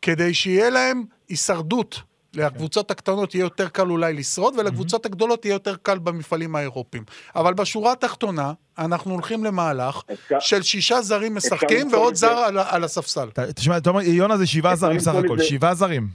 כדי 0.01 0.33
שיהיה 0.33 0.69
להם 0.69 1.03
הישרדות. 1.29 2.01
לקבוצות 2.35 2.91
הקטנות 2.91 3.35
יהיה 3.35 3.43
יותר 3.43 3.67
קל 3.67 3.89
אולי 3.89 4.13
לשרוד, 4.13 4.53
ולקבוצות 4.57 5.05
הגדולות 5.05 5.45
יהיה 5.45 5.53
יותר 5.53 5.75
קל 5.83 5.99
במפעלים 5.99 6.55
האירופיים. 6.55 7.03
אבל 7.35 7.53
בשורה 7.53 7.91
התחתונה, 7.91 8.53
אנחנו 8.79 9.11
הולכים 9.13 9.43
למהלך 9.43 10.01
של 10.39 10.61
שישה 10.61 11.01
זרים 11.01 11.35
משחקים 11.35 11.87
ועוד. 11.93 12.15
זר 12.15 12.37
על, 12.67 12.83
הספסל. 12.83 13.29
תשמע, 13.55 13.77
אתה 13.77 13.89
אומר, 13.89 14.01
יונה 14.01 14.37
זה 14.37 14.47
שבעה 14.47 14.75
זרים 14.75 14.99
סך 14.99 15.15
הכל, 15.15 15.41
שבעה 15.41 15.73
זרים. 15.75 16.07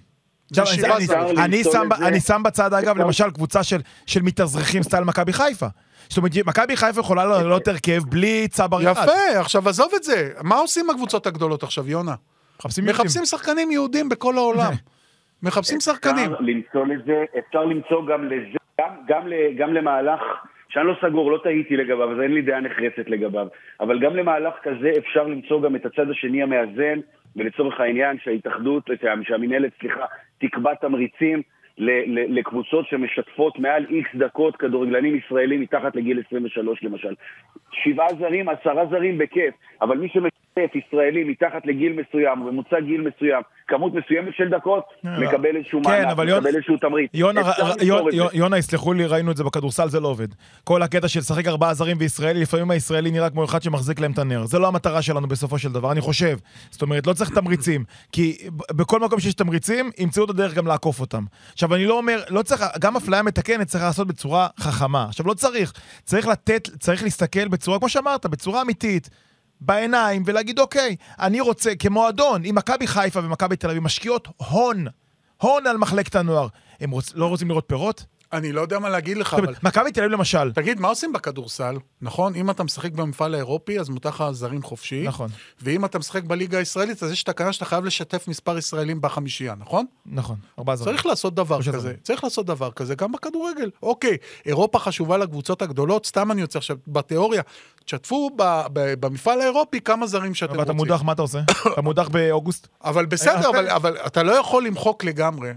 אני- 0.59 1.07
זרים. 1.07 1.37
אני 1.43 1.57
למצוא 1.57 1.73
שם 2.27 2.43
בצד, 2.45 2.75
אגב, 2.75 2.97
למשל, 2.99 3.31
קבוצה 3.31 3.63
של- 3.63 3.81
של 4.07 4.23
מתאזרחים 4.23 4.83
סטייל 4.83 5.05
מכבי 5.05 5.33
חיפה. 5.33 5.67
זאת 6.09 6.17
אומרת, 6.19 6.33
מכבי 6.47 6.77
חיפה 6.77 7.01
יכולה 7.01 7.25
לעלות 7.25 7.69
הרכב 7.69 8.03
בלי 8.09 8.49
צבר 8.51 8.93
אחד. 8.93 9.03
יפה, 9.03 9.41
עכשיו 9.41 9.69
עזוב 9.69 9.89
את 9.97 10.05
זה. 10.05 10.31
מה 10.43 10.57
עושים 10.57 10.91
הקבוצות 10.91 11.27
הגדולות 11.27 11.63
עכשיו, 11.63 11.89
יונה? 11.91 12.15
מחפשים 12.61 12.85
יהודים. 12.85 13.05
מחפשים 13.07 13.27
שחקנים 13.27 13.71
יהודים 13.71 14.09
בכל 14.09 14.37
העולם. 14.39 14.73
מחפשים 15.43 15.81
שחקנים. 15.81 16.33
אפשר 16.33 16.45
למצוא 16.45 16.87
לזה, 16.87 17.25
אפשר 17.39 17.65
למצוא 17.65 18.07
גם 18.07 18.25
לזה, 18.25 18.59
גם, 18.81 18.91
גם, 19.07 19.23
גם 19.57 19.75
למהלך 19.75 20.21
שאני 20.69 20.87
לא 20.87 20.95
סגור, 21.01 21.33
לא 21.33 21.39
טעיתי 21.43 21.77
לגביו, 21.77 22.13
אז 22.13 22.21
אין 22.21 22.35
לי 22.35 22.43
דעה 22.43 22.61
נחרצת 22.61 23.09
לגביו, 23.09 23.47
אבל 23.81 23.99
גם 23.99 24.17
למהלך 24.17 24.55
כזה 24.63 24.91
אפשר 24.99 25.25
למצוא 25.27 25.63
גם 25.63 25.77
את 25.77 25.87
הצד 25.87 26.11
השני 26.11 26.43
המאזן, 26.43 27.01
ולצורך 27.37 27.81
העניין 27.81 28.17
שההתאחדות, 28.25 28.91
שהמינהלת, 29.23 29.73
סליחה, 29.81 30.05
תקבע 30.39 30.75
תמריצים 30.75 31.43
לקבוצות 32.29 32.87
שמשתפות 32.89 33.59
מעל 33.59 33.87
איקס 33.91 34.11
דקות 34.15 34.57
כדורגלנים 34.57 35.17
ישראלים 35.17 35.61
מתחת 35.61 35.97
לגיל 35.97 36.23
23 36.27 36.83
למשל. 36.83 37.15
שבעה 37.73 38.09
זרים, 38.19 38.49
עשרה 38.49 38.87
זרים 38.91 39.19
בכיף, 39.19 39.55
אבל 39.83 39.99
מי 39.99 40.09
שמשתף 40.09 40.75
ישראלי 40.75 41.25
מתחת 41.25 41.67
לגיל 41.67 41.93
מסוים, 41.93 42.39
ממוצע 42.39 42.81
גיל 42.81 43.01
מסוים, 43.01 43.43
כמות 43.69 43.93
מסוימת 43.95 44.35
של 44.37 44.49
דקות, 44.49 44.85
אה, 45.07 45.21
מקבל 45.21 45.57
איזשהו 45.57 45.81
כן, 45.85 45.91
מענק, 45.91 46.19
מקבל 46.19 46.57
איזשהו 46.57 46.77
תמריץ. 46.77 47.11
יונה, 47.15 47.41
לפתור 47.41 48.09
יונה, 48.33 48.59
יסלחו 48.59 48.93
לי, 48.93 49.07
ראינו 49.07 49.31
את 49.31 49.37
זה 49.37 49.45
בכדורסל, 49.45 49.89
זה 49.89 50.01
לא 50.01 50.09
עובד. 50.09 50.29
כל 50.65 50.83
הקטע 50.83 51.09
של 51.09 51.21
לשחק 51.21 51.47
ארבעה 51.47 51.75
זרים 51.75 51.97
וישראלי, 52.01 52.41
לפעמים 52.41 52.71
הישראלי 52.71 53.11
נראה 53.11 53.31
כמו 53.31 53.45
אחד 53.45 53.63
שמחזיק 53.63 54.01
להם 54.01 54.13
את 54.13 54.19
הנר. 54.19 54.45
זה 54.45 54.59
לא 54.59 54.69
המטרה 54.69 55.03
שלנו 55.03 55.27
בסופו 55.27 55.59
של 55.59 55.73
דבר, 55.73 55.93
אני 55.93 56.01
חושב. 56.01 56.37
זאת 56.71 56.83
אומרת, 56.83 57.07
לא 57.07 57.13
צריך 57.13 57.31
תמריצים. 57.31 57.85
כי 58.13 58.37
בכל 58.77 59.01
מקום 59.01 59.21
שיש 59.21 59.35
תמריצים, 59.35 59.91
ימצאו 59.99 60.25
את 60.25 60.31
הדרך 60.31 60.55
גם 60.55 60.67
לעקוף 60.67 61.01
אותם. 61.01 61.23
עכשיו, 61.53 61.66
אני 61.75 61.87
לא 61.87 61.95
אומר, 61.95 62.23
לא 62.29 62.43
צריך, 62.43 62.65
גם 62.79 62.97
אפליה 62.97 63.23
מתקנת 63.23 63.67
צריך 63.67 63.85
לעשות 63.85 64.07
בצורה 64.07 64.49
חכמה. 64.61 65.05
עכשיו, 65.09 65.27
לא 65.27 65.35
צריך. 65.35 65.73
צריך 66.05 66.27
לתת, 66.27 66.69
צריך 66.81 67.03
להסתכל 67.03 67.49
בצורה, 67.49 67.79
כמו 67.79 67.89
שאמרת, 67.89 68.27
בצורה 68.27 68.63
אמיתית. 68.63 69.11
בעיניים 69.61 70.23
ולהגיד 70.27 70.59
אוקיי, 70.59 70.97
אני 71.21 71.41
רוצה, 71.41 71.75
כמועדון, 71.79 72.45
אם 72.45 72.55
מכבי 72.55 72.87
חיפה 72.87 73.21
ומכבי 73.21 73.57
תל 73.57 73.71
אביב 73.71 73.83
משקיעות 73.83 74.29
הון, 74.37 74.87
הון 75.41 75.67
על 75.67 75.77
מחלקת 75.77 76.15
הנוער, 76.15 76.49
הם 76.81 76.91
רוצ, 76.91 77.13
לא 77.15 77.27
רוצים 77.27 77.49
לראות 77.49 77.65
פירות? 77.67 78.05
אני 78.33 78.53
לא 78.53 78.61
יודע 78.61 78.79
מה 78.79 78.89
להגיד 78.89 79.17
לך, 79.17 79.35
אבל... 79.35 79.55
מכבי 79.63 79.93
תל 79.93 80.01
אביב 80.01 80.13
למשל, 80.13 80.53
תגיד, 80.53 80.81
מה 80.81 80.89
עושים 80.89 81.13
בכדורסל? 81.13 81.77
נכון? 82.03 82.35
אם 82.35 82.51
אתה 82.51 82.65
משחק 82.65 82.93
במפעל 82.93 83.35
האירופי, 83.35 83.81
אז 83.81 83.89
מותר 83.89 84.09
לך 84.09 84.25
זרים 84.33 84.63
חופשי. 84.63 85.05
נכון, 85.07 85.31
ואם 85.63 85.85
אתה 85.85 85.99
משחק 85.99 86.23
בליגה 86.23 86.59
הישראלית, 86.59 87.03
אז 87.03 87.11
יש 87.11 87.23
תקנה 87.23 87.53
שאתה 87.53 87.65
חייב 87.65 87.85
לשתף 87.85 88.29
מספר 88.29 88.59
ישראלים 88.59 89.01
בחמישייה, 89.01 89.55
נכון? 89.59 89.87
נכון, 90.07 90.37
ארבעה 90.59 90.77
זרים. 90.77 90.93
צריך 90.97 91.07
לעשות 91.07 91.35
דבר 91.35 91.63
כזה. 91.63 91.79
זרים. 91.79 91.97
צריך 92.03 92.25
לעשות 92.25 92.47
דבר 92.47 92.71
כזה 92.71 92.95
גם 92.95 93.13
בכדורגל. 93.13 93.71
אוקיי, 93.83 94.17
אירופה 94.47 94.79
חשובה 94.79 95.17
לקבוצות 95.17 95.63
הגדולות, 95.63 96.07
סתם 96.07 96.33
אני 96.33 96.41
יוצא 96.41 96.59
עכשיו, 96.59 96.77
בתיאוריה, 96.89 97.43
תשתפו 97.85 98.31
ב- 98.37 98.67
ב- 98.73 98.95
במפעל 99.07 99.41
האירופי 99.41 99.81
כמה 99.81 100.07
זרים 100.07 100.35
שאתם 100.35 100.53
אבל 100.55 100.63
אתה 100.63 100.73
רוצים. 100.73 100.87
מודח, 100.87 101.03
מה 101.03 101.13
אתה 101.13 101.23
עושה? 101.23 101.39
אתה 101.73 101.83
מודח 101.83 102.09
באוגוסט? 102.09 102.69
אבל 102.85 103.07
בסדר, 103.07 103.45
אה, 103.45 103.49
אבל, 103.49 103.69
אה. 103.69 103.77
אבל 103.77 103.97
אתה 104.07 104.23
לא 104.23 104.33
יכול 104.33 104.67
למחוק 104.67 105.05
לגמרי. 105.05 105.53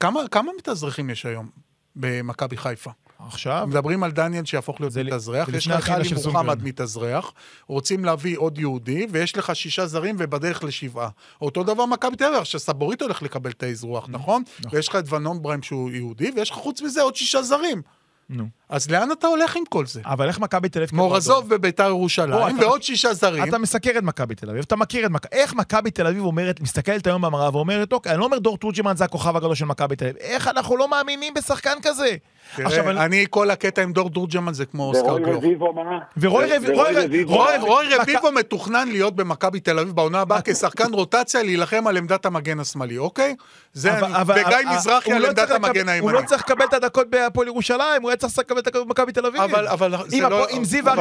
כמה, 0.00 0.20
כמה 0.30 0.50
מתאזרחים 0.58 1.10
יש 1.10 1.26
היום 1.26 1.63
במכבי 1.96 2.56
חיפה? 2.56 2.90
עכשיו? 3.26 3.66
מדברים 3.68 4.02
על 4.02 4.10
דניאל 4.10 4.44
שיהפוך 4.44 4.80
להיות 4.80 4.96
מתאזרח, 4.96 5.48
יש 5.48 5.68
לך 5.68 5.88
עלי 5.88 6.04
של 6.04 6.16
מוחמד. 6.26 6.64
מתאזרח, 6.64 7.32
רוצים 7.66 8.04
להביא 8.04 8.38
עוד 8.38 8.58
יהודי, 8.58 9.06
ויש 9.10 9.36
לך 9.36 9.56
שישה 9.56 9.86
זרים 9.86 10.16
ובדרך 10.18 10.64
לשבעה. 10.64 11.08
אותו 11.40 11.62
דבר 11.62 11.86
מכבי 11.86 12.16
תל 12.16 12.24
אביב, 12.24 12.44
שסבורית 12.44 13.02
הולך 13.02 13.22
לקבל 13.22 13.50
את 13.50 13.62
האזרוח, 13.62 14.06
נכון? 14.08 14.42
ויש 14.70 14.88
לך 14.88 14.96
את 14.96 15.12
ונון 15.12 15.42
בריים 15.42 15.62
שהוא 15.62 15.90
יהודי, 15.90 16.30
ויש 16.36 16.50
לך 16.50 16.56
חוץ 16.56 16.82
מזה 16.82 17.02
עוד 17.02 17.16
שישה 17.16 17.42
זרים. 17.42 17.82
נו. 18.28 18.44
אז 18.68 18.90
לאן 18.90 19.12
אתה 19.12 19.26
הולך 19.26 19.56
עם 19.56 19.62
כל 19.68 19.86
זה? 19.86 20.00
אבל 20.04 20.28
איך 20.28 20.38
מכבי 20.40 20.68
תל 20.68 20.82
אביב... 20.82 20.94
מורזוב 20.94 21.48
בביתר 21.48 21.88
ירושלים, 21.88 22.56
אתה- 22.56 22.66
ועוד 22.66 22.82
שישה 22.82 23.14
זרים. 23.14 23.48
אתה 23.48 23.58
מסקר 23.58 23.90
את 23.98 24.02
מכבי 24.02 24.34
תל 24.34 24.50
אביב, 24.50 24.64
אתה 24.66 24.76
מכיר 24.76 25.06
את 25.06 25.10
מכבי... 25.10 25.36
איך 25.36 25.54
מכבי 25.54 25.90
תל 25.90 26.06
אביב 26.06 26.24
אומרת, 26.24 26.60
מסתכלת 26.60 27.06
היום 27.06 27.22
במראה 27.22 27.56
ואומרת, 27.56 27.92
אוקיי, 27.92 28.12
אני 28.12 28.20
לא 28.20 28.24
אומר 28.24 28.38
דור 28.38 28.58
תורג'מן 28.58 28.96
זה 28.96 29.04
הכוכב 29.04 29.36
הגדול 29.36 29.54
של 29.54 29.64
מכבי 29.64 29.96
תל 29.96 30.04
אביב, 30.04 30.16
איך 30.16 30.48
אנחנו 30.48 30.76
לא 30.76 30.88
מאמינים 30.88 31.34
בשחקן 31.34 31.78
כזה? 31.82 32.16
עכשיו, 32.52 32.84
תראה, 32.84 33.04
אני, 33.04 33.26
כל 33.30 33.50
הקטע 33.50 33.82
עם 33.82 33.92
דור 33.92 34.10
תורג'מן 34.10 34.52
זה 34.54 34.66
כמו 34.66 34.88
אוסקר 34.88 35.06
ורוי 35.06 35.22
גלוך. 35.22 35.36
רביבו 35.44 35.72
מה? 35.72 35.98
ורוי 36.16 36.44
רביבו- 36.46 36.72
ורוי 36.72 36.92
רוי- 36.94 37.04
רביבו, 37.04 37.34
רוי- 37.36 37.58
מה? 37.58 37.64
רוי 37.64 37.86
מכ- 37.88 38.00
רביבו 38.00 38.32
מתוכנן 38.32 38.88
להיות 38.88 39.16
במכבי 39.16 39.60
תל 39.60 39.78
אביב 39.78 39.92
בעונה 39.96 40.20
הבאה 40.20 40.40
כשחקן 40.44 40.92
רוטציה 40.92 41.42
להילחם 41.42 41.86
על 41.86 41.96
עמדת 41.96 42.26
המגן 42.26 42.60
השמאלי, 42.60 42.98
אוקיי? 42.98 43.34
זה 43.72 43.98
אבל- 43.98 44.04
אני, 44.04 44.16
אבל- 44.20 44.34
וגיא 44.46 44.56
מזרחי 44.76 45.10
הוא 45.10 45.16
על 45.16 45.22
לא 45.22 45.26
עמדת 45.28 45.50
המגן 45.50 45.88
הוא 45.88 45.90
הימני. 45.94 46.12
לא 46.12 46.20
צריך 46.26 46.42
לקבל 46.42 46.64
את 46.64 46.72
הדקות 46.74 47.10
בהפועל 47.10 47.46
ירושלים, 47.48 48.02
הוא 48.02 48.10
היה 48.10 48.16
צריך 48.16 48.38
לקבל 48.38 48.58
את 48.58 48.66
הדקות 48.66 48.86
במכבי 48.86 49.12
תל 49.12 49.26
אביב. 49.26 49.40
אבל, 49.40 49.68
אבל, 49.68 49.90
לא. 49.90 50.46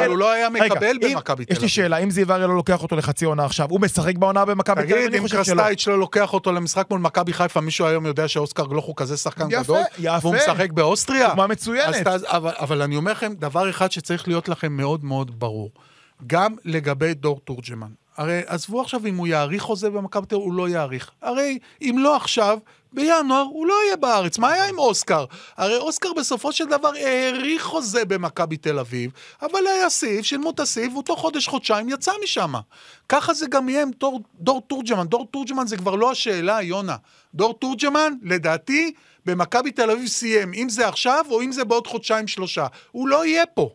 הוא 0.08 0.18
לא 0.18 0.32
היה 0.32 0.50
מקבל 0.50 0.98
במכבי 1.02 1.46
תל 1.46 1.52
יש 1.54 1.58
לי 1.58 1.62
אביב. 1.62 1.70
שאלה, 1.70 1.98
אם 1.98 2.12
זיו 2.12 2.32
אריאל 2.32 2.50
לא 2.50 2.56
לוקח 2.56 2.84
אותו 2.84 2.96
לחצי 2.96 3.26
עונה 3.26 3.46
עכשיו, 3.46 3.68
הוא 3.70 3.82
משחק 3.82 4.18
בעונה 4.18 4.46
במכבי 4.46 4.76
תל 4.76 4.82
אביב? 4.82 4.96
תגיד, 4.96 5.08
אני 5.14 5.20
אם. 5.20 5.28
קרסטייץ' 5.28 5.88
לא 5.88 6.00
לוקח 6.00 6.34
אותו 6.34 6.52
למשחק 6.52 6.86
מול 6.90 7.00
מכבי 7.00 7.34
חיפה, 7.34 7.62
מישהו 7.62 7.86
היום 7.88 8.06
יודע 8.06 8.28
שאוסקר 8.28 8.66
גלוך 8.66 8.86
הוא 8.86 8.96
כזה 8.98 9.18
שחקן 9.18 9.46
יפה, 9.50 9.64
גדול? 9.64 9.80
יפה. 10.00 10.18
והוא 10.22 10.36
משחק 10.36 10.72
באוסטריה? 10.72 11.33
דוגמה 11.36 11.48
מצוינת. 11.48 12.08
אז, 12.08 12.26
אבל, 12.28 12.52
אבל 12.60 12.82
אני 12.82 12.96
אומר 12.96 13.12
לכם, 13.12 13.34
דבר 13.34 13.70
אחד 13.70 13.92
שצריך 13.92 14.28
להיות 14.28 14.50
לכם 14.50 14.78
מאוד 14.78 15.06
מאוד 15.06 15.40
ברור. 15.40 15.72
גם 16.28 16.56
לגבי 16.66 17.14
דור 17.14 17.40
תורג'מן. 17.44 17.92
הרי 18.18 18.42
עזבו 18.46 18.82
עכשיו 18.82 19.08
אם 19.08 19.18
הוא 19.18 19.28
יאריך 19.28 19.64
חוזה 19.64 19.90
במכבי 19.90 20.26
תל 20.26 20.36
אביב, 20.36 20.46
הוא 20.46 20.54
לא 20.54 20.70
יאריך. 20.70 21.12
הרי 21.22 21.60
אם 21.82 21.96
לא 22.00 22.16
עכשיו, 22.16 22.60
בינואר 22.94 23.42
הוא 23.42 23.68
לא 23.68 23.76
יהיה 23.86 23.96
בארץ. 23.96 24.38
מה 24.38 24.52
היה 24.52 24.70
עם 24.70 24.80
אוסקר? 24.80 25.26
הרי 25.58 25.78
אוסקר 25.78 26.10
בסופו 26.18 26.52
של 26.52 26.66
דבר 26.66 26.92
האריך 27.00 27.64
חוזה 27.64 28.06
במכבי 28.06 28.58
תל 28.58 28.80
אביב, 28.80 29.12
אבל 29.42 29.60
היה 29.76 29.90
סעיף, 29.90 30.26
שילמו 30.26 30.50
את 30.50 30.60
הסעיף, 30.60 30.96
ותוך 30.96 31.20
חודש-חודשיים 31.20 31.90
יצא 31.90 32.12
משם. 32.24 32.54
ככה 33.10 33.34
זה 33.34 33.48
גם 33.48 33.70
יהיה 33.70 33.82
עם 33.82 33.92
דור, 34.00 34.22
דור 34.40 34.62
תורג'מן. 34.68 35.08
דור 35.08 35.28
תורג'מן 35.32 35.68
זה 35.68 35.78
כבר 35.78 35.96
לא 35.96 36.12
השאלה, 36.12 36.62
יונה. 36.62 36.96
דור 37.36 37.54
תורג'מן, 37.54 38.14
לדעתי, 38.24 38.94
במכבי 39.26 39.72
תל 39.72 39.92
אביב 39.92 40.08
סיים, 40.08 40.54
אם 40.54 40.70
זה 40.70 40.88
עכשיו 40.88 41.26
או 41.30 41.42
אם 41.42 41.52
זה 41.52 41.66
בעוד 41.66 41.88
חודשיים-שלושה. 41.88 42.68
הוא 42.92 43.08
לא 43.08 43.26
יהיה 43.26 43.46
פה. 43.46 43.70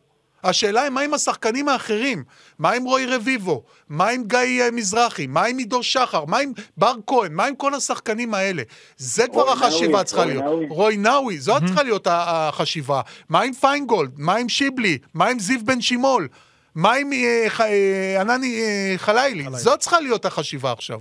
השאלה 0.44 0.82
היא 0.82 0.90
מה 0.90 1.00
עם 1.00 1.14
השחקנים 1.14 1.68
האחרים? 1.68 2.24
מה 2.58 2.70
עם 2.70 2.84
רועי 2.84 3.06
רביבו? 3.06 3.62
מה 3.88 4.08
עם 4.08 4.24
גיא 4.26 4.62
אה, 4.62 4.70
מזרחי? 4.70 5.26
מה 5.26 5.44
עם 5.44 5.58
עידו 5.58 5.82
שחר? 5.82 6.24
מה 6.24 6.38
עם 6.38 6.52
בר 6.76 6.94
כהן? 7.06 7.32
מה 7.32 7.44
עם 7.44 7.54
כל 7.54 7.74
השחקנים 7.74 8.34
האלה? 8.34 8.62
זה 8.96 9.28
כבר 9.28 9.52
החשיבה 9.52 10.04
צריכה 10.04 10.22
רוי 10.22 10.34
להיות. 10.34 10.44
רוי 10.68 10.96
נאווי, 10.96 11.38
זאת 11.38 11.62
צריכה 11.66 11.82
להיות 11.82 12.06
החשיבה. 12.10 13.00
מה 13.28 13.40
עם 13.40 13.52
פיינגולד? 13.52 14.10
מה 14.16 14.34
עם 14.34 14.48
שיבלי? 14.48 14.98
מה 15.14 15.26
עם 15.26 15.38
זיו 15.38 15.60
בן 15.64 15.80
שימול? 15.80 16.28
מה 16.74 16.92
עם 16.92 17.12
אה, 17.12 17.46
אה, 17.60 18.20
ענני 18.20 18.62
חלילי? 18.96 19.44
זאת 19.52 19.80
צריכה 19.80 20.00
להיות 20.00 20.24
החשיבה 20.24 20.72
עכשיו. 20.72 21.00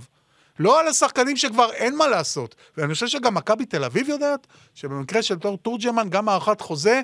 לא 0.58 0.80
על 0.80 0.88
השחקנים 0.88 1.36
שכבר 1.36 1.72
אין 1.72 1.96
מה 1.96 2.08
לעשות. 2.08 2.54
ואני 2.76 2.92
חושב 2.94 3.06
שגם 3.06 3.34
מכבי 3.34 3.66
תל 3.66 3.84
אביב 3.84 4.08
יודעת 4.08 4.46
שבמקרה 4.74 5.22
של 5.22 5.34
דור 5.34 5.58
תורג'מן, 5.58 6.08
גם 6.10 6.28
הארכת 6.28 6.60
חוזה, 6.60 7.00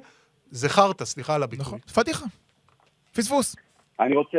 זה 0.51 0.69
חרטא, 0.69 1.05
סליחה 1.05 1.35
על 1.35 1.43
הביטוי. 1.43 1.67
נכון, 1.67 1.79
פדיחה. 1.79 2.25
פספוס. 3.17 3.57
אני 4.01 4.17
רוצה 4.17 4.38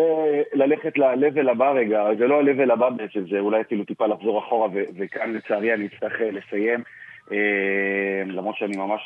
ללכת 0.54 0.97
ל-level 0.97 1.51
הבא 1.51 1.71
רגע, 1.71 2.04
זה 2.17 2.28
לא 2.28 2.39
ה-level 2.39 2.73
הבא 2.73 2.89
בעצם, 2.89 3.19
זה 3.32 3.39
אולי 3.39 3.62
אפילו 3.62 3.86
טיפה 3.86 4.08
לחזור 4.08 4.39
אחורה, 4.39 4.67
ו- 4.73 4.84
וכאן 4.97 5.34
לצערי 5.34 5.73
אני 5.73 5.86
אצטרך 5.86 6.21
אה, 6.21 6.32
לסיים, 6.32 6.84
אה, 7.32 8.23
למרות 8.25 8.56
שאני 8.56 8.78
ממש 8.78 9.01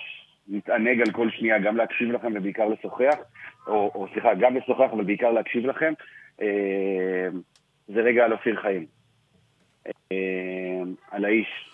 מתענג 0.47 1.01
על 1.01 1.11
כל 1.11 1.29
שנייה, 1.31 1.59
גם 1.59 1.77
להקשיב 1.77 2.11
לכם 2.11 2.33
ובעיקר 2.35 2.67
לשוחח, 2.67 3.17
או, 3.67 3.91
או 3.95 4.07
סליחה, 4.13 4.33
גם 4.33 4.57
לשוחח 4.57 4.89
אבל 4.91 5.03
בעיקר 5.03 5.31
להקשיב 5.31 5.65
לכם, 5.65 5.93
אה, 6.41 7.27
זה 7.87 8.01
רגע 8.01 8.25
על 8.25 8.33
אופיר 8.33 8.61
חיים, 8.61 8.85
על 11.11 11.25
האיש 11.25 11.69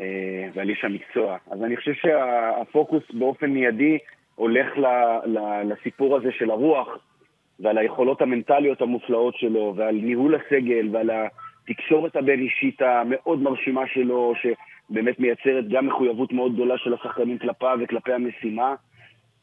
אה, 0.00 0.48
ועל 0.54 0.68
איש 0.68 0.84
המקצוע. 0.84 1.36
אז 1.50 1.62
אני 1.62 1.76
חושב 1.76 1.92
שהפוקוס 1.94 3.02
באופן 3.12 3.50
מיידי 3.50 3.98
הולך 4.34 4.78
ל- 4.78 5.38
ל- 5.38 5.72
לסיפור 5.72 6.16
הזה 6.16 6.32
של 6.32 6.50
הרוח, 6.50 6.88
ועל 7.60 7.78
היכולות 7.78 8.22
המנטליות 8.22 8.82
המופלאות 8.82 9.34
שלו, 9.36 9.74
ועל 9.76 9.94
ניהול 9.94 10.34
הסגל, 10.34 10.88
ועל 10.92 11.10
התקשורת 11.10 12.16
הבין-אישית 12.16 12.82
המאוד 12.82 13.42
מרשימה 13.42 13.86
שלו, 13.86 14.32
שבאמת 14.42 15.20
מייצרת 15.20 15.68
גם 15.68 15.86
מחויבות 15.86 16.32
מאוד 16.32 16.54
גדולה 16.54 16.78
של 16.78 16.94
השחקנים 16.94 17.38
כלפיו 17.38 17.78
וכלפי 17.80 18.12
המשימה. 18.12 18.74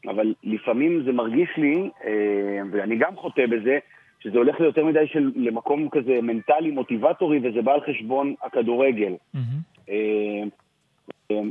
אבל 0.06 0.34
לפעמים 0.44 1.02
זה 1.04 1.12
מרגיש 1.12 1.48
לי, 1.56 1.90
אה, 2.04 2.60
ואני 2.70 2.96
גם 2.96 3.16
חוטא 3.16 3.46
בזה, 3.46 3.78
שזה 4.20 4.38
הולך 4.38 4.60
ליותר 4.60 4.84
מדי 4.84 5.06
של, 5.06 5.32
למקום 5.36 5.88
כזה 5.88 6.18
מנטלי, 6.22 6.70
מוטיבטורי, 6.70 7.40
וזה 7.42 7.62
בא 7.62 7.72
על 7.72 7.80
חשבון 7.80 8.34
הכדורגל. 8.42 9.12
אה, 9.90 10.42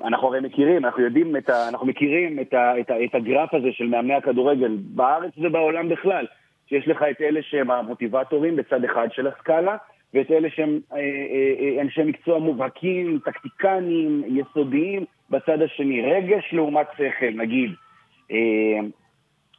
אנחנו 0.05 0.27
הרי 0.27 0.39
מכירים, 0.39 0.85
אנחנו 0.85 1.03
יודעים, 1.03 1.37
את 1.37 1.49
ה, 1.49 1.69
אנחנו 1.69 1.87
מכירים 1.87 2.39
את, 2.39 2.53
ה, 2.53 2.79
את, 2.79 2.89
ה, 2.89 3.03
את 3.03 3.15
הגרף 3.15 3.53
הזה 3.53 3.67
של 3.71 3.87
מאמני 3.87 4.13
הכדורגל 4.13 4.77
בארץ 4.79 5.31
ובעולם 5.37 5.89
בכלל, 5.89 6.25
שיש 6.69 6.87
לך 6.87 7.05
את 7.11 7.21
אלה 7.21 7.39
שהם 7.41 7.71
המוטיבטורים 7.71 8.55
בצד 8.55 8.83
אחד 8.83 9.07
של 9.11 9.27
הסקאלה, 9.27 9.77
ואת 10.13 10.31
אלה 10.31 10.49
שהם 10.49 10.79
אה, 10.93 11.81
אנשי 11.81 12.03
מקצוע 12.03 12.39
מובהקים, 12.39 13.19
טקטיקנים, 13.25 14.23
יסודיים, 14.27 15.05
בצד 15.29 15.61
השני. 15.61 16.01
רגש 16.01 16.49
לעומת 16.53 16.87
שכל, 16.97 17.31
נגיד. 17.35 17.71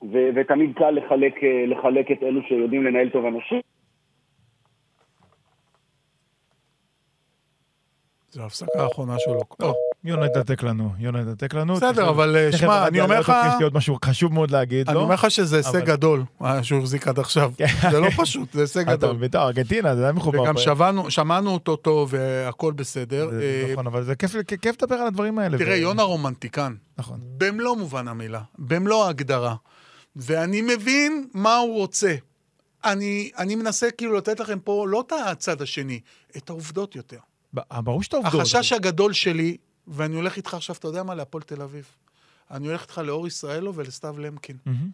ו, 0.03 0.07
ותמיד 0.37 0.71
קל 0.79 0.91
לחלק, 0.91 1.35
אה, 1.43 1.67
לחלק 1.67 2.07
את 2.13 2.23
אלו 2.23 2.41
שיודעים 2.49 2.85
לנהל 2.85 3.09
טוב 3.13 3.25
אנשים. 3.27 3.61
זו 8.31 8.43
ההפסקה 8.43 8.83
האחרונה 8.83 9.15
שלו. 9.19 9.41
או, 9.63 9.75
יונה 10.05 10.27
ידתק 10.27 10.63
לנו, 10.63 10.91
יונה 10.99 11.21
ידתק 11.21 11.55
לנו. 11.55 11.75
בסדר, 11.75 12.09
אבל, 12.11 12.37
אה, 12.37 12.53
שמע, 12.53 12.87
אני 12.89 13.01
אומר 13.01 13.21
לך- 13.21 13.33
יש 13.49 13.55
לי 13.59 13.65
עוד 13.65 13.75
משהו 13.75 13.97
חשוב 14.05 14.35
מאוד 14.35 14.51
להגיד, 14.51 14.89
אני 14.89 14.95
לא? 14.97 15.01
אומר 15.03 15.15
לך 15.15 15.31
שזה 15.31 15.57
הישג 15.57 15.85
גדול, 15.85 16.23
שהוא 16.63 16.79
החזיק 16.81 17.09
עד 17.09 17.19
עכשיו. 17.19 17.53
זה 17.91 18.01
לא 18.01 18.09
פשוט, 18.17 18.53
זה 18.53 18.61
הישג 18.61 18.81
אתה 18.89 18.97
גדול. 18.97 19.17
בית"ר, 19.17 19.43
ארגנטינה, 19.43 19.97
זה 19.97 20.03
היה 20.03 20.13
מחובר. 20.13 20.43
וגם. 20.43 20.55
שמענו- 21.09 21.51
אותו 21.51 21.77
טוב 21.77 22.15
והכל 22.15 22.73
בסדר. 22.73 23.31
אה, 23.41 23.69
נכון, 23.73 23.87
אבל 23.87 24.03
זה 24.03 24.15
כיף- 24.17 24.83
לדבר 24.83 24.95
על 24.97 25.07
הדברים 25.07 25.39
האלה. 25.39 25.59
תראה, 25.59 25.77
יונה 25.77 26.03
רומנטיקן. 26.03 26.75
נכון. 26.99 27.21
במלוא 27.39 27.77
מובן 27.77 28.09
המילה, 28.09 28.41
במלוא 28.59 29.05
ההגדרה. 29.05 29.55
ואני 30.19 30.61
מבין 30.63 31.29
מה 31.35 31.57
הוא 31.57 31.75
רוצה. 31.75 32.15
אני, 32.85 33.31
אני 33.39 33.55
מנסה 33.55 33.91
כאילו 33.91 34.15
לתת 34.15 34.41
לכם 34.41 34.59
פה 34.61 34.87
לא 34.89 35.05
את 35.07 35.13
הצד 35.27 35.63
השני, 35.63 36.01
את 36.37 36.51
העובדות 36.51 36.97
יותר. 36.97 37.19
ב- 37.55 37.81
ברור 37.81 38.03
שאתה 38.03 38.17
עובדות. 38.17 38.35
החשש 38.41 38.73
הגדול 38.73 39.13
שלי, 39.13 39.57
ואני 39.87 40.17
הולך 40.17 40.37
איתך 40.37 40.55
עכשיו, 40.55 40.77
אתה 40.77 40.89
יודע 40.89 41.03
מה? 41.03 41.15
להפועל 41.15 41.43
תל 41.43 41.63
אביב. 41.63 41.87
אני 42.51 42.67
הולך 42.69 42.83
איתך 42.83 42.99
לאור 42.99 43.27
ישראלו 43.27 43.75
ולסתיו 43.75 44.19
למקין. 44.19 44.57
מהמם, 44.67 44.91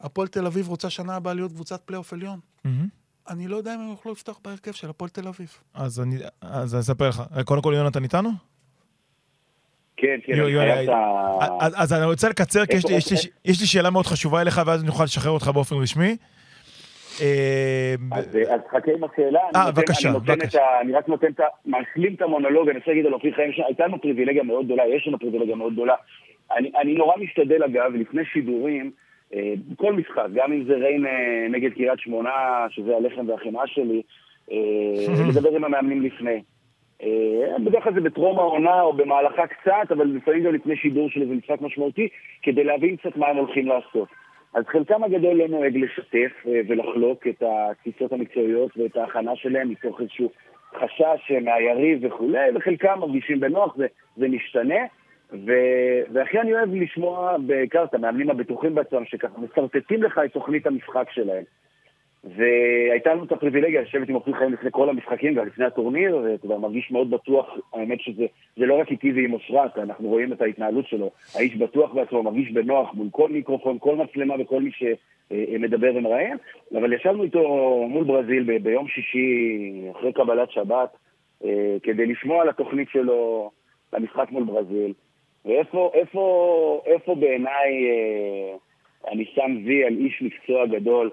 הפועל 0.00 0.28
תל 0.28 0.46
אביב 0.46 0.68
רוצה 0.68 0.90
שנה 0.90 1.14
הבאה 1.16 1.34
להיות 1.34 1.52
קבוצת 1.52 1.80
פלייאוף 1.84 2.12
עליון. 2.12 2.40
מהמם. 2.64 2.88
אני 3.28 3.48
לא 3.48 3.56
יודע 3.56 3.74
אם 3.74 3.80
הם 3.80 3.88
יוכלו 3.90 4.12
לפתוח 4.12 4.38
בהרכב 4.44 4.72
של 4.72 4.90
הפועל 4.90 5.08
תל 5.10 5.28
אביב. 5.28 5.48
אז 5.74 6.00
אני 6.00 6.18
אז 6.40 6.74
אני 6.74 6.80
אספר 6.80 7.08
לך. 7.08 7.22
קודם 7.44 7.62
כל, 7.62 7.74
יונתן 7.76 8.02
איתנו? 8.04 8.30
כן, 10.02 10.18
כן, 10.24 10.32
יו- 10.32 10.44
אני 10.44 10.52
יו- 10.52 10.60
חייב 10.60 10.88
את 10.90 10.94
ה... 10.94 11.66
אז, 11.66 11.74
אז 11.76 11.92
אני 11.92 12.04
רוצה 12.04 12.28
לקצר, 12.28 12.66
כי 12.66 12.76
יש 12.76 12.86
לי, 12.86 12.94
יש, 12.96 13.12
לי, 13.12 13.18
יש 13.44 13.60
לי 13.60 13.66
שאלה 13.66 13.90
מאוד 13.90 14.06
חשובה 14.06 14.40
אליך, 14.40 14.60
ואז 14.66 14.84
נוכל 14.84 15.04
לשחרר 15.04 15.32
אותך 15.32 15.48
באופן 15.48 15.76
רשמי. 15.76 16.16
אה, 17.20 17.94
אז, 18.12 18.24
אז 18.50 18.60
חכה 18.70 18.92
עם 18.92 19.04
השאלה. 19.04 19.40
אני 19.54 19.62
אה, 19.64 19.70
בבקשה, 19.72 20.08
אני 20.10 20.18
בבקשה. 20.18 20.60
אני 20.80 20.92
רק 20.92 21.08
נותן 21.08 21.26
את 21.32 21.40
ה... 21.40 21.44
משלים 21.66 22.14
את 22.14 22.22
המונולוג, 22.22 22.68
אני 22.68 22.78
רוצה 22.78 22.90
להגיד 22.90 23.06
על 23.06 23.12
אופיר 23.14 23.34
חיים, 23.34 23.50
הייתה 23.66 23.86
לנו 23.86 24.00
פריבילגיה 24.00 24.42
מאוד 24.42 24.64
גדולה, 24.64 24.82
יש 24.96 25.06
לנו 25.06 25.18
פריבילגיה 25.18 25.56
מאוד 25.56 25.72
גדולה. 25.72 25.94
אני, 26.56 26.70
אני 26.80 26.94
נורא 26.94 27.16
משתדל, 27.16 27.62
אגב, 27.62 27.94
לפני 27.94 28.22
שידורים, 28.32 28.90
אה, 29.34 29.52
כל 29.76 29.92
משחק, 29.92 30.26
גם 30.34 30.52
אם 30.52 30.64
זה 30.64 30.74
ריין 30.74 31.06
אה, 31.06 31.46
נגד 31.50 31.72
קריית 31.72 32.00
שמונה, 32.00 32.30
שזה 32.70 32.96
הלחם 32.96 33.28
והחמאה 33.28 33.66
שלי, 33.66 34.02
אה, 34.52 34.56
לדבר 35.28 35.56
עם 35.56 35.64
המאמנים 35.64 36.02
לפני. 36.02 36.42
אה, 37.02 37.58
בדרך 37.64 37.84
כלל 37.84 37.94
זה 37.94 38.00
בטרום 38.00 38.38
העונה 38.38 38.80
או 38.80 38.92
במהלכה 38.92 39.46
קצת, 39.46 39.90
אבל 39.90 40.06
לפעמים 40.06 40.42
גם 40.42 40.54
לפני 40.54 40.76
שידור 40.76 41.10
של 41.10 41.22
איזה 41.22 41.34
משחק 41.34 41.60
משמעותי, 41.60 42.08
כדי 42.42 42.64
להבין 42.64 42.96
קצת 42.96 43.16
מה 43.16 43.26
הם 43.26 43.36
הולכים 43.36 43.66
לעשות. 43.66 44.08
אז 44.54 44.64
חלקם 44.66 45.04
הגדול 45.04 45.34
לא 45.34 45.48
נוהג 45.48 45.76
לשתף 45.76 46.32
אה, 46.46 46.60
ולחלוק 46.68 47.26
את 47.26 47.42
התפיסות 47.42 48.12
המקצועיות 48.12 48.76
ואת 48.76 48.96
ההכנה 48.96 49.36
שלהם 49.36 49.68
מתוך 49.68 50.00
איזשהו 50.00 50.30
חשש 50.74 51.32
מהיריב 51.44 51.98
וכולי, 52.02 52.48
וחלקם 52.54 52.98
מרגישים 52.98 53.40
בנוח, 53.40 53.76
זה, 53.76 53.86
זה 54.16 54.28
משתנה. 54.28 54.84
ו... 55.32 55.52
והכי 56.12 56.40
אני 56.40 56.54
אוהב 56.54 56.74
לשמוע 56.74 57.36
בעיקר 57.46 57.84
את 57.84 57.94
המאמנים 57.94 58.30
הבטוחים 58.30 58.74
בעצמם, 58.74 59.04
שככה 59.04 59.40
משרטטים 59.40 60.02
לך 60.02 60.20
את 60.24 60.32
תוכנית 60.32 60.66
המשחק 60.66 61.06
שלהם. 61.10 61.44
והייתה 62.24 63.14
לנו 63.14 63.24
את 63.24 63.32
הפריבילגיה 63.32 63.82
לשבת 63.82 64.08
עם 64.08 64.14
אופיר 64.14 64.34
חיים 64.34 64.52
לפני 64.52 64.70
כל 64.72 64.88
המשחקים, 64.88 65.34
גם 65.34 65.46
לפני 65.46 65.64
הטורניר, 65.64 66.16
ואתה 66.16 66.46
יודע, 66.46 66.58
מרגיש 66.58 66.90
מאוד 66.90 67.10
בטוח, 67.10 67.46
האמת 67.72 68.00
שזה 68.00 68.26
זה 68.56 68.66
לא 68.66 68.80
רק 68.80 68.90
איתי 68.90 69.12
ועם 69.12 69.32
אושרת, 69.32 69.78
אנחנו 69.78 70.08
רואים 70.08 70.32
את 70.32 70.42
ההתנהלות 70.42 70.86
שלו. 70.86 71.10
האיש 71.34 71.56
בטוח 71.56 71.92
בעצמו, 71.92 72.22
מרגיש 72.22 72.50
בנוח 72.52 72.94
מול 72.94 73.08
כל 73.10 73.28
מיקרופון, 73.28 73.78
כל 73.78 73.96
מצלמה 73.96 74.34
וכל 74.38 74.62
מי 74.62 74.70
שמדבר 74.72 75.90
ומראיין, 75.94 76.36
אבל 76.78 76.92
ישבנו 76.92 77.22
איתו 77.22 77.40
מול 77.88 78.04
ברזיל 78.04 78.42
ב- 78.42 78.62
ביום 78.62 78.88
שישי, 78.88 79.72
אחרי 79.90 80.12
קבלת 80.12 80.50
שבת, 80.50 80.96
אה, 81.44 81.76
כדי 81.82 82.06
לשמוע 82.06 82.42
על 82.42 82.48
התוכנית 82.48 82.88
שלו 82.92 83.50
למשחק 83.92 84.26
מול 84.30 84.44
ברזיל. 84.44 84.92
ואיפה 85.44 85.90
איפה, 85.94 86.82
איפה 86.86 87.14
בעיניי 87.14 87.90
אה, 87.90 88.56
אני 89.12 89.24
שם 89.34 89.56
וי 89.64 89.84
על 89.84 89.96
איש 89.98 90.22
מקצוע 90.22 90.66
גדול, 90.66 91.10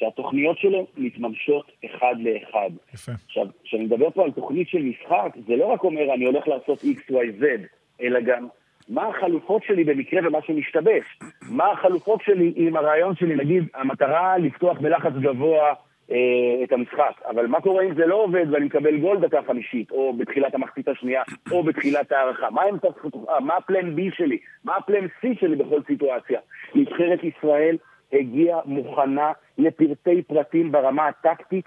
שהתוכניות 0.00 0.58
שלו 0.58 0.86
מתממשות 0.96 1.72
אחד 1.84 2.14
לאחד. 2.18 2.70
יפה. 2.94 3.12
עכשיו, 3.26 3.46
כשאני 3.64 3.84
מדבר 3.84 4.10
פה 4.10 4.24
על 4.24 4.30
תוכנית 4.30 4.68
של 4.68 4.82
משחק, 4.82 5.36
זה 5.46 5.56
לא 5.56 5.64
רק 5.66 5.84
אומר 5.84 6.14
אני 6.14 6.24
הולך 6.24 6.48
לעשות 6.48 6.78
XYZ, 6.78 7.44
אלא 8.02 8.20
גם 8.20 8.48
מה 8.88 9.06
החלופות 9.06 9.62
שלי 9.64 9.84
במקרה 9.84 10.28
ומה 10.28 10.38
שמשתבש. 10.46 11.18
מה 11.50 11.72
החלופות 11.72 12.20
שלי 12.24 12.52
עם 12.56 12.76
הרעיון 12.76 13.16
שלי, 13.16 13.36
נגיד, 13.36 13.64
המטרה 13.74 14.38
לפתוח 14.38 14.78
בלחץ 14.80 15.12
גבוה 15.20 15.72
אה, 16.10 16.64
את 16.64 16.72
המשחק, 16.72 17.22
אבל 17.30 17.46
מה 17.46 17.60
קורה 17.60 17.84
אם 17.84 17.94
זה 17.94 18.06
לא 18.06 18.14
עובד 18.14 18.46
ואני 18.50 18.64
מקבל 18.64 18.96
גול 18.96 19.20
דקה 19.20 19.42
חמישית, 19.46 19.90
או 19.90 20.12
בתחילת 20.12 20.54
המחצית 20.54 20.88
השנייה, 20.88 21.22
או 21.50 21.62
בתחילת 21.62 22.12
ההערכה? 22.12 22.50
מה, 22.50 22.62
מה 23.40 23.56
הפלן 23.56 23.98
B 23.98 24.00
שלי? 24.16 24.38
מה 24.64 24.76
הפלן 24.76 25.04
C 25.04 25.40
שלי 25.40 25.56
בכל 25.56 25.80
סיטואציה? 25.86 26.40
נבחרת 26.74 27.24
ישראל 27.24 27.76
הגיעה 28.12 28.60
מוכנה 28.64 29.32
לפרטי 29.58 30.22
פרטים 30.22 30.72
ברמה 30.72 31.08
הטקטית, 31.08 31.64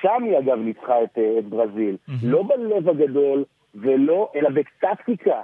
שם 0.00 0.24
היא 0.24 0.38
אגב 0.38 0.58
ניצחה 0.58 1.02
את, 1.02 1.18
אה, 1.18 1.38
את 1.38 1.44
ברזיל. 1.44 1.96
לא 2.22 2.42
בלב 2.42 2.88
הגדול, 2.88 3.44
ולא, 3.74 4.30
אלא 4.36 4.50
בטקטיקה. 4.50 5.40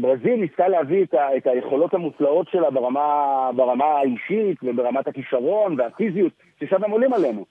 ברזיל 0.00 0.36
ניסתה 0.40 0.68
להביא 0.68 1.04
את, 1.04 1.14
ה, 1.14 1.36
את 1.36 1.46
היכולות 1.46 1.94
המופלאות 1.94 2.48
שלה 2.48 2.70
ברמה, 2.70 3.50
ברמה 3.56 3.84
האישית 3.84 4.58
וברמת 4.62 5.08
הכישרון 5.08 5.80
והפיזיות, 5.80 6.32
ששם 6.60 6.84
הם 6.84 6.90
עולים 6.90 7.12
עלינו. 7.12 7.44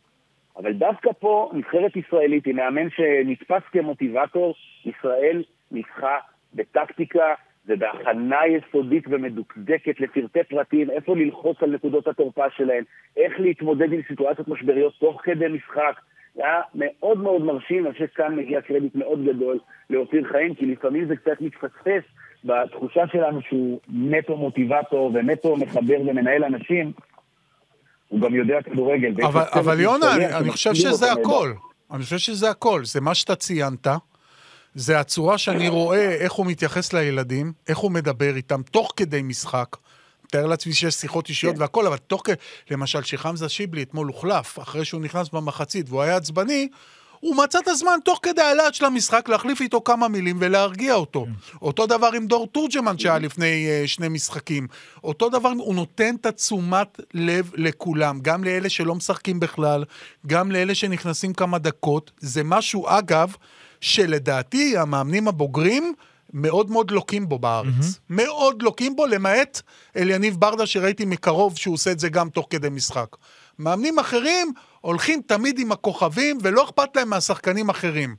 אבל 0.57 0.73
דווקא 0.73 1.11
פה 1.19 1.51
נבחרת 1.53 1.95
ישראלית 1.95 2.47
עם 2.47 2.55
מאמן 2.55 2.89
שנתפס 2.89 3.61
כמוטיבטור, 3.71 4.55
ישראל 4.85 5.43
ניצחה 5.71 6.17
בטקטיקה 6.53 7.33
ובהכנה 7.67 8.39
יסודית 8.47 9.03
ומדוקדקת 9.07 9.99
לפרטי 9.99 10.43
פרטים, 10.49 10.91
איפה 10.91 11.15
ללחוץ 11.15 11.57
על 11.61 11.69
נקודות 11.69 12.07
התורפה 12.07 12.45
שלהם, 12.57 12.83
איך 13.17 13.39
להתמודד 13.39 13.93
עם 13.93 14.01
סיטואציות 14.07 14.47
משבריות 14.47 14.93
תוך 14.99 15.21
כדי 15.23 15.47
משחק. 15.47 15.99
זה 16.35 16.41
היה 16.45 16.61
מאוד 16.75 17.17
מאוד 17.17 17.41
מרשים, 17.41 17.85
אני 17.85 17.93
חושב 17.93 18.07
שכאן 18.13 18.35
מגיע 18.35 18.61
קרדיט 18.61 18.95
מאוד 18.95 19.25
גדול 19.25 19.59
לאופיר 19.89 20.27
חיים, 20.31 20.55
כי 20.55 20.65
לפעמים 20.65 21.07
זה 21.07 21.15
קצת 21.15 21.41
מתפספס 21.41 22.03
בתחושה 22.43 23.01
שלנו 23.11 23.41
שהוא 23.41 23.79
נטו 23.89 24.37
מוטיבטור 24.37 25.11
ונטו 25.13 25.55
מחבר 25.57 26.01
ומנהל 26.01 26.43
אנשים. 26.43 26.91
הוא 28.07 28.21
גם 28.21 28.35
יודע 28.35 28.61
כדורגל. 28.61 29.13
אבל, 29.25 29.41
אבל 29.53 29.79
יונה, 29.79 30.15
אני, 30.15 30.25
אני 30.25 30.49
חושב 30.49 30.73
שזה. 30.73 31.11
הכל. 31.11 31.53
אני 31.91 32.03
חושב 32.03 32.17
שזה 32.17 32.49
הכל. 32.49 32.85
זה 32.85 33.01
מה 33.01 33.15
שאתה 33.15 33.35
ציינת, 33.35 33.87
זה 34.75 34.99
הצורה 34.99 35.37
שאני 35.37 35.69
רואה 35.69 36.11
איך 36.15 36.33
הוא 36.33 36.45
מתייחס 36.45 36.93
לילדים, 36.93 37.53
איך 37.67 37.77
הוא 37.77 37.91
מדבר 37.91 38.35
איתם, 38.35 38.61
תוך 38.71 38.93
כדי 38.95 39.21
משחק. 39.21 39.75
מתאר 40.25 40.45
לעצמי 40.45 40.73
שיש 40.73 40.93
שיחות 40.93 41.29
אישיות 41.29 41.55
כן. 41.55 41.61
והכל, 41.61 41.87
אבל 41.87 41.97
תוך 41.97 42.21
כדי... 42.23 42.35
למשל, 42.71 43.03
שחמזה 43.03 43.49
שיבלי 43.49 43.83
אתמול 43.83 44.07
הוחלף, 44.07 44.59
אחרי 44.59 44.85
שהוא 44.85 45.01
נכנס 45.01 45.29
במחצית 45.29 45.89
והוא 45.89 46.01
היה 46.01 46.15
עצבני, 46.15 46.67
הוא 47.23 47.35
מצא 47.35 47.59
את 47.59 47.67
הזמן 47.67 47.99
תוך 48.05 48.19
כדי 48.21 48.41
הלהט 48.41 48.73
של 48.73 48.85
המשחק 48.85 49.29
להחליף 49.29 49.61
איתו 49.61 49.81
כמה 49.81 50.07
מילים 50.07 50.37
ולהרגיע 50.39 50.93
אותו. 50.93 51.25
אותו 51.61 51.87
דבר 51.87 52.09
עם 52.15 52.27
דור 52.27 52.47
תורג'מן 52.47 52.97
שהיה 52.97 53.19
לפני 53.19 53.67
uh, 53.67 53.87
שני 53.87 54.09
משחקים. 54.09 54.67
אותו 55.03 55.29
דבר, 55.29 55.49
הוא 55.49 55.75
נותן 55.75 56.15
את 56.15 56.25
התשומת 56.25 56.99
לב 57.13 57.51
לכולם, 57.55 58.19
גם 58.21 58.43
לאלה 58.43 58.69
שלא 58.69 58.95
משחקים 58.95 59.39
בכלל, 59.39 59.83
גם 60.27 60.51
לאלה 60.51 60.75
שנכנסים 60.75 61.33
כמה 61.33 61.57
דקות. 61.57 62.11
זה 62.19 62.43
משהו, 62.43 62.87
אגב, 62.87 63.35
שלדעתי 63.83 64.77
המאמנים 64.77 65.27
הבוגרים 65.27 65.93
מאוד 66.33 66.71
מאוד 66.71 66.91
לוקים 66.91 67.29
בו 67.29 67.39
בארץ. 67.39 67.99
מאוד 68.09 68.61
לוקים 68.61 68.95
בו, 68.95 69.05
למעט 69.05 69.61
אליניב 69.97 70.35
ברדה 70.39 70.65
שראיתי 70.65 71.05
מקרוב 71.05 71.57
שהוא 71.57 71.73
עושה 71.73 71.91
את 71.91 71.99
זה 71.99 72.09
גם 72.09 72.29
תוך 72.29 72.47
כדי 72.49 72.69
משחק. 72.69 73.07
מאמנים 73.59 73.99
אחרים 73.99 74.53
הולכים 74.81 75.21
תמיד 75.25 75.59
עם 75.59 75.71
הכוכבים 75.71 76.37
ולא 76.41 76.63
אכפת 76.63 76.95
להם 76.95 77.09
מהשחקנים 77.09 77.69
אחרים. 77.69 78.15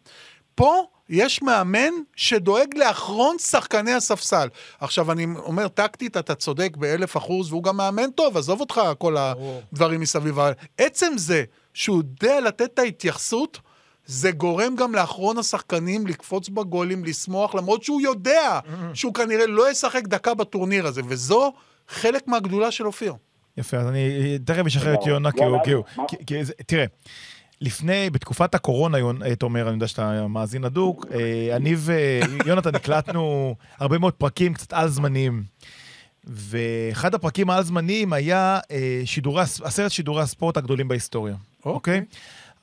פה 0.54 0.86
יש 1.08 1.42
מאמן 1.42 1.92
שדואג 2.16 2.76
לאחרון 2.76 3.38
שחקני 3.38 3.92
הספסל. 3.92 4.48
עכשיו, 4.80 5.12
אני 5.12 5.26
אומר, 5.36 5.68
טקטית, 5.68 6.16
אתה 6.16 6.34
צודק 6.34 6.76
באלף 6.76 7.16
אחוז, 7.16 7.52
והוא 7.52 7.62
גם 7.62 7.76
מאמן 7.76 8.10
טוב, 8.10 8.36
עזוב 8.36 8.60
אותך 8.60 8.80
כל 8.98 9.16
הדברים 9.18 10.00
מסביב. 10.00 10.38
עצם 10.78 11.12
זה 11.16 11.44
שהוא 11.74 11.96
יודע 11.96 12.40
לתת 12.40 12.70
את 12.74 12.78
ההתייחסות, 12.78 13.58
זה 14.06 14.30
גורם 14.30 14.76
גם 14.76 14.94
לאחרון 14.94 15.38
השחקנים 15.38 16.06
לקפוץ 16.06 16.48
בגולים, 16.48 17.04
לשמוח, 17.04 17.54
למרות 17.54 17.82
שהוא 17.82 18.00
יודע 18.00 18.60
שהוא 18.94 19.14
כנראה 19.14 19.46
לא 19.46 19.70
ישחק 19.70 20.02
דקה 20.06 20.34
בטורניר 20.34 20.86
הזה, 20.86 21.00
וזו 21.08 21.52
חלק 21.88 22.28
מהגדולה 22.28 22.70
של 22.70 22.86
אופיר. 22.86 23.14
יפה, 23.56 23.76
אז 23.76 23.86
אני 23.86 24.08
תכף 24.44 24.66
אשחרר 24.66 24.94
את 24.94 25.06
לא, 25.06 25.12
יונה, 25.12 25.32
כי 25.32 25.40
לא, 25.40 25.44
הוא... 25.44 25.56
לא, 25.58 25.64
כי 25.64 25.70
הוא- 25.72 25.84
מה? 25.96 26.04
כי- 26.08 26.16
כי 26.26 26.44
זה- 26.44 26.52
תראה, 26.66 26.84
לפני, 27.60 28.10
בתקופת 28.10 28.54
הקורונה, 28.54 28.98
אה, 29.24 29.36
תומר, 29.36 29.66
אני 29.68 29.74
יודע 29.74 29.88
שאתה 29.88 30.26
מאזין 30.26 30.64
הדוק, 30.64 31.06
אה, 31.14 31.56
אני 31.56 31.74
ויונתן 31.78 32.74
הקלטנו 32.84 33.54
הרבה 33.78 33.98
מאוד 33.98 34.12
פרקים 34.12 34.54
קצת 34.54 34.72
על-זמניים. 34.72 35.42
ואחד 36.26 37.14
הפרקים 37.14 37.50
העל-זמניים 37.50 38.12
היה 38.12 38.58
אה, 38.70 39.02
שידורי, 39.04 39.42
עשרת 39.42 39.90
שידורי 39.92 40.22
הספורט 40.22 40.56
הגדולים 40.56 40.88
בהיסטוריה, 40.88 41.34
אוקיי? 41.64 42.00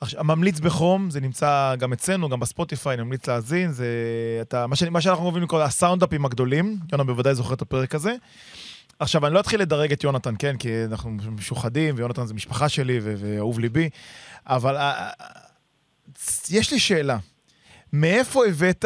עכשיו, 0.02 0.24
ממליץ 0.24 0.60
בחום, 0.60 1.10
זה 1.10 1.20
נמצא 1.20 1.74
גם 1.78 1.92
אצלנו, 1.92 2.28
גם 2.28 2.40
בספוטיפיי, 2.40 2.94
אני 2.94 3.02
ממליץ 3.02 3.26
להאזין, 3.26 3.72
זה 3.72 3.86
אתה, 4.42 4.66
מה, 4.66 4.76
שאני, 4.76 4.90
מה 4.90 5.00
שאנחנו 5.00 5.24
אוהבים 5.24 5.42
לקרוא 5.42 5.62
הסאונדאפים 5.62 6.24
הגדולים, 6.24 6.78
יונה 6.92 7.04
בוודאי 7.04 7.34
זוכר 7.34 7.54
את 7.54 7.62
הפרק 7.62 7.94
הזה. 7.94 8.14
עכשיו, 8.98 9.26
אני 9.26 9.34
לא 9.34 9.40
אתחיל 9.40 9.60
לדרג 9.60 9.92
את 9.92 10.04
יונתן, 10.04 10.34
כן? 10.38 10.56
כי 10.56 10.68
אנחנו 10.84 11.10
משוחדים, 11.10 11.94
ויונתן 11.98 12.26
זה 12.26 12.34
משפחה 12.34 12.68
שלי 12.68 13.00
ואהוב 13.02 13.58
ליבי, 13.58 13.88
אבל 14.46 14.76
אה, 14.76 15.08
אה, 15.20 15.26
יש 16.50 16.72
לי 16.72 16.78
שאלה. 16.78 17.18
מאיפה 17.92 18.46
הבאת 18.46 18.84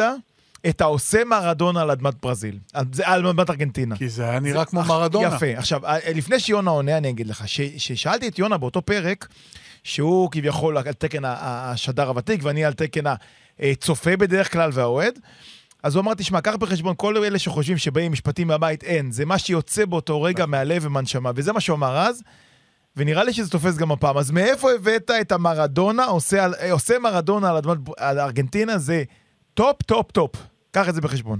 את 0.69 0.81
העושה 0.81 1.23
מרדונה 1.23 1.81
על 1.81 1.91
אדמת 1.91 2.13
ברזיל, 2.21 2.59
על, 3.03 3.27
אדמת 3.27 3.49
ארגנטינה. 3.49 3.97
כי 3.97 4.09
זה 4.09 4.29
היה 4.29 4.39
נראה 4.39 4.65
כמו 4.65 4.83
מרדונה. 4.83 5.35
יפה. 5.35 5.57
עכשיו, 5.57 5.85
אה, 5.85 5.97
לפני 6.15 6.39
שיונה 6.39 6.71
עונה, 6.71 6.97
אני 6.97 7.09
אגיד 7.09 7.27
לך, 7.27 7.43
ששאלתי 7.77 8.27
את 8.27 8.39
יונה 8.39 8.57
באותו 8.57 8.81
פרק, 8.81 9.27
שהוא 9.87 10.31
כביכול 10.31 10.77
על 10.77 10.83
תקן 10.93 11.21
השדר 11.25 12.07
הוותיק, 12.07 12.39
ואני 12.43 12.65
על 12.65 12.73
תקן 12.73 13.03
הצופה 13.59 14.17
בדרך 14.17 14.53
כלל 14.53 14.69
והאוהד, 14.73 15.19
אז 15.83 15.95
הוא 15.95 16.01
אמר, 16.01 16.13
תשמע, 16.13 16.41
קח 16.41 16.55
בחשבון, 16.55 16.93
כל 16.97 17.17
אלה 17.17 17.39
שחושבים 17.39 17.77
שבאים 17.77 18.11
משפטים 18.11 18.47
מהבית, 18.47 18.83
אין. 18.83 19.11
זה 19.11 19.25
מה 19.25 19.37
שיוצא 19.37 19.85
באותו 19.85 20.21
רגע 20.21 20.45
מהלב 20.45 20.85
ומהנשמה, 20.85 21.31
וזה 21.35 21.53
מה 21.53 21.59
שהוא 21.59 21.75
אמר 21.77 21.97
אז, 21.97 22.23
ונראה 22.97 23.23
לי 23.23 23.33
שזה 23.33 23.51
תופס 23.51 23.77
גם 23.77 23.91
הפעם. 23.91 24.17
אז 24.17 24.31
מאיפה 24.31 24.71
הבאת 24.71 25.11
את 25.21 25.31
המרדונה, 25.31 26.05
עושה, 26.05 26.43
על- 26.43 26.53
אה, 26.61 26.71
עושה 26.71 26.99
מרדונה 26.99 27.49
על 27.49 27.57
אדמת 27.57 27.77
על 27.97 28.19
ארגנטינה, 28.19 28.77
זה 28.77 29.03
top, 29.53 29.83
top, 29.83 30.11
top. 30.11 30.31
קח 30.71 30.89
את 30.89 30.95
זה 30.95 31.01
בחשבון. 31.01 31.39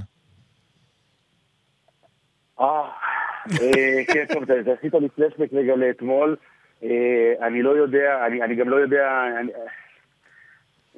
אה, 2.59 2.65
אה, 3.61 4.03
כן, 4.13 4.25
טוב, 4.33 4.43
אתה 4.43 4.53
עשית 4.79 4.93
לי 4.93 5.09
פלשבק 5.09 5.53
רגע 5.53 5.73
לאתמול. 5.75 6.35
אה, 6.83 7.33
אני 7.41 7.61
לא 7.61 7.69
יודע, 7.69 8.25
אני 8.25 8.41
אני 8.41 8.55
גם 8.55 8.69
לא 8.69 8.75
יודע... 8.75 9.23
אני- 9.39 9.51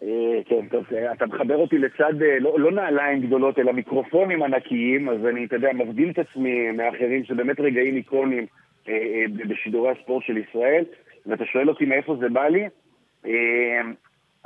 אה, 0.04 0.40
כן, 0.46 0.68
טוב, 0.72 0.86
אה, 0.94 1.12
אתה 1.12 1.26
מחבר 1.26 1.56
אותי 1.56 1.78
לצד, 1.78 2.14
לא 2.40 2.60
לא 2.60 2.72
נעליים 2.72 3.22
גדולות, 3.22 3.60
אלא 3.60 3.72
מיקרופונים 3.74 4.44
ענקיים, 4.44 5.10
אז 5.10 5.26
אני, 5.26 5.46
אתה 5.46 5.56
יודע, 5.56 5.74
מבדיל 5.74 6.10
את 6.10 6.20
עצמי 6.20 6.72
מאחרים, 6.72 7.24
שבאמת 7.26 7.60
רגעים 7.60 7.96
איקונים 7.96 8.46
בשידורי 9.50 9.92
הספורט 9.92 10.24
של 10.26 10.38
ישראל, 10.38 10.84
ואתה 11.26 11.46
שואל 11.46 11.70
אותי 11.70 11.86
מאיפה 11.86 12.16
זה 12.20 12.30
בא 12.30 12.48
לי, 12.48 12.68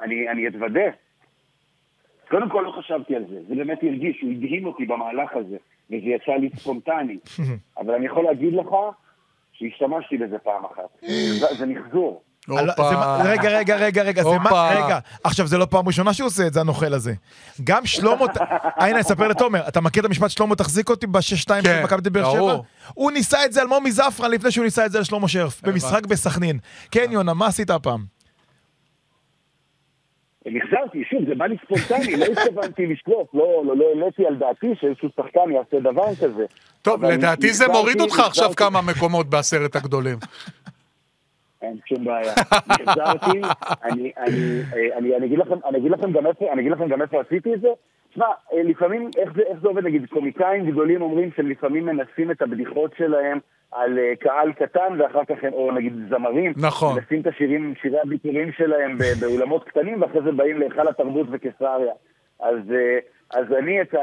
אני 0.02 0.30
אני 0.30 0.48
אתוודה. 0.48 0.90
קודם 2.30 2.50
כל 2.50 2.62
לא 2.66 2.72
חשבתי 2.72 3.16
על 3.16 3.24
זה, 3.30 3.40
זה 3.48 3.56
באמת 3.56 3.84
הרגיש, 3.84 4.22
הוא 4.22 4.32
הדהים 4.32 4.66
אותי 4.66 4.86
במהלך 4.86 5.34
הזה, 5.34 5.58
וזה 5.88 6.06
יצא 6.10 6.32
לי 6.32 6.50
ספונטני. 6.56 7.18
אבל 7.78 7.94
אני 7.96 8.06
יכול 8.06 8.24
להגיד 8.24 8.54
לך 8.54 8.68
שהשתמשתי 9.54 10.18
בזה 10.18 10.36
פעם 10.44 10.66
אחת. 10.66 11.08
זה- 11.40 11.58
זה 11.60 11.66
מחזור. 11.66 12.22
רגע, 13.26 13.50
רגע, 13.50 13.76
רגע, 13.78 14.04
רגע, 14.04 14.24
זה 14.24 14.38
מה. 14.40 14.70
רגע, 14.86 15.00
עכשיו 15.24 15.48
זה 15.48 15.58
לא 15.58 15.66
פעם 15.70 15.88
ראשונה 15.88 16.14
שהוא 16.14 16.28
עושה 16.28 16.48
את 16.48 16.54
זה, 16.54 16.62
הנוכל 16.62 16.94
הזה. 16.94 17.14
גם 17.64 17.86
שלמה, 17.86 18.26
הנה, 18.78 19.00
אספר 19.00 19.28
לתומר, 19.28 19.68
אתה 19.68 19.82
מכיר 19.82 20.02
את 20.02 20.06
המשפט 20.06 20.30
שלמה 20.30 20.56
תחזיק 20.56 20.90
אותי 20.90 21.08
בשש-שתיים 21.08 21.64
כן, 21.64 21.76
של 21.78 21.84
מכבי 21.84 22.10
באר 22.10 22.32
שבע? 22.32 22.58
הוא 22.94 23.12
ניסה 23.12 23.46
את 23.46 23.54
זה 23.54 23.62
על 23.62 23.68
מומי 23.68 23.92
זפרן 23.92 24.32
לפני 24.32 24.52
שהוא 24.52 24.66
ניסה 24.66 24.86
את 24.86 24.92
זה 24.92 24.98
על 24.98 25.04
שלמה 25.04 25.28
שרף, 25.28 25.62
במשחק 25.64 26.06
בסכנין. 26.06 26.60
כן, 26.92 27.06
יונה, 27.12 27.34
מה 27.34 27.48
עשית 27.48 27.70
הפעם? 27.70 28.13
מחזרתי, 30.46 31.04
שוב, 31.10 31.20
זה 31.28 31.36
בא 31.36 31.46
לי 31.46 31.56
ספונטני, 31.66 32.16
לא 32.18 32.26
התכוונתי 32.26 32.86
לשלוף, 32.86 33.28
לא 33.34 33.64
לא- 33.66 33.78
לא 33.78 33.86
העליתי 33.86 34.26
על 34.28 34.36
דעתי 34.36 34.68
שאיזשהו 34.80 35.10
שחקן 35.16 35.52
יעשה 35.52 35.80
דבר 35.80 36.16
כזה. 36.22 36.46
טוב, 36.82 37.06
לדעתי 37.06 37.54
זה 37.54 37.68
מוריד 37.68 38.02
אותך 38.02 38.20
עכשיו 38.20 38.50
כמה 38.58 38.80
מקומות 38.82 39.30
בעשרת 39.30 39.76
הגדולים. 39.76 40.18
אין 41.62 41.78
שום 41.86 42.06
בעיה. 42.06 42.34
איפה, 46.28 46.46
אני 46.54 46.62
אגיד 46.62 46.72
לכם 46.72 46.88
גם 46.88 47.02
איפה 47.02 47.22
עשיתי 47.22 47.54
את 47.54 47.62
זה. 47.62 47.68
תשמע, 48.14 48.26
אה, 48.54 48.64
לפעמים, 48.64 49.10
איך 49.18 49.34
זה, 49.36 49.42
איך 49.42 49.60
זה 49.62 49.68
עובד, 49.68 49.84
נגיד, 49.86 50.06
קומיקאים 50.10 50.72
גדולים 50.72 51.02
אומרים 51.02 51.30
שהם 51.36 51.50
לפעמים 51.50 51.86
מנסים 51.86 52.32
את 52.32 52.42
הבדיחות 52.42 52.92
שלהם 52.98 53.40
על 53.72 54.00
אה, 54.00 54.16
קהל 54.20 54.52
קטן, 54.52 55.00
ואחר 55.00 55.26
כך 55.26 55.44
הם, 55.44 55.54
או 55.54 55.72
נגיד 55.72 55.94
זמרים, 56.10 56.54
נכון. 56.58 56.96
מנסים 56.96 57.22
את 57.22 57.28
השירים, 57.28 57.74
שירי 57.82 58.00
הביטורים 58.00 58.52
שלהם 58.52 58.98
באולמות 59.20 59.64
קטנים, 59.64 60.02
ואחרי 60.02 60.22
זה 60.22 60.32
באים 60.32 60.60
להיכל 60.60 60.88
התרבות 60.88 61.28
וקיסריה. 61.32 61.94
אז, 62.40 62.58
אה, 62.72 63.00
אז 63.34 63.54
אני 63.54 63.82
את 63.82 63.96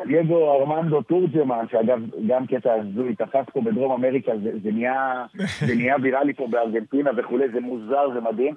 הדייגו 0.00 0.52
ארמנדו 0.52 1.02
תורג'מן, 1.02 1.64
שאגב, 1.70 2.00
גם 2.26 2.46
קטע 2.46 2.72
הזוי, 2.72 3.14
תפס 3.14 3.44
פה 3.52 3.60
בדרום 3.60 3.92
אמריקה, 3.92 4.32
זה, 4.42 4.50
זה, 4.62 4.70
נהיה, 4.72 5.24
זה 5.66 5.74
נהיה 5.74 5.96
ויראלי 6.02 6.34
פה 6.34 6.46
בארגנטינה 6.46 7.10
וכולי, 7.16 7.48
זה 7.52 7.60
מוזר, 7.60 8.10
זה 8.14 8.20
מדהים. 8.20 8.54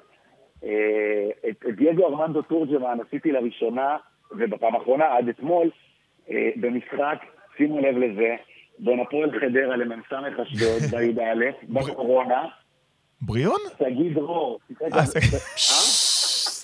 את, 1.50 1.66
את 1.70 1.76
דייגו 1.76 2.08
ארמנדו 2.08 2.42
תורג'מן 2.42 2.98
עשיתי 3.08 3.32
לראשונה, 3.32 3.98
ובפעם 4.32 4.76
האחרונה, 4.76 5.18
עד 5.18 5.28
אתמול, 5.28 5.70
אה, 6.32 6.50
במשחק, 6.56 7.18
שימו 7.58 7.80
לב 7.80 7.98
לזה, 7.98 8.36
בין 8.80 9.00
הפועל 9.00 9.32
חדרה 9.40 9.76
למ"ס 9.78 10.14
אשדוד, 10.42 10.82
בי"א, 11.16 11.52
בקורונה, 11.70 12.46
בריאון? 13.22 13.60
שגיא 13.80 14.14
דרור, 14.16 14.60
שיחק- 14.68 14.82
אה, 14.94 15.02
זה- 15.02 15.20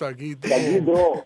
תגיד, 0.06 0.38
שגיא 0.46 0.80
דרור, 0.80 1.22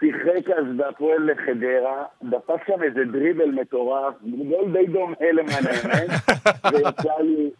שיחק 0.00 0.50
אז 0.58 0.64
בהפועל 0.76 1.30
חדרה, 1.46 2.04
דפק 2.22 2.66
שם 2.66 2.82
איזה 2.82 3.04
דריבל 3.12 3.50
מטורף, 3.50 4.14
גול 4.22 4.72
די 4.72 4.86
דומה 4.86 5.16
למען 5.32 5.64
האמת, 5.66 6.10
ויצא 6.72 7.20
לי, 7.20 7.50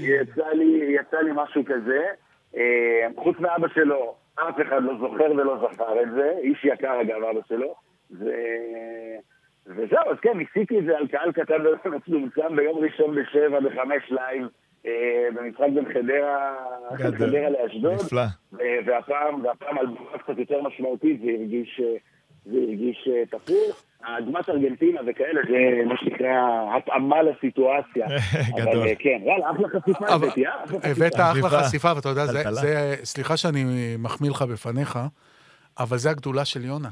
יצא 0.00 0.48
לי, 0.52 0.94
יצא 1.00 1.16
לי 1.16 1.30
משהו 1.34 1.64
כזה. 1.64 2.00
אה, 2.56 3.06
חוץ 3.16 3.36
מאבא 3.40 3.68
שלו, 3.74 4.14
אף 4.34 4.60
אחד 4.62 4.82
לא 4.82 4.92
זוכר 5.00 5.32
ולא 5.32 5.56
זכר 5.56 6.02
את 6.02 6.10
זה, 6.14 6.32
איש 6.42 6.64
יקר 6.64 7.00
אגב, 7.00 7.22
אבא 7.22 7.40
שלו. 7.48 7.74
ו... 8.10 8.24
וזהו, 9.66 10.10
אז 10.10 10.16
כן, 10.22 10.38
ניסיתי 10.38 10.78
את 10.78 10.84
זה 10.84 10.98
על 10.98 11.06
קהל 11.06 11.32
קטן 11.32 11.54
ומצומצם 11.84 12.56
ביום 12.56 12.78
ראשון 12.78 13.14
בשבע, 13.14 13.60
בחמש 13.60 14.10
live, 14.10 14.48
אה, 14.86 15.28
במשחק 15.34 15.66
בין 15.74 15.92
חדרה. 15.92 16.56
חדרה 16.96 17.50
לאשדוד. 17.50 17.92
נפלא. 17.92 18.22
ו- 18.52 18.86
והפעם, 18.86 19.44
והפעם 19.44 19.78
על 19.78 19.86
במה 19.86 20.18
קצת 20.18 20.38
יותר 20.38 20.62
משמעותית, 20.62 21.20
זה 21.20 21.30
הרגיש, 21.30 21.80
זה 22.46 22.58
הרגיש 22.68 23.08
אה, 23.08 23.38
תפור. 23.38 23.72
אדמת 24.04 24.48
ארגנטינה 24.48 25.00
וכאלה, 25.06 25.40
זה 25.48 25.58
מה 25.88 25.94
שנקרא 26.00 26.28
התאמה 26.76 27.16
לסיטואציה. 27.22 28.06
גדול. 28.58 28.72
אבל 28.78 28.88
אה, 28.88 28.94
כן, 28.98 29.18
יאללה, 29.26 29.50
אחלה 29.50 29.68
חשיפה 29.80 30.14
אבל 30.14 30.26
הבאתי, 30.26 30.46
אה? 30.46 30.90
הבאת. 30.90 31.14
אחלה 31.14 31.50
חשיפה. 31.62 31.92
ואתה 31.96 32.08
יודע, 32.08 32.26
זה- 32.26 32.94
סליחה 33.04 33.36
שאני 33.36 33.64
מחמיא 33.98 34.30
לך 34.30 34.42
בפניך, 34.42 34.98
אבל 35.78 35.98
זה 35.98 36.10
הגדולה 36.10 36.44
של 36.44 36.64
יונה. 36.64 36.88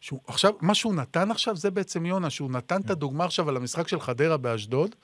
שהוא, 0.00 0.20
עכשיו, 0.26 0.52
מה 0.60 0.74
שהוא 0.74 0.94
נתן 0.94 1.30
עכשיו 1.30 1.56
זה 1.56 1.70
בעצם 1.70 2.06
יונה, 2.06 2.30
שהוא 2.30 2.50
נתן 2.50 2.80
את 2.80 2.90
הדוגמה 2.90 3.24
עכשיו 3.24 3.48
על 3.48 3.56
המשחק 3.56 3.88
של 3.88 4.00
חדרה 4.00 4.36
באשדוד. 4.36 4.94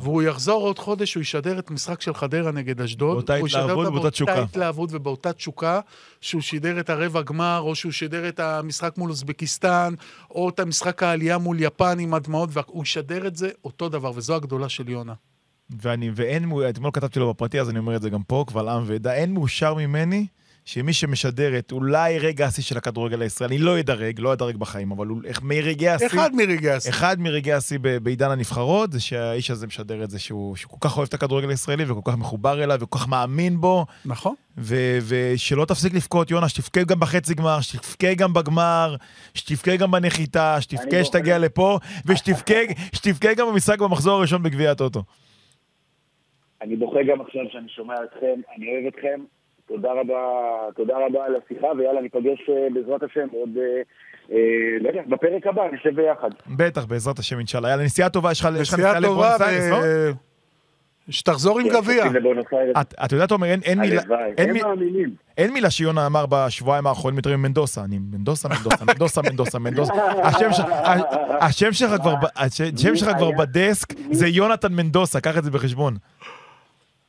והוא 0.00 0.22
יחזור 0.22 0.62
עוד 0.62 0.78
חודש, 0.78 1.14
הוא 1.14 1.20
ישדר 1.20 1.58
את 1.58 1.70
משחק 1.70 2.00
של 2.00 2.14
חדרה 2.14 2.52
נגד 2.52 2.80
אשדוד. 2.80 3.12
באותה 3.16 3.36
הוא 3.36 3.46
התלהבות 3.46 3.76
אותה 3.76 3.88
ובאותה 3.88 4.10
תשוקה. 4.10 4.34
באותה 4.34 4.44
התלהבות 4.50 4.90
ובאותה 4.92 5.32
תשוקה, 5.32 5.80
שהוא 6.20 6.42
שידר 6.42 6.80
את 6.80 6.90
הרבע 6.90 7.22
גמר, 7.22 7.60
או 7.60 7.74
שהוא 7.74 7.92
שידר 7.92 8.28
את 8.28 8.40
המשחק 8.40 8.98
מול 8.98 9.10
אוזבקיסטן, 9.10 9.94
או 10.30 10.48
את 10.48 10.60
המשחק 10.60 11.02
העלייה 11.02 11.38
מול 11.38 11.56
יפן 11.60 11.98
עם 11.98 12.14
הדמעות, 12.14 12.50
והוא 12.52 12.82
ישדר 12.82 13.26
את 13.26 13.36
זה 13.36 13.50
אותו 13.64 13.88
דבר, 13.88 14.12
וזו 14.14 14.34
הגדולה 14.34 14.68
של 14.68 14.88
יונה. 14.88 15.14
ואני, 15.80 16.10
ואין, 16.14 16.44
מו- 16.44 16.68
אתמול 16.68 16.90
כתבתי 16.92 17.18
לו 17.18 17.34
בפרטי, 17.34 17.60
אז 17.60 17.70
אני 17.70 17.78
אומר 17.78 17.96
את 17.96 18.02
זה 18.02 18.10
גם 18.10 18.22
פה, 18.22 18.44
קבל 18.48 18.68
עם 18.68 18.82
ועדה, 18.86 19.14
אין 19.14 19.34
מאושר 19.34 19.74
ממני 19.74 20.26
שמי 20.66 20.92
שמשדר 20.92 21.58
את 21.58 21.72
אולי 21.72 22.18
רגע 22.18 22.46
השיא 22.46 22.62
של 22.62 22.76
הכדורגל 22.78 23.22
הישראלי, 23.22 23.58
לא 23.58 23.78
ידרג, 23.78 24.20
לא 24.20 24.32
ידרג 24.32 24.56
בחיים, 24.56 24.90
אבל 24.90 25.06
הוא- 25.06 25.20
איך 25.24 25.42
מרגעי 25.42 25.88
השיא, 25.88 26.06
אחד 26.06 26.30
מרגעי 26.34 26.70
השיא. 26.72 26.90
אחד 26.90 27.20
מרגעי 27.20 27.52
השיא 27.52 27.78
בעידן 28.02 28.30
הנבחרות, 28.30 28.92
זה 28.92 29.00
שהאיש 29.00 29.50
הזה 29.50 29.66
משדר 29.66 30.04
את 30.04 30.10
זה 30.10 30.18
שהוא, 30.18 30.56
שהוא 30.56 30.70
כל 30.70 30.88
כך 30.88 30.96
אוהב 30.96 31.08
את 31.08 31.14
הכדורגל 31.14 31.50
הישראלי 31.50 31.84
וכל 31.84 32.00
כך 32.04 32.18
מחובר 32.18 32.64
אליו 32.64 32.78
וכל 32.80 32.98
כך 32.98 33.08
מאמין 33.08 33.60
בו, 33.60 33.86
נכון. 34.04 34.34
ו- 34.58 34.98
ושלא 35.08 35.64
תפסיק 35.64 35.94
לבכות, 35.94 36.30
יונה, 36.30 36.48
שתבכה 36.48 36.82
גם 36.84 37.00
בחצי 37.00 37.34
גמר, 37.34 37.60
שתבכה 37.60 38.14
גם 38.14 38.32
בגמר, 38.32 38.96
שתבכה 39.34 39.76
גם 39.76 39.90
בנחיתה, 39.90 40.60
שתבכה 40.60 40.96
אני 40.96 41.04
שתגיע 41.04 41.38
לפה, 41.38 41.78
ושתבכה 42.06 42.54
שתבכה 42.92 43.34
גם 43.34 43.46
במשחק 43.46 43.78
במחזור 43.78 44.18
הראשון 44.18 44.42
בגביע 44.42 44.70
הטוטו. 44.70 45.02
אני 46.62 46.76
בוכה 46.76 46.98
גם 47.12 47.20
עכשיו 47.20 47.42
שאני 47.52 47.68
שומע 47.68 47.94
אתכם, 48.04 48.40
אני 48.56 48.66
אוהב 48.72 48.94
אתכם. 48.94 49.20
תודה 49.68 49.88
רבה, 49.92 50.14
תודה 50.76 50.94
רבה 51.06 51.24
על 51.26 51.34
השיחה, 51.44 51.66
ויאללה, 51.78 52.00
ניפגש 52.00 52.50
אה, 52.50 52.66
בעזרת 52.74 53.02
השם 53.02 53.26
עוד, 53.32 53.48
אה, 53.56 53.82
אה, 54.32 54.36
לא 54.80 54.88
יודע, 54.88 55.02
בפרק 55.08 55.46
הבא, 55.46 55.62
נשב 55.72 55.94
ביחד. 55.96 56.30
בטח, 56.56 56.84
בעזרת 56.84 57.18
השם, 57.18 57.38
אינשאללה. 57.38 57.68
יאללה, 57.68 57.84
נסיעה 57.84 58.08
טובה, 58.08 58.30
יש 58.32 58.40
לך 58.40 58.46
נסיעה 58.60 58.94
טובה, 58.94 59.00
לבואנוס 59.00 59.40
איירס, 59.40 59.70
לא? 59.70 59.76
ו- 59.82 60.10
שתחזור 61.10 61.58
עם 61.60 61.68
כן, 61.68 61.74
גביע. 61.76 62.04
את- 62.80 62.94
את 63.04 63.12
יודעת, 63.12 63.30
עומר, 63.30 63.46
אין- 63.46 63.78
מילה- 63.80 64.02
הלוואי, 64.02 64.32
אין 64.38 64.48
הם 64.48 64.54
מי- 64.54 64.62
מאמינים. 64.62 65.10
אין 65.38 65.52
מילה 65.52 65.70
שיונה 65.70 66.06
אמר 66.06 66.24
בשבועיים 66.28 66.86
האחרונים 66.86 67.16
יותר 67.16 67.36
ממנדוסה. 67.36 67.84
אני 67.84 67.98
מנדוסה, 67.98 68.48
מנדוסה, 68.48 68.84
מנדוסה, 68.84 69.22
מנדוסה, 69.22 69.58
מנדוסה. 69.58 69.92
השם 71.40 71.72
שלך- 71.72 71.96
כבר? 73.16 73.30
בדסק, 73.38 73.88
זה 74.10 74.26
יונתן 74.26 74.72
מנדוסה, 74.72 75.20
קח 75.20 75.38
את 75.38 75.44
זה 75.44 75.50
בחשבון. 75.50 75.96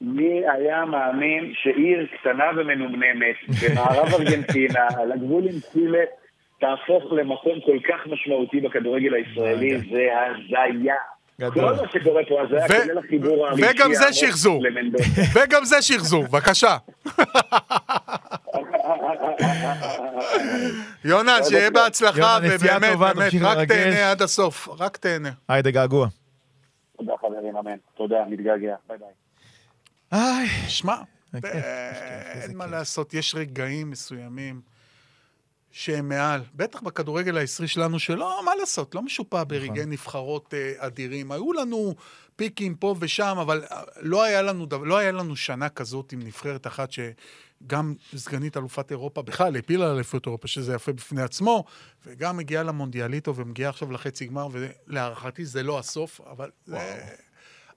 מי 0.01 0.41
היה 0.49 0.85
מאמין 0.85 1.53
שעיר 1.55 2.07
קטנה 2.19 2.43
ומנומנמת 2.57 3.35
במערב 3.63 4.13
ארגנטינה, 4.13 4.87
על 5.01 5.11
הגבול 5.11 5.43
עם 5.43 5.59
צ'ילה, 5.59 6.03
תהפוך 6.59 7.11
למקום 7.11 7.59
כל 7.65 7.77
כך 7.89 8.07
משמעותי 8.07 8.59
בכדורגל 8.61 9.13
הישראלי, 9.13 9.77
זה 9.77 10.07
הזיה. 10.21 10.95
גדול. 11.41 11.75
כל 11.77 11.83
מה 11.83 11.91
שקורה 11.91 12.21
פה 12.29 12.41
הזיה, 12.41 12.65
ו- 12.65 12.81
כולל 12.83 12.97
החיבור 12.97 13.47
הרגשי 13.47 13.65
וגם 13.69 13.93
זה 13.93 14.13
שחזור. 14.13 14.63
וגם 15.35 15.65
זה 15.65 15.81
שחזור, 15.81 16.23
בבקשה. 16.23 16.77
יונתן, 21.05 21.43
שיהיה 21.49 21.71
בהצלחה, 21.71 22.37
ובאמת, 22.43 22.97
באמת, 22.99 23.31
רק. 23.41 23.67
תהנה 23.67 24.11
עד 24.11 24.21
הסוף, 24.21 24.67
רק 24.79 24.97
תהנה. 24.97 25.29
היידה 25.49 25.71
געגוע. 25.71 26.07
תודה 26.97 27.13
חברים, 27.21 27.57
אמן. 27.57 27.77
תודה, 27.95 28.17
מתגעגע. 28.29 28.75
ביי 28.89 28.97
ביי. 28.97 29.26
איי, 30.12 30.47
שמע, 30.68 30.95
כיף, 31.32 31.41
כיף, 31.41 31.53
איזה 31.55 32.43
אין 32.47 32.58
מה 32.58 32.64
כיף. 32.64 32.74
לעשות, 32.74 33.14
יש 33.14 33.36
רגעים 33.36 33.89
מסוימים 33.89 34.62
שהם 35.72 36.10
מעל. 36.10 36.41
בטח 36.55 36.82
בכדורגל 36.82 37.38
הישראלי 37.38 37.68
שלנו, 37.68 37.99
שלא, 37.99 38.41
מה 38.45 38.51
לעשות, 38.60 38.95
לא 38.95 39.01
משופע 39.01 39.43
ברגעי 39.43 39.70
נכון. 39.70 39.89
נבחרות 39.93 40.53
אה, 40.53 40.74
אדירים. 40.78 41.32
היו 41.32 41.53
לנו 41.53 41.95
פיקים 42.36 42.76
פה 42.76 42.95
ושם, 42.99 43.38
אבל 43.41 43.64
אה, 43.72 43.82
לא 43.99 44.24
היה 44.24 44.41
לנו, 44.41 44.66
דבר- 44.66 44.84
לא 44.84 44.97
היה 44.97 45.12
לנו 45.12 45.36
שנה 45.36 45.70
כזאת 45.70 46.12
עם 46.12 46.20
נבחרת 46.20 46.68
אחת 46.68 46.89
שגם 46.91 47.93
סגנית 48.16 48.58
אלופת 48.58 48.91
אירופה 48.91 49.22
בכלל 49.22 49.55
העפילה 49.55 49.86
על 49.86 49.91
אליפות 49.95 50.26
אירופה, 50.26 50.47
שזה 50.47 50.74
יפה 50.74 50.93
בפני 50.93 51.22
עצמו, 51.22 51.64
וגם 52.05 52.38
מגיעה 52.38 52.64
למונדיאליטו 52.64 53.36
ומגיעה 53.36 53.70
עכשיו 53.70 53.91
לחצי 53.91 54.26
גמר, 54.26 54.47
ולהערכתי 54.51 55.45
זה 55.45 55.64
לא 55.64 55.80
הסוף, 55.80 56.22
אבל 56.22 56.49
זה... 56.66 57.05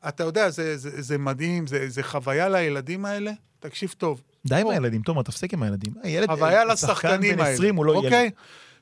אתה 0.09 0.25
יודע, 0.25 0.51
זה, 0.51 0.77
זה, 0.77 1.03
זה 1.03 1.19
מדהים, 1.19 1.67
זה, 1.67 1.89
זה 1.89 2.03
חוויה 2.03 2.49
לילדים 2.49 3.05
האלה. 3.05 3.33
תקשיב 3.61 3.95
טוב. 3.99 4.23
די 4.47 4.61
עם. 4.61 4.69
הילדים, 4.69 5.03
תומר, 5.03 5.23
תפסיק 5.23 5.55
עם 5.55 5.63
הילדים. 5.63 5.93
הילד, 6.03 6.27
חוויה 6.27 6.63
אה, 6.63 6.77
שחקן 6.77 6.89
לשחקנים 6.91 7.37
בן 7.37 7.41
האלה. 7.41 7.55
20 7.55 7.77
הוא 7.77 7.85
לא 7.85 7.93
ילד. 7.93 8.05
אוקיי? 8.05 8.31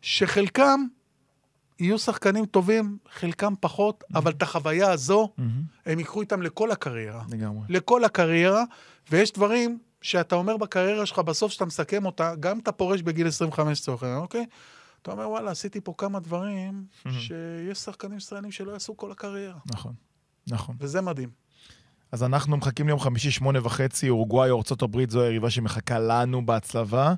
שחלקם 0.02 0.80
יהיו 1.80 1.98
שחקנים 1.98 2.46
טובים, 2.46 2.98
חלקם 3.10 3.54
פחות, 3.60 4.04
אבל 4.14 4.32
את 4.32 4.42
החוויה 4.42 4.90
הזו, 4.90 5.32
מהמם, 5.38 5.62
הם 5.86 5.98
ייקחו 5.98 6.20
איתם 6.20 6.42
לכל 6.42 6.70
הקריירה. 6.70 7.22
לגמרי. 7.30 7.66
לכל 7.68 8.04
הקריירה, 8.04 8.64
ויש 9.10 9.32
דברים 9.32 9.78
שאתה 10.02 10.34
אומר 10.34 10.56
בקריירה 10.56 11.06
שלך, 11.06 11.18
בסוף 11.18 11.52
שאתה 11.52 11.64
מסכם 11.64 12.06
אותה, 12.06 12.34
גם 12.40 12.58
אתה 12.58 12.72
פורש 12.72 13.02
בגיל 13.02 13.26
25 13.26 13.80
לצורך 13.80 14.02
העניין, 14.02 14.20
אוקיי? 14.20 14.46
אתה 15.02 15.10
אומר, 15.10 15.28
וואלה, 15.28 15.50
עשיתי 15.50 15.80
פה 15.80 15.94
כמה 15.98 16.20
דברים 16.20 16.84
שיש 17.10 17.78
שחקנים 17.78 18.16
ישראלים 18.16 18.52
שלא 18.52 18.72
יעשו 18.72 18.96
כל 18.96 19.12
הקריירה, 19.12 19.58
נכון, 19.66 19.92
נכון. 20.50 20.76
וזה 20.80 21.00
מדהים. 21.00 21.28
אז 22.12 22.22
אנחנו 22.22 22.56
מחכים 22.56 22.86
ליום 22.86 23.00
חמישי, 23.00 23.30
שמונה 23.30 23.58
וחצי, 23.62 24.08
אורוגוואי 24.08 24.50
או 24.50 24.62
ארה"ב, 24.70 25.10
זו 25.10 25.22
היריבה 25.22 25.50
שמחכה 25.50 25.98
לנו 25.98 26.46
בהצלבה. 26.46 27.14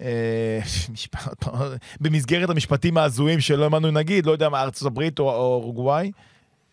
אה, 0.00 0.60
במסגרת 2.00 2.50
המשפטים 2.50 2.98
ההזויים 2.98 3.40
שלא 3.40 3.64
האמנו 3.64 3.90
נגיד, 3.90 4.26
לא 4.26 4.32
יודע 4.32 4.48
מה, 4.48 4.62
ארצות 4.62 4.86
הברית 4.86 5.18
או 5.18 5.30
אורוגוואי. 5.30 6.12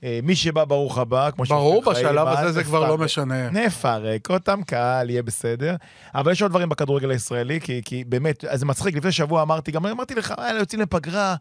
אה, 0.04 0.20
מי 0.24 0.36
שבא, 0.36 0.66
ברוך 0.66 0.98
הבא, 0.98 1.30
כמו 1.32 1.44
ברור, 1.46 1.74
שאומרים, 1.84 1.96
חיים, 1.96 2.08
בשלב 2.08 2.28
הזה 2.28 2.52
זה 2.52 2.64
כבר 2.64 2.88
לא. 2.88 2.98
משנה. 2.98 3.50
נפרק 3.50 4.30
אותם, 4.30 4.64
קהל, 4.64 5.10
יהיה 5.10 5.24
בסדר. 5.24 5.76
אבל 6.16 6.32
יש 6.32 6.42
עוד 6.42 6.52
דברים 6.52 6.70
בכדורגל 6.70 7.12
הישראלי, 7.12 7.62
כי, 7.62 7.82
כי 7.86 8.04
באמת, 8.04 8.46
זה 8.54 8.66
מצחיק, 8.66 8.96
לפני 8.96 9.12
שבוע 9.12 9.42
אמרתי, 9.42 9.72
גם 9.72 9.86
אמרתי 9.86 10.16
לך, 10.16 10.34
יאללה, 10.38 10.60
יוצאים 10.60 10.82
לפגרה, 10.82 11.36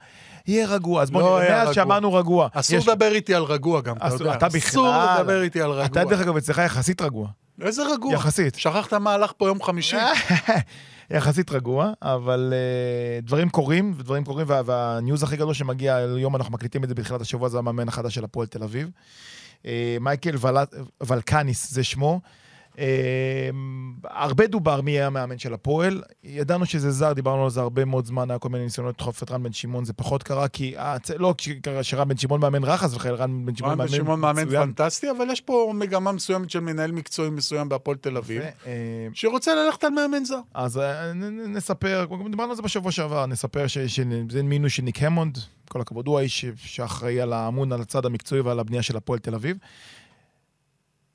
יהיה 0.47 0.67
רגוע. 0.67 1.03
אז 1.03 1.11
בוא 1.11 1.23
לא 1.23 1.41
נראה, 1.41 1.65
מאז. 1.65 1.75
שאמרנו 1.75 2.15
רגוע. 2.15 2.49
אסור 2.53 2.79
לדבר 2.79 3.13
איתי 3.13 3.35
על 3.35 3.43
רגוע 3.43 3.81
גם, 3.81 3.97
אתה 3.97 4.07
יודע. 4.15 4.35
אתה 4.35 4.47
אסור. 4.47 4.89
לדבר 5.19 5.43
איתי 5.43 5.61
על 5.63 5.71
רגוע. 5.71 5.85
אתה, 5.85 6.05
דרך 6.05 6.21
אגב, 6.21 6.37
אצלך 6.37 6.59
יחסית 6.59 7.03
רגוע. 7.03 7.29
איזה 7.63 7.83
רגוע? 7.93 8.15
יחסית. 8.15 8.55
שכחת 8.55 8.95
מה 8.95 9.13
הלך 9.15 9.33
פה 9.37 9.47
יום 9.47 9.63
חמישי? 9.63 9.97
יחסית 11.11 11.51
רגוע, 11.51 11.93
אבל 12.03 12.53
uh, 12.53 13.25
דברים 13.27 13.49
קורים, 13.49 13.95
ודברים 13.97 14.25
קורים, 14.25 14.47
וה, 14.49 14.63
והניוז 14.65 15.23
הכי 15.23 15.37
גדול 15.37 15.55
שמגיע, 15.55 15.97
היום 15.97 16.37
אנחנו 16.37 16.53
מקליטים 16.53 16.85
את 16.85 16.89
זה 16.89 16.95
בתחילת 16.95 17.21
השבוע, 17.21 17.49
זה 17.49 17.59
המאמן 17.59 17.89
החדש 17.89 18.15
של 18.15 18.25
הפועל 18.25 18.47
תל 18.47 18.63
אביב. 18.63 18.91
Uh, 19.63 19.67
מייקל 20.01 20.35
ול... 20.41 20.57
ולקניס 21.01 21.71
זה 21.71 21.85
שמו. 21.85 22.21
Uh, 22.79 22.81
הרבה 24.05 24.47
דובר 24.47 24.81
מי 24.81 24.91
יהיה 24.91 25.07
המאמן 25.07 25.39
של 25.39 25.55
הפועל. 25.55 26.03
ידענו 26.25 26.67
שזה 26.67 26.91
זר, 26.91 27.13
דיברנו 27.13 27.45
על 27.45 27.51
זה 27.51 27.61
הרבה 27.61 27.85
מאוד 27.85 28.07
זמן, 28.07 28.31
היה 28.31 28.39
כל 28.39 28.49
מיני 28.49 28.65
ניסיונות 28.65 28.95
לדחוף 28.95 29.23
את 29.23 29.31
רן 29.31 29.43
בן 29.43 29.53
שמעון, 29.53 29.85
זה 29.85 29.93
פחות 29.93 30.23
קרה, 30.23 30.49
כי 30.49 30.75
הצ... 30.77 31.11
לא 31.11 31.35
כשקרה 31.39 31.83
שרן 31.83 32.09
בן 32.09 32.17
שמעון 32.17 32.41
מאמן 32.41 32.65
רחס 32.65 32.95
וחלילה, 32.95 33.17
רן 33.17 33.47
בן 33.47 33.57
שמעון 33.57 33.73
רן 33.73 33.79
מאמן 33.79 33.91
בן 33.91 33.97
שמעון 33.97 34.21
מאמן 34.21 34.43
מצוין. 34.43 34.73
פנטסטי, 34.73 35.11
אבל 35.11 35.31
יש 35.31 35.41
פה 35.41 35.73
מגמה 35.75 36.13
מסוימת 36.13 36.51
של 36.51 36.61
מנהל 36.61 36.93
מקצועי 36.93 37.31
מסוים 37.31 37.69
בהפועל 37.69 37.97
תל 37.97 38.17
אביב, 38.17 38.43
אה, 38.67 38.73
שרוצה 39.13 39.55
ללכת 39.55 39.85
על 39.85 39.91
מאמן 39.91 40.25
זר. 40.25 40.41
אז 40.55 40.79
אה, 40.79 41.13
נספר, 41.49 42.07
דיברנו 42.31 42.51
על 42.51 42.57
זה 42.57 42.63
בשבוע 42.63 42.93
שעבר, 42.93 43.27
נספר 43.27 43.67
שזה 43.67 44.43
מינוי 44.43 44.71
של 44.71 44.83
ניק 44.83 45.03
המונד, 45.03 45.39
כל 45.69 45.81
הכבוד, 45.81 46.07
הוא 46.07 46.19
האיש 46.19 46.45
שאחראי 46.57 47.21
על 47.21 47.33
האמון 47.33 47.73
על 47.73 47.81
הצד 47.81 48.07
המקצועי 48.07 48.41
ועל 48.41 48.61
הבנייה 48.61 48.83
של 48.83 48.97
הפועל 48.97 49.19
תל 49.19 49.35
אביב. 49.35 49.57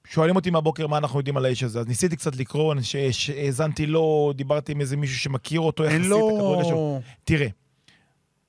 שואלים 0.08 0.36
אותי 0.36 0.50
מהבוקר 0.50 0.88
מה 0.88 0.98
אנחנו 0.98 1.20
יודעים 1.20 1.38
על 1.38 1.46
האיש 1.46 1.64
הזה, 1.64 1.80
אז 1.80 1.88
ניסיתי 1.88 2.16
קצת 2.16 2.36
לקרוא, 2.36 2.76
שהאזנתי 3.12 3.86
לו, 3.86 4.34
דיברתי 4.36 4.72
עם 4.72 4.82
איזה 4.82 4.98
מישהו 4.98 5.18
שמכיר 5.18 5.60
אותו 5.60 5.84
אין 5.84 6.02
יחסית 6.02 6.66
שלו. 6.68 7.02
תראה, 7.24 7.48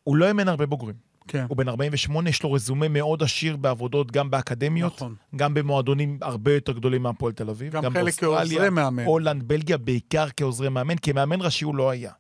הוא 0.05 0.17
לא 0.17 0.29
אימן 0.29 0.49
הרבה 0.49 0.67
בוגרים. 0.67 0.95
כן, 1.29 1.47
הוא 1.49 1.57
בן 1.57 1.69
48, 1.69 2.31
יש 2.31 2.43
לו 2.43 2.53
רזומה 2.53 2.89
מאוד 2.89 3.23
עשיר 3.23 3.57
בעבודות, 3.57 4.13
גם 4.13 4.31
באקדמיות, 4.31 4.95
נכון. 4.95 5.15
גם 5.37 5.55
במועדונים 5.55 6.19
הרבה 6.23 6.55
יותר 6.55 6.73
גדולים 6.73 7.03
מהפועל 7.03 7.33
תל 7.33 7.51
אביב. 7.51 7.73
גם 7.73 7.93
חלק 7.93 8.15
כעוזרי 8.15 8.71
מאמן. 8.71 9.05
הולנד, 9.05 9.43
בלגיה, 9.43 9.77
בעיקר 9.77 10.27
כעוזרי 10.37 10.69
מאמן, 10.69 10.95
כמאמן 11.03 11.43
ראשי 11.43 11.65
הוא 11.65 11.75
לא 11.75 11.91
היה. 11.91 12.13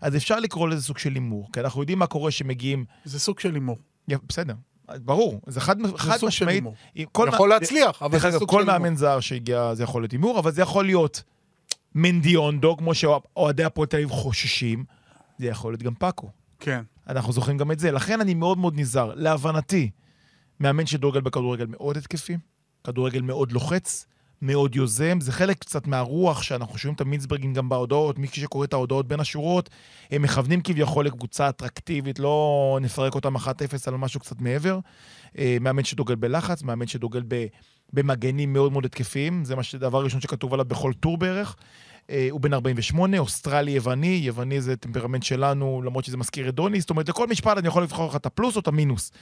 אז 0.00 0.16
אפשר 0.16 0.40
לקרוא 0.40 0.68
לזה 0.68 0.82
סוג 0.82 0.98
של 0.98 1.12
הימור, 1.12 1.48
כי 1.52 1.60
אנחנו 1.60 1.80
יודעים 1.80 1.98
מה 1.98 2.06
קורה 2.06 2.30
שמגיעים... 2.30 2.84
זה 3.04 3.20
סוג 3.20 3.40
של 3.40 3.54
הימור. 3.54 3.78
בסדר, 4.28 4.54
ברור, 5.00 5.40
זה 5.46 5.60
חד, 5.60 5.76
חד 5.96 6.18
משמעית. 6.26 6.64
כל 7.12 7.26
יכול 7.32 7.48
מה- 7.48 7.54
להצליח, 7.54 8.02
אבל 8.02 8.18
זה 8.18 8.38
סוג 8.38 8.50
כל 8.50 8.62
של 8.62 8.70
הימור. 8.70 8.78
מאמן 8.84 8.96
זר 8.96 9.20
שהגיע, 9.20 9.74
זה 9.74 9.82
יכול 9.82 10.02
להיות 10.02 10.12
הימור, 10.12 10.38
אבל 10.38 10.52
זה 10.52 10.62
יכול 10.62 10.84
להיות 10.84 11.22
מנדיונדו, 11.94 12.76
כמו 12.76 12.94
שאוהדי 12.94 13.64
הפועל 13.64 13.86
תל 13.88 13.96
אביב 13.96 14.10
חוששים, 14.10 14.84
זה 15.38 15.46
יכול 15.46 15.72
להיות 15.72 15.82
גם 15.82 15.94
פאקו. 15.94 16.30
כן. 16.60 16.82
אנחנו 17.08 17.32
זוכרים 17.32 17.58
גם 17.58 17.72
את 17.72 17.78
זה. 17.78 17.90
לכן 17.90 18.20
אני 18.20 18.34
מאוד 18.34 18.58
מאוד 18.58 18.74
נזהר. 18.76 19.12
להבנתי, 19.14 19.90
מאמן 20.60 20.86
שדורגל 20.86 21.20
בכדורגל 21.20 21.66
מאוד 21.66 21.96
התקפי, 21.96 22.36
כדורגל 22.84 23.20
מאוד 23.20 23.52
לוחץ, 23.52 24.06
מאוד 24.42 24.76
יוזם. 24.76 25.20
זה 25.20 25.32
חלק 25.32 25.58
קצת 25.58 25.86
מהרוח 25.86 26.42
שאנחנו 26.42 26.78
שומעים 26.78 26.94
את 26.94 27.00
המינסברגים 27.00 27.52
גם 27.52 27.68
בהודעות, 27.68 28.18
מי 28.18 28.26
שקורא 28.26 28.64
את 28.64 28.72
ההודעות 28.72 29.08
בין 29.08 29.20
השורות, 29.20 29.70
הם 30.10 30.22
מכוונים 30.22 30.60
כביכול 30.60 31.06
לקבוצה 31.06 31.48
אטרקטיבית, 31.48 32.18
לא 32.18 32.78
נפרק 32.82 33.14
אותם 33.14 33.36
1-0 33.36 33.40
על 33.86 33.96
משהו 33.96 34.20
קצת 34.20 34.40
מעבר. 34.40 34.78
אה, 35.38 35.56
מאמן 35.60 35.84
שדוגל 35.84 36.14
בלחץ, 36.14 36.62
מאמן 36.62 36.86
שדוגל. 36.86 37.22
במגנים 37.92 38.52
מאוד 38.52 38.72
מאוד 38.72 38.84
התקפיים, 38.84 39.44
זה 39.44 39.56
מה 39.56 39.62
שדבר 39.62 40.04
ראשון 40.04 40.20
שכתוב 40.20 40.54
עליו 40.54 40.64
בכל 40.64 40.92
טור 40.92 41.18
בערך. 41.18 41.56
אה, 42.10 42.28
הוא 42.30 42.40
בן 42.40 42.54
48, 42.54 43.18
אוסטרלי 43.18 43.70
יווני, 43.70 44.20
יווני 44.22 44.60
זה 44.60 44.76
טמפרמנט 44.76 45.22
שלנו, 45.22 45.82
למרות 45.84 46.04
שזה 46.04 46.16
מזכיר 46.16 46.48
את 46.48 46.54
דוני, 46.54 46.80
זאת 46.80 46.90
אומרת, 46.90 47.08
לכל 47.08 47.26
משפט 47.26 47.58
אני 47.58 47.68
יכול 47.68 47.82
לבחור 47.82 48.08
לך 48.08 48.16
את 48.16 48.26
הפלוס 48.26 48.56
או 48.56 48.60
את 48.60 48.68
המינוס. 48.68 49.12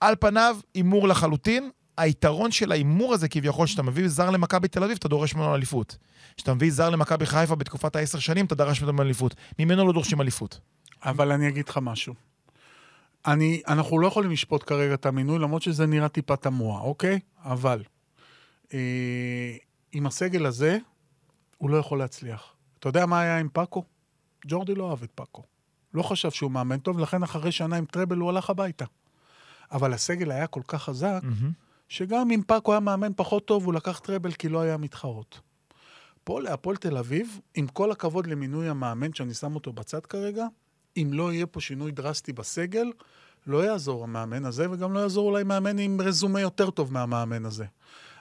על 0.00 0.14
פניו, 0.20 0.56
הימור 0.74 1.08
לחלוטין. 1.08 1.70
היתרון 2.00 2.50
של 2.50 2.72
ההימור 2.72 3.14
הזה 3.14 3.28
כביכול, 3.28 3.66
שאתה 3.66 3.82
מביא 3.82 4.08
זר 4.08 4.30
למכבי 4.30 4.68
תל 4.68 4.84
אביב, 4.84 4.96
אתה 5.00 5.08
דורש 5.08 5.34
ממנו 5.34 5.54
אליפות. 5.54 5.96
כשאתה 6.36 6.54
מביא 6.54 6.72
זר 6.72 6.90
למכבי 6.90 7.26
חיפה 7.26 7.54
בתקופת 7.54 7.96
העשר 7.96 8.18
שנים, 8.18 8.46
אתה 8.46 8.54
דרש 8.54 8.82
ממנו 8.82 9.02
אליפות. 9.02 9.34
ממנו 9.58 9.86
לא 9.86 9.92
דורשים 9.92 10.20
אליפות. 10.20 10.60
אבל 11.04 11.32
אני 11.32 11.48
אגיד 11.48 11.68
לך 11.68 11.78
משהו. 11.82 12.14
אני, 13.26 13.62
אנחנו 13.68 13.98
לא 13.98 14.06
יכולים 14.06 14.30
לשפוט 14.30 14.62
כרגע 14.66 14.94
את 14.94 15.06
המינוי, 15.06 15.38
למרות 15.38 15.62
שזה 15.62 15.86
נראה 15.86 16.08
טיפה 16.08 16.36
תמוה, 16.36 16.80
אוקיי? 16.80 17.20
אבל 17.44 17.82
אה, 18.74 19.56
עם 19.92 20.06
הסגל 20.06 20.46
הזה, 20.46 20.78
הוא 21.58 21.70
לא 21.70 21.76
יכול 21.76 21.98
להצליח. 21.98 22.52
אתה 22.78 22.88
יודע 22.88 23.06
מה 23.06 23.20
היה 23.20 23.38
עם 23.38 23.48
פאקו? 23.52 23.84
ג'ורדי 24.46 24.74
לא 24.74 24.90
אהב 24.90 25.02
את 25.02 25.10
פאקו. 25.14 25.42
לא 25.94 26.02
חשב 26.02 26.30
שהוא 26.30 26.50
מאמן 26.50 26.78
טוב, 26.78 26.98
לכן 26.98 27.22
אחרי 27.22 27.52
שנה 27.52 27.76
עם 27.76 27.84
טראבל 27.84 28.16
הוא 28.16 28.30
הלך 28.30 28.50
הביתה. 28.50 28.84
אבל 29.72 29.92
הסגל 29.92 30.30
היה 30.30 30.46
כל 30.46 30.62
כך 30.66 30.82
חזק, 30.82 31.20
שגם 31.90 32.30
אם 32.30 32.42
פאקו 32.46 32.72
היה 32.72 32.80
מאמן 32.80 33.12
פחות 33.16 33.44
טוב, 33.44 33.64
הוא 33.64 33.74
לקח 33.74 33.98
טראבל 33.98 34.32
כי 34.32 34.48
לא 34.48 34.60
היה 34.60 34.76
מתחרות. 34.76 35.40
פה 36.24 36.40
להפועל 36.40 36.76
תל 36.76 36.96
אביב, 36.96 37.40
עם 37.54 37.66
כל 37.66 37.92
הכבוד 37.92 38.26
למינוי 38.26 38.68
המאמן, 38.68 39.12
שאני 39.12 39.34
שם 39.34 39.54
אותו 39.54 39.72
בצד 39.72 40.06
כרגע, 40.06 40.46
אם 40.96 41.10
לא 41.12 41.32
יהיה 41.32 41.46
פה 41.46 41.60
שינוי 41.60 41.92
דרסטי 41.92 42.32
בסגל, 42.32 42.92
לא 43.46 43.64
יעזור 43.64 44.04
המאמן 44.04 44.44
הזה, 44.44 44.70
וגם 44.70 44.92
לא 44.92 44.98
יעזור 44.98 45.30
אולי 45.30 45.44
מאמן 45.44 45.78
עם 45.78 46.00
רזומה 46.00 46.40
יותר 46.40 46.70
טוב 46.70 46.92
מהמאמן 46.92 47.44
הזה. 47.44 47.64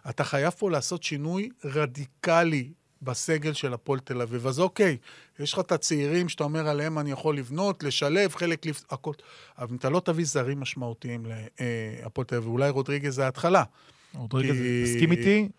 אתה 0.10 0.24
חייב 0.24 0.54
פה 0.54 0.72
לעשות 0.72 1.04
שינוי 1.04 1.50
רדיקלי 1.66 2.74
בסגל 3.02 3.54
של 3.54 3.74
הפועל 3.74 4.00
תל 4.00 4.22
אביב. 4.22 4.47
אז 4.47 4.60
אוקיי, 4.60 4.97
יש 5.39 5.54
לך 5.54 5.60
את 5.60 5.72
הצעירים 5.72 6.30
שאתה 6.30 6.43
אומר 6.43 6.68
עליהם 6.68 7.00
אני 7.00 7.12
יכול 7.12 7.38
לבנות, 7.38 7.84
לשלב, 7.84 8.36
חלק 8.36 8.66
לפ... 8.66 8.84
הכל. 8.91 9.14
אבל 9.58 9.68
אם 9.72 9.76
אתה 9.76 9.89
לא 9.89 10.00
תביא 10.06 10.26
זרים 10.26 10.60
משמעותיים 10.60 11.26
להפועל 12.04 12.26
תל 12.26 12.36
אביב, 12.36 12.50
אולי 12.50 12.70
רודריגז 12.70 13.16
זה 13.16 13.26
ההתחלה. 13.26 13.64
רודריגז, 14.16 14.56
כי- 14.58 14.84
תסכים 14.86 15.12
איתי, 15.12 15.50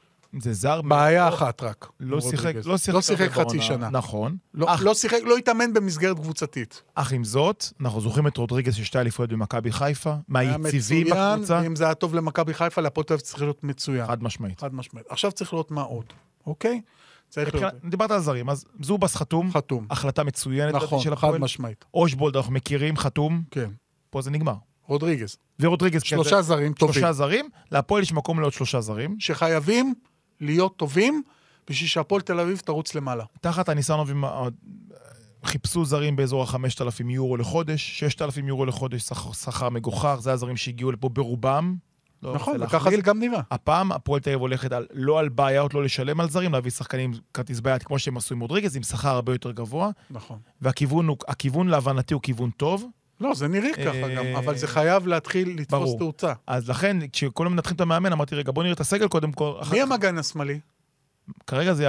זה 0.41 0.53
זר... 0.53 0.82
בעיה 0.82 1.22
מאוד- 1.24 1.34
אחת 1.34 1.62
רק. 1.62 1.88
לא 2.01 2.20
שיחק. 2.20 2.55
לא 2.64 2.78
שיחק, 2.78 2.95
לא 2.95 3.01
שיחק 3.03 3.30
חצי. 3.30 3.61
שנה. 3.62 3.91
נכון. 3.91 4.36
לא, 4.55 4.74
אך, 4.74 4.82
לא 4.82 4.95
שיחק, 4.95 5.18
לא 5.24 5.36
התאמן 5.36 5.72
במסגרת 5.72 6.16
קבוצתית. 6.16 6.82
אך 6.95 7.12
עם 7.12 7.24
זאת, 7.24 7.64
אנחנו 7.80 8.01
זוכרים 8.01 8.26
את 8.26 8.36
רודריגז 8.36 8.74
של 8.74 8.84
שתי 8.84 8.99
אליפויות 8.99 9.30
במכבי 9.30 9.72
חיפה, 9.72 10.14
מהיציבים 10.28 11.07
בקבוצה, 11.11 11.61
ואם 11.62 11.76
זה 11.76 11.84
היה 11.84 11.95
טוב 11.95 12.14
למכבי 12.14 12.55
חיפה, 12.55 12.80
להפועל 12.80 13.05
תל 13.05 13.12
אביב 13.14 13.24
צריך 13.26 13.43
להיות 13.43 13.64
מצוין. 13.64 14.07
חד 14.07 14.22
משמעית. 14.22 14.61
חד 14.61 14.74
משמעית. 14.74 15.07
עכשיו 15.09 15.32
צריך 15.32 15.53
לראות 15.53 15.70
מה 15.70 15.82
עוד, 15.82 16.05
אוקיי? 16.47 16.80
צריך 17.31 17.55
להיות. 17.55 17.72
דיברת 17.91 18.11
על 18.11 18.20
זרים, 18.20 18.51
אז 18.51 18.64
זובס 18.81 19.16
חתום, 19.16 19.51
חתום. 19.53 19.87
החלטה 19.91 20.24
מצוינת 20.24 20.74
נכון, 20.74 21.01
של 21.01 21.16
חד 21.16 21.26
הפועל. 21.28 21.41
משמעית. 21.41 21.85
אושבולד 21.95 22.37
אנחנו 22.37 22.53
מכירים, 22.53 22.97
חתום, 22.97 23.43
כן. 23.51 23.70
פה 24.11 24.22
זה 24.22 24.31
נגמר. 24.31 24.55
רודריגז. 24.87 25.37
ורודריגז, 25.61 26.03
כן, 26.03 26.09
שלושה 26.09 26.37
זה- 26.37 26.43
זרים 26.43 26.72
טובים. 26.72 26.95
שלושה 26.95 27.12
זרים, 27.12 27.49
להפועל 27.72 28.03
יש 28.03 28.12
מקום 28.12 28.41
לעוד 28.41 28.53
שלושה 28.53 28.81
זרים. 28.81 29.16
שחייבים 29.20 29.95
להיות 30.41 30.76
טובים 30.76 31.22
בשביל 31.70 31.89
שהפועל 31.89 32.20
תל 32.22 32.41
אביב 32.41 32.59
תרוץ 32.59 32.95
למעלה. 32.95 33.24
תחת 33.41 33.68
הניסנובים 33.68 34.24
חיפשו 35.45 35.85
זרים 35.85 36.16
באזור 36.16 36.43
ה-5,000 36.43 37.05
יורו 37.11 37.37
לחודש, 37.37 37.99
6,000 37.99 38.49
יורו 38.49 38.66
לחודש, 38.66 39.03
שכר 39.45 39.68
מגוחך, 39.68 40.16
זה 40.20 40.33
הזרים 40.33 40.57
שהגיעו 40.57 40.93
לפה 40.93 41.09
ברובם. 41.09 41.76
לא 42.23 42.35
נכון, 42.35 42.62
וככה. 42.62 42.91
זה 42.91 42.97
גם 42.97 43.18
נראה. 43.18 43.41
הפעם 43.51 43.93
הפועל 43.93 44.21
תל 44.21 44.31
אביב 44.31 44.41
הולכת 44.41 44.73
על, 44.73 44.87
לא 44.93 45.18
על 45.18 45.29
בעיות, 45.29 45.75
לא 45.75 45.85
לשלם 45.85 46.21
על 46.21 46.31
זרים, 46.31 46.53
להביא 46.53 46.71
שחקנים 46.71 47.12
כרטיס 47.35 47.61
בעיית 47.61 47.83
כמו 47.83 47.99
שהם 47.99 48.16
עשו 48.16 48.35
עם 48.35 48.41
רודריגז, 48.41 48.77
עם 48.77 48.83
שכר 48.83 49.09
הרבה 49.09 49.33
יותר 49.33 49.51
גבוה, 49.51 49.91
נכון. 50.11 50.39
והכיוון 50.61 51.09
הוא, 51.09 51.16
הכיוון 51.29 51.68
להבנתי 51.68 52.14
הוא 52.14 52.23
כיוון 52.23 52.51
טוב. 52.51 52.85
לא, 53.21 53.35
זה 53.35 53.49
נראה 53.49 53.71
ככה 53.73 54.03
אה, 54.03 54.14
גם, 54.14 54.25
אבל 54.37 54.57
זה 54.57 54.66
חייב 54.66 55.07
להתחיל 55.07 55.61
לתפוס. 55.61 55.97
תאוצה. 55.99 56.33
אז 56.47 56.71
לכן, 56.71 56.97
כשכולם 57.12 57.53
מנתחים 57.53 57.77
את 57.77 57.81
המאמן, 57.81 58.12
אמרתי, 58.12 58.35
רגע, 58.35 58.53
בוא 58.53 58.62
נראה 58.62 58.73
את 58.73 58.81
הסגל 58.81 59.09
קודם 59.09 59.33
כל. 59.33 59.55
מי 59.73 59.83
המגן 59.83 60.18
השמאלי? 60.18 60.61
כרגע 61.47 61.75
זה 61.75 61.87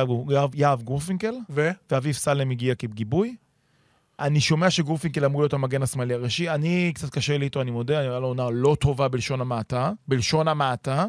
יהב 0.53 0.81
גורפינקל, 0.83 1.33
ו? 1.49 1.71
ואביב 1.91 2.15
סלם 2.15 2.49
הגיע 2.49 2.75
כגיבוי. 2.75 3.35
אני 4.21 4.41
שומע 4.41 4.69
שגורפינקל 4.69 5.25
אמור 5.25 5.41
להיות 5.41 5.53
המגן 5.53 5.83
השמאלי 5.83 6.13
הראשי. 6.13 6.49
אני, 6.49 6.91
קצת 6.95 7.09
קשה 7.09 7.37
לי 7.37 7.45
איתו, 7.45 7.61
אני 7.61 7.71
מודה, 7.71 7.99
היה 7.99 8.19
לו 8.19 8.27
עונה 8.27 8.49
לא 8.49 8.77
טובה 8.79 9.07
בלשון 9.07 9.41
המעטה. 9.41 9.91
בלשון 10.07 10.47
המעטה. 10.47 11.05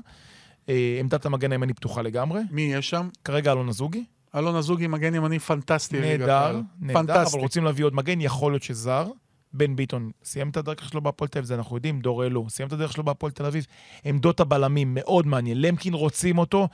אה, 0.68 0.96
עמדת 1.00 1.26
המגן 1.26 1.52
הימני 1.52 1.74
פתוחה 1.74 2.02
לגמרי. 2.02 2.40
מי 2.50 2.62
יש 2.62 2.90
שם? 2.90 3.08
כרגע 3.24 3.52
אלון 3.52 3.68
אזוגי. 3.68 4.04
אלון 4.34 4.56
אזוגי 4.56 4.86
מגן 4.86 5.14
ימני 5.14 5.38
פנטסטי. 5.38 6.00
נהדר. 6.00 6.60
נהדר, 6.80 7.22
אבל. 7.22 7.40
רוצים 7.40 7.64
להביא 7.64 7.84
עוד 7.84 7.94
מגן, 7.94 8.20
יכול 8.20 8.52
להיות 8.52 8.62
שזר. 8.62 9.06
בן 9.54 9.76
ביטון 9.76 10.10
סיים 10.24 10.48
את 10.48 10.56
הדרך 10.56 10.88
שלו 10.88 11.00
בהפועל 11.00 11.28
תל 11.28 11.38
אביב, 11.38 11.48
זה 11.48 11.54
אנחנו 11.54 11.76
יודעים, 11.76 12.00
דור 12.00 12.26
אלו 12.26 12.50
סיים 12.50 12.68
את 12.68 12.72
הדרך 12.72 12.92
שלו 12.92 13.04
בהפועל 13.04 13.32
תל 13.32 13.46
אביב. 13.46 13.66
עמדות 14.04 14.40
הבלמים, 14.40 14.94
מאוד 14.94 15.26
מעניין. 15.26 15.60
למקין 15.60 15.94
רוצים 15.94 16.38
אותו. 16.38 16.68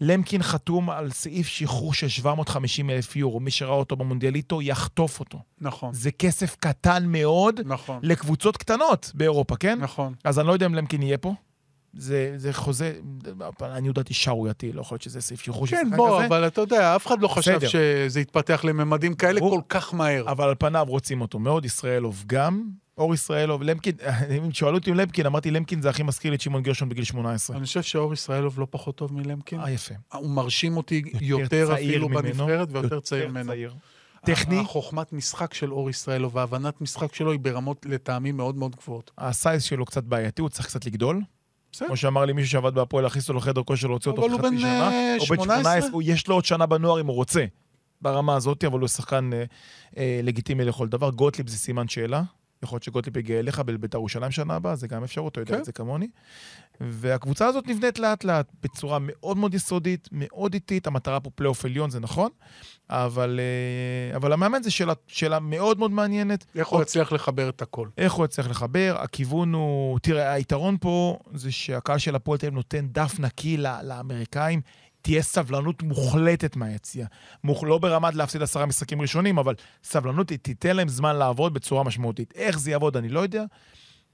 למקין 0.00 0.42
חתום 0.42 0.90
על 0.90 1.10
סעיף 1.10 1.46
שחרור 1.46 1.94
של 1.94 2.08
750 2.08 2.90
אלף 2.90 3.16
יורו. 3.16 3.40
מי 3.40 3.50
שראה 3.50 3.74
אותו 3.74 3.96
במונדיאליטו, 3.96 4.62
יחטוף 4.62 5.20
אותו. 5.20 5.38
נכון, 5.60 5.94
זה 5.94 6.10
כסף 6.10 6.56
קטן 6.60 7.04
מאוד 7.06 7.60
נכון, 7.64 7.98
לקבוצות 8.02 8.56
קטנות 8.56 9.10
באירופה, 9.14 9.56
כן? 9.56 9.78
נכון. 9.80 10.14
אז 10.24 10.38
אני 10.38 10.46
לא 10.46 10.52
יודע 10.52 10.66
אם 10.66 10.74
למקין 10.74 11.02
יהיה 11.02 11.18
פה. 11.18 11.34
זה, 11.94 12.34
זה 12.36 12.52
חוזה, 12.52 12.94
אני 13.62 13.88
יודעתי 13.88 14.14
שערורייתי, 14.14 14.72
לא 14.72 14.80
יכול 14.80 14.94
להיות 14.94 15.02
שזה 15.02 15.20
סעיף 15.20 15.42
שחרור 15.42 15.66
של 15.66 15.76
כן, 15.76 15.84
שחקן 15.84 15.96
בוא, 15.96 16.18
כזה. 16.18 16.26
אבל 16.26 16.46
אתה 16.46 16.60
יודע, 16.60 16.96
אף 16.96 17.06
אחד 17.06 17.20
לא 17.20 17.28
חשב 17.28 17.56
בסדר. 17.56 17.68
שזה 17.68 18.20
יתפתח 18.20 18.64
לממדים 18.64 19.14
כאלה 19.14 19.40
ברור. 19.40 19.56
כל 19.56 19.62
כך 19.68 19.94
מהר. 19.94 20.30
אבל 20.30 20.48
על 20.48 20.54
פניו 20.58 20.86
רוצים 20.88 21.20
אותו 21.20 21.38
מאוד, 21.38 21.64
ישראלוב 21.64 22.24
גם. 22.26 22.62
אור 23.00 23.14
ישראלוב, 23.14 23.62
למקין, 23.62 23.94
אם 24.38 24.52
שאלו 24.52 24.78
אותי 24.78 24.90
עם 24.90 24.96
למקין, 24.96 25.26
אמרתי 25.26 25.50
למקין 25.50 25.82
זה 25.82 25.90
הכי 25.90 26.02
מזכיר 26.02 26.30
לי 26.30 26.36
את 26.36 26.40
שמעון 26.40 26.62
גרשון 26.62 26.88
בגיל 26.88 27.04
18. 27.04 27.56
אני 27.56 27.64
חושב 27.66 27.82
שאור 27.82 28.12
ישראלוב 28.12 28.60
לא 28.60 28.66
פחות 28.70 28.96
טוב 28.96 29.12
מלמקין. 29.14 29.60
אה, 29.60 29.70
יפה. 29.70 29.94
הוא 30.12 30.30
מרשים 30.30 30.76
אותי 30.76 31.02
יותר 31.20 31.74
אפילו 31.74 32.08
בנבחרת 32.08 32.68
ויותר 32.72 33.00
צעיר 33.00 33.28
ממנו. 33.28 33.52
טכני, 34.24 34.58
החוכמת 34.60 35.12
משחק 35.12 35.54
של 35.54 35.72
אור 35.72 35.90
ישראלוב 35.90 36.36
והבנת 36.36 36.80
משחק 36.80 37.14
שלו 37.14 37.32
היא 37.32 37.40
ברמות 37.40 37.86
לטעמים 37.88 38.36
מאוד 38.36 38.56
מאוד 38.56 38.76
גבוהות. 38.76 39.10
ה 39.18 39.27
size 39.27 39.62
שלו 39.62 39.84
קצת 39.84 40.04
בעייתי, 40.04 40.42
הוא 40.42 40.48
צריך 40.48 40.66
קצת 40.66 40.86
לגדול. 40.86 41.20
בסדר. 41.72 41.86
כמו 41.88 41.96
שאמר 41.96 42.24
לי 42.24 42.32
מישהו 42.32 42.50
שעבד 42.50 42.74
בהפועל, 42.74 43.04
להכניס 43.04 43.28
אותו 43.28 43.38
לחדר 43.38 43.62
כושר, 43.62 43.88
להוציא 43.88 44.10
אותו 44.10 44.26
אבל 44.26 44.38
חצי 44.38 44.58
שנה. 44.58 44.90
אה, 44.90 45.16
הוא 45.18 45.28
בן 45.28 45.36
18? 45.44 45.90
הוא- 45.92 46.02
יש 46.04 46.28
לו 46.28 46.34
עוד 46.34 46.44
שנה 46.44 46.66
בנוער 46.66 47.00
אם 47.00 47.06
הוא 47.06 47.14
רוצה. 47.14 47.44
ברמה 48.02 48.34
הזאת, 48.36 48.64
אבל 48.64 48.80
הוא 48.80 48.88
שחקן 48.88 49.30
אה, 49.32 49.44
אה, 49.96 50.20
לגיטימי 50.22 50.64
לכל 50.64 50.88
דבר. 50.88 51.10
גוטליב 51.10 51.48
זה 51.48 51.56
סימן 51.58 51.88
שאלה. 51.88 52.22
יכול 52.62 52.76
להיות 52.76 52.82
שגוטליב 52.82 53.16
יגיע 53.16 53.38
אליך 53.38 53.58
בבית"ר 53.58 53.98
ירושלים 53.98 54.30
שנה 54.30 54.54
הבאה, 54.54 54.76
זה 54.76 54.88
גם 54.88 55.04
אפשרות, 55.04 55.32
אתה 55.32 55.40
יודע 55.40 55.54
כן. 55.54 55.60
את 55.60 55.64
זה 55.64 55.72
כמוני. 55.72 56.08
והקבוצה 56.80 57.46
הזאת 57.46 57.66
נבנית 57.66 57.98
לאט-לאט, 57.98 58.52
בצורה 58.62 58.98
מאוד 59.00 59.36
מאוד 59.36 59.54
יסודית, 59.54 60.08
מאוד 60.12 60.54
איטית. 60.54 60.86
המטרה 60.86 61.20
פה 61.20 61.30
פלייאוף 61.30 61.64
עליון, 61.64 61.90
זה 61.90 62.00
נכון, 62.00 62.30
אבל, 62.90 63.40
אה, 63.40 64.16
אבל 64.16 64.32
המאמן 64.32 64.62
זה 64.62 64.70
שאלה, 64.70 64.92
שאלה 65.06 65.38
מאוד 65.40 65.78
מאוד 65.78 65.90
מעניינת. 65.90 66.44
איך 66.54 66.68
הוא 66.68 66.82
יצליח 66.82 67.12
לחבר 67.12 67.48
את 67.48 67.62
הכל? 67.62 67.88
איך 67.98 68.12
הוא 68.12 68.24
יצליח 68.24 68.48
לחבר, 68.48 68.96
הכיוון 68.98 69.54
הוא... 69.54 69.98
תראה, 69.98 70.32
היתרון 70.32 70.76
פה 70.80 71.18
זה 71.34 71.52
שהקהל 71.52 71.98
של 71.98 72.14
הפועל 72.16 72.38
תל 72.38 72.46
אביב 72.46 72.56
נותן 72.56 72.86
דף 72.88 73.14
נקי 73.18 73.56
לאמריקאים. 73.56 74.60
תהיה 75.02 75.22
סבלנות 75.22 75.82
מוחלטת 75.82 76.56
מהיציאה. 76.56 77.06
מוח... 77.44 77.62
לא 77.64 77.78
ברמת 77.78 78.14
להפסיד 78.14 78.42
עשרה 78.42 78.66
משחקים 78.66 79.00
ראשונים, 79.02 79.38
אבל 79.38 79.54
סבלנות, 79.84 80.30
היא 80.30 80.38
תיתן 80.38 80.76
להם 80.76 80.88
זמן 80.88 81.16
לעבוד 81.16 81.54
בצורה 81.54 81.84
משמעותית. 81.84 82.32
איך 82.36 82.58
זה 82.58 82.70
יעבוד, 82.70 82.96
אני 82.96 83.08
לא 83.08 83.20
יודע, 83.20 83.44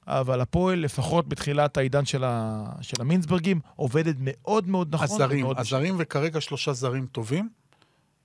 אבל 0.07 0.41
הפועל, 0.41 0.78
לפחות 0.78 1.28
בתחילת 1.28 1.76
העידן 1.76 2.05
של, 2.05 2.24
ה... 2.24 2.64
של 2.80 2.97
המינסברגים, 3.01 3.61
עובדת 3.76 4.14
מאוד 4.20 4.68
מאוד 4.68 4.95
נכון. 4.95 5.05
הזרים, 5.05 5.47
הזרים 5.57 5.95
וכרגע 5.99 6.41
שלושה 6.41 6.72
זרים 6.72 7.07
טובים. 7.07 7.49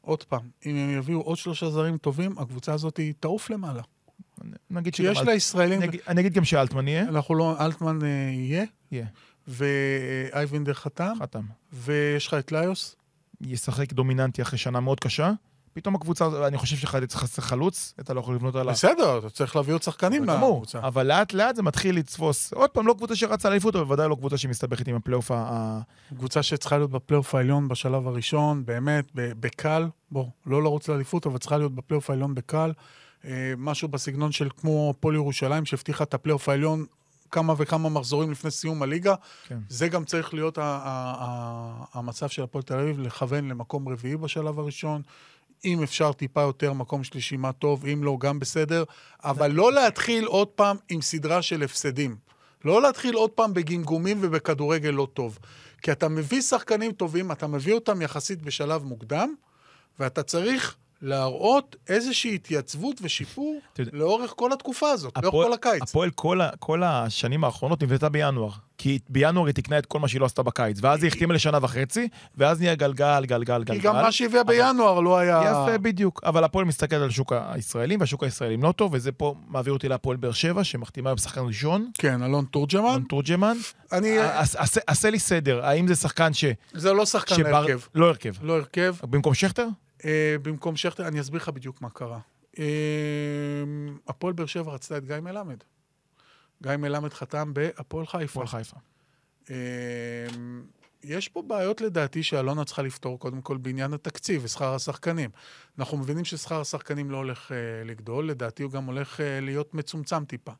עוד 0.01 0.23
פעם, 0.23 0.41
אם 0.65 0.75
הם 0.75 0.97
יביאו 0.97 1.21
עוד 1.21 1.37
שלושה 1.37 1.69
זרים 1.69 1.97
טובים, 1.97 2.35
הקבוצה 2.39 2.73
הזאת 2.73 2.99
תעוף 3.19 3.49
למעלה. 3.49 3.81
נגיד 4.71 4.95
שגם 4.95 5.11
יש 5.11 5.17
אל- 5.17 5.25
לה 5.25 5.33
ישראלים, 5.33 5.81
אני 6.07 6.21
אגיד- 6.21 6.33
גם 6.33 6.45
שאלטמן 6.45 6.87
יהיה. 6.87 7.03
אנחנו 7.03 7.35
לא, 7.35 7.55
אלטמן 7.65 7.99
אה, 8.03 8.07
יהיה, 8.33 8.63
יהיה, 8.91 9.05
ואייבנדר 9.47 10.73
חתם, 10.73 11.13
חתם. 11.19 11.43
ויש 11.73 12.27
לך 12.27 12.33
את 12.33 12.51
ליוס. 12.51 12.95
ישחק 13.41 13.93
דומיננטי 13.93 14.41
אחרי 14.41 14.57
שנה 14.57 14.79
מאוד 14.79 14.99
קשה. 14.99 15.31
פתאום 15.73 15.95
הקבוצה, 15.95 16.47
אני 16.47 16.57
חושב 16.57 16.75
שחייב 16.75 17.05
חסר 17.11 17.41
חלוץ, 17.41 17.93
אתה 17.99 18.13
לא 18.13 18.19
יכול 18.19 18.35
לבנות 18.35 18.55
עליו. 18.55 18.73
בסדר, 18.73 19.17
אתה 19.17 19.29
צריך 19.29 19.55
להביא 19.55 19.73
עוד 19.73 19.83
שחקנים. 19.83 20.23
לקבוצה. 20.23 20.79
אבל 20.79 21.07
לאט 21.07 21.33
לאט 21.33 21.55
זה 21.55 21.63
מתחיל 21.63 21.97
לתפוס. 21.97 22.53
עוד 22.53 22.69
פעם, 22.69 22.87
לא 22.87 22.93
קבוצה 22.93 23.15
שרצה 23.15 23.49
לאליפות, 23.49 23.75
אבל 23.75 23.93
ודאי 23.93 24.09
לא 24.09 24.15
קבוצה 24.15 24.37
שמסתבכת 24.37 24.87
עם 24.87 24.95
הפלייאוף 24.95 25.31
ה-. 25.31 25.81
קבוצה 26.17 26.43
שצריכה 26.43 26.77
להיות 26.77 26.91
בפלייאוף 26.91 27.35
העליון 27.35 27.67
בשלב 27.67 28.07
הראשון, 28.07 28.65
באמת, 28.65 29.05
בקל, 29.13 29.87
בוא, 30.11 30.25
לא 30.45 30.63
לרוץ 30.63 30.87
לאליפות, 30.87 31.27
אבל 31.27 31.37
צריכה 31.37 31.57
להיות 31.57 31.75
בפלייאוף 31.75 32.09
העליון 32.09 32.35
בקל. 32.35 32.71
אה, 33.25 33.53
משהו 33.57 33.87
בסגנון 33.87 34.31
של 34.31 34.49
כמו 34.57 34.93
הפועל 34.97 35.15
ירושלים, 35.15 35.65
שהבטיחה 35.65 36.03
את 36.03 36.13
הפלייאוף 36.13 36.49
העליון 36.49 36.85
כמה 37.31 37.53
וכמה 37.57 37.89
מחזורים 37.89 38.31
לפני 38.31 38.51
סיום 38.51 38.83
הליגה. 38.83 39.15
כן. 39.47 39.59
זה 39.69 39.87
גם 39.87 40.05
צריך 40.05 40.33
להיות 40.33 40.57
ה- 40.57 40.61
ה- 40.63 41.15
ה- 41.19 41.85
המצב 41.93 42.27
של 42.27 42.43
הפועל 42.43 42.63
תל 42.63 42.79
אביב, 42.79 42.99
לכוון 42.99 43.47
למקום 43.47 43.89
רביעי 43.89 44.17
בשלב 44.17 44.59
הראשון. 44.59 45.01
אם 45.65 45.83
אפשר 45.83 46.13
טיפה 46.13 46.41
יותר, 46.41 46.73
מקום 46.73 47.03
שלישי, 47.03 47.37
מה 47.37 47.51
טוב, 47.51 47.85
אם 47.85 48.03
לא, 48.03 48.17
גם 48.19 48.39
בסדר. 48.39 48.83
אבל 49.23 49.51
לא 49.51 49.73
להתחיל 49.73 50.25
עוד 50.25 50.47
פעם 50.47 50.77
עם 50.89 51.01
סדרה 51.01 51.41
של 51.41 51.63
הפסדים. 51.63 52.15
לא 52.65 52.81
להתחיל 52.81 53.15
עוד 53.15 53.29
פעם 53.29 53.53
בגמגומים 53.53 54.17
ובכדורגל 54.21 54.89
לא 54.89 55.07
טוב. 55.13 55.39
כי 55.81 55.91
אתה 55.91 56.07
מביא 56.09 56.41
שחקנים 56.41 56.91
טובים, 56.91 57.31
אתה 57.31 57.47
מביא 57.47 57.73
אותם 57.73 58.01
יחסית 58.01 58.41
בשלב 58.41 58.83
מוקדם, 58.83 59.33
ואתה 59.99 60.23
צריך 60.23 60.75
להראות 61.01 61.75
איזושהי 61.89 62.35
התייצבות 62.35 62.97
ושיפור 63.01 63.59
לאורך 63.93 64.33
כל 64.35 64.53
התקופה 64.53 64.89
הזאת, 64.91 65.13
לאורך 65.17 65.27
הפועל- 65.33 65.47
כל 65.47 65.53
הקיץ. 65.53 65.81
הפועל 65.81 66.09
כל, 66.09 66.41
ה- 66.41 66.49
כל 66.59 66.83
השנים 66.83 67.43
האחרונות 67.43 67.83
נבנתה 67.83 68.09
בינואר. 68.09 68.49
כי 68.77 68.99
בינואר 69.09 69.45
היא 69.45 69.55
תקנה 69.55 69.77
את 69.77 69.85
כל 69.85 69.99
מה 69.99 70.07
שהיא 70.07 70.21
לא 70.21 70.25
עשתה 70.25 70.43
בקיץ. 70.43 70.77
ואז 70.81 71.03
היא 71.03 71.07
החתימה 71.07 71.33
לשנה 71.33 71.57
וחצי, 71.61 72.07
ואז 72.37 72.59
נהיה 72.61 72.75
גלגל, 72.75 73.25
גלגל, 73.25 73.43
גלגל. 73.43 73.73
כי 73.75 73.79
גם 73.79 73.95
מה 73.95 74.11
שהביאה 74.11 74.43
בינואר 74.43 74.99
לא 74.99 75.17
היה... 75.17 75.41
יפה, 75.45 75.77
בדיוק. 75.77 76.21
אבל 76.25 76.43
הפועל 76.43 76.65
מסתכל 76.65 76.95
על 76.95 77.07
השוק 77.09 77.33
הישראלי, 77.35 77.97
והשוק 77.99 78.23
הישראלים 78.23 78.63
לא 78.63 78.71
טוב, 78.71 78.93
וזה 78.93 79.11
פה 79.11 79.35
מעביר 79.47 79.73
אותי 79.73 79.87
להפועל 79.87 80.17
באר 80.17 80.31
שבע, 80.31 80.63
שמחתימה 80.63 81.09
היום 81.09 81.17
שחקן 81.17 81.41
ראשון, 81.47 81.91
כן, 81.97 82.23
אלון 82.23 82.45
תורג'מן. 82.45 82.79
אלון 82.89 83.03
תורג'מן. 83.09 83.57
אני... 83.91 84.19
עש- 84.19 84.55
עשה- 84.87 85.09
לי 85.09 85.19
סדר, 85.19 85.65
האם 85.65 85.87
זה 85.87 85.95
שחקן 85.95 86.33
ש... 86.33 86.45
זה 86.73 86.93
לא 86.93 87.05
שחקן 87.05 87.45
הרכב. 87.45 87.79
לא 87.95 88.05
הרכב. 88.07 88.33
לא 88.41 88.53
הרכב. 88.53 88.95
במקום 89.03 89.33
שכטר? 89.33 89.67
אה, 90.05 90.35
במקום 90.41 90.75
שכטר, 90.75 91.07
אני 91.07 91.21
אסביר 91.21 91.41
לך 91.41 91.49
בדיוק 91.49 91.81
מה 91.81 91.89
קרה. 91.89 92.19
אה, 92.59 92.65
הפועל 94.07 94.33
באר 94.33 94.45
שבע 94.45 94.71
רצתה 94.71 94.97
את 94.97 95.05
גיא 95.05 95.19
מלמד. 95.19 95.63
גיא 96.63 96.75
מלמד 96.77 97.13
חתם 97.13 97.53
בהפועל 97.53 98.05
חיפה. 98.05 98.23
הפועל 98.23 98.47
חיפה. 98.47 98.77
אה, 99.49 100.27
יש 101.03 101.27
פה 101.27 101.41
בעיות 101.41 101.81
לדעתי 101.81 102.23
שאלונה 102.23 102.65
צריכה 102.65 102.81
לפתור 102.81 103.19
קודם 103.19 103.41
כל 103.41 103.57
בעניין 103.57 103.93
התקציב 103.93 104.41
ושכר 104.45 104.75
השחקנים. 104.75 105.29
אנחנו 105.79 105.97
מבינים 105.97 106.25
ששכר 106.25 106.61
השחקנים 106.61 107.11
לא 107.11 107.17
הולך 107.17 107.51
אה, 107.51 107.57
לגדול, 107.85 108.29
לדעתי 108.29 108.63
הוא 108.63 108.71
גם 108.71 108.85
הולך 108.85 109.21
אה, 109.21 109.39
להיות 109.41 109.73
מצומצם 109.73 110.25
טיפה. 110.25 110.51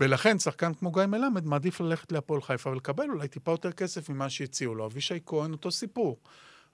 ולכן 0.00 0.38
שחקן 0.38 0.74
כמו 0.74 0.92
גיא 0.92 1.06
מלמד 1.06 1.46
מעדיף 1.46 1.80
ללכת 1.80 2.12
להפועל 2.12 2.42
חיפה 2.42 2.70
ולקבל 2.70 3.10
אולי 3.10 3.28
טיפה 3.28 3.50
יותר 3.50 3.72
כסף 3.72 4.08
ממה 4.08 4.30
שהציעו 4.30 4.74
לו. 4.74 4.86
אבישי 4.86 5.18
כהן 5.26 5.52
אותו 5.52 5.70
סיפור. 5.70 6.18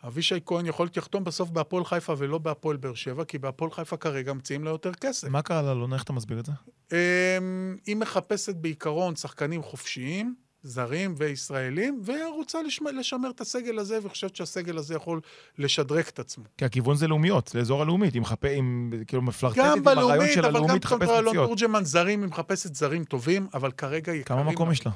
אבישי 0.04 0.40
כהן 0.46 0.66
יכול 0.66 0.86
להיות 0.86 0.96
יחתום 0.96 1.24
בסוף 1.24 1.50
בהפועל 1.50 1.84
חיפה 1.84 2.14
ולא 2.18 2.38
בהפועל 2.38 2.76
באר 2.76 2.94
שבע, 2.94 3.24
כי 3.24 3.38
בהפועל 3.38 3.70
חיפה 3.70 3.96
כרגע 3.96 4.32
מציעים 4.32 4.64
לה 4.64 4.70
יותר 4.70 4.92
כסף. 4.92 5.28
מה 5.28 5.42
קרה 5.42 5.62
לאלונה? 5.62 5.94
איך 5.94 6.02
אתה 6.02 6.12
מסביר 6.12 6.40
את 6.40 6.46
זה? 6.46 6.52
אמ, 6.92 7.76
היא 7.86 7.96
מחפשת 7.96 8.54
בעיקרון 8.54 9.16
שחקנים 9.16 9.62
חופשיים, 9.62 10.34
זרים 10.62 11.14
וישראלים, 11.16 12.02
ורוצה 12.04 12.62
לשמר, 12.62 12.90
לשמר 12.90 13.30
את 13.30 13.40
הסגל 13.40 13.78
הזה, 13.78 13.98
וחושבת 14.02 14.36
שהסגל 14.36 14.78
הזה 14.78 14.94
יכול 14.94 15.20
לשדרג 15.58 16.04
את 16.08 16.18
עצמו. 16.18 16.44
כי 16.58 16.64
הכיוון 16.64 16.96
זה 16.96 17.08
לאומיות, 17.08 17.48
זה 17.48 17.60
אזור 17.60 17.82
הלאומית, 17.82 18.14
היא 18.14 18.22
מחפה, 18.22 18.48
עם, 18.48 18.92
כאילו 19.06 19.22
מפלרטטת 19.22 19.58
גם 19.58 19.78
עם 19.78 19.88
הרעיון 19.88 20.08
בלאומית, 20.08 20.32
של 20.32 20.40
אבל 20.40 20.48
גם 20.50 20.56
הלאומית 20.56 20.84
לחפש 20.84 20.98
קונטרה 20.98 21.18
אלון 21.18 21.30
פציעות. 21.30 21.48
תורג'מן 21.48 21.84
זרים, 21.84 22.22
היא 22.22 22.28
מחפשת 22.28 22.74
זרים 22.74 23.04
טובים, 23.04 23.46
אבל 23.54 23.70
כרגע 23.70 24.14
יקרים. 24.14 24.24
כמה 24.24 24.52
מקום 24.52 24.72
יש 24.72 24.86
לה? 24.86 24.92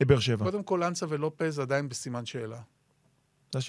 לבאר 0.00 0.18
שבע. 0.18 0.44
קודם 0.44 0.62
כל, 0.62 0.82
אנסה 0.82 1.06
ולופז 1.08 1.58
עדיין 1.58 1.88
בסימן 1.88 2.26
שאלה. 2.26 2.58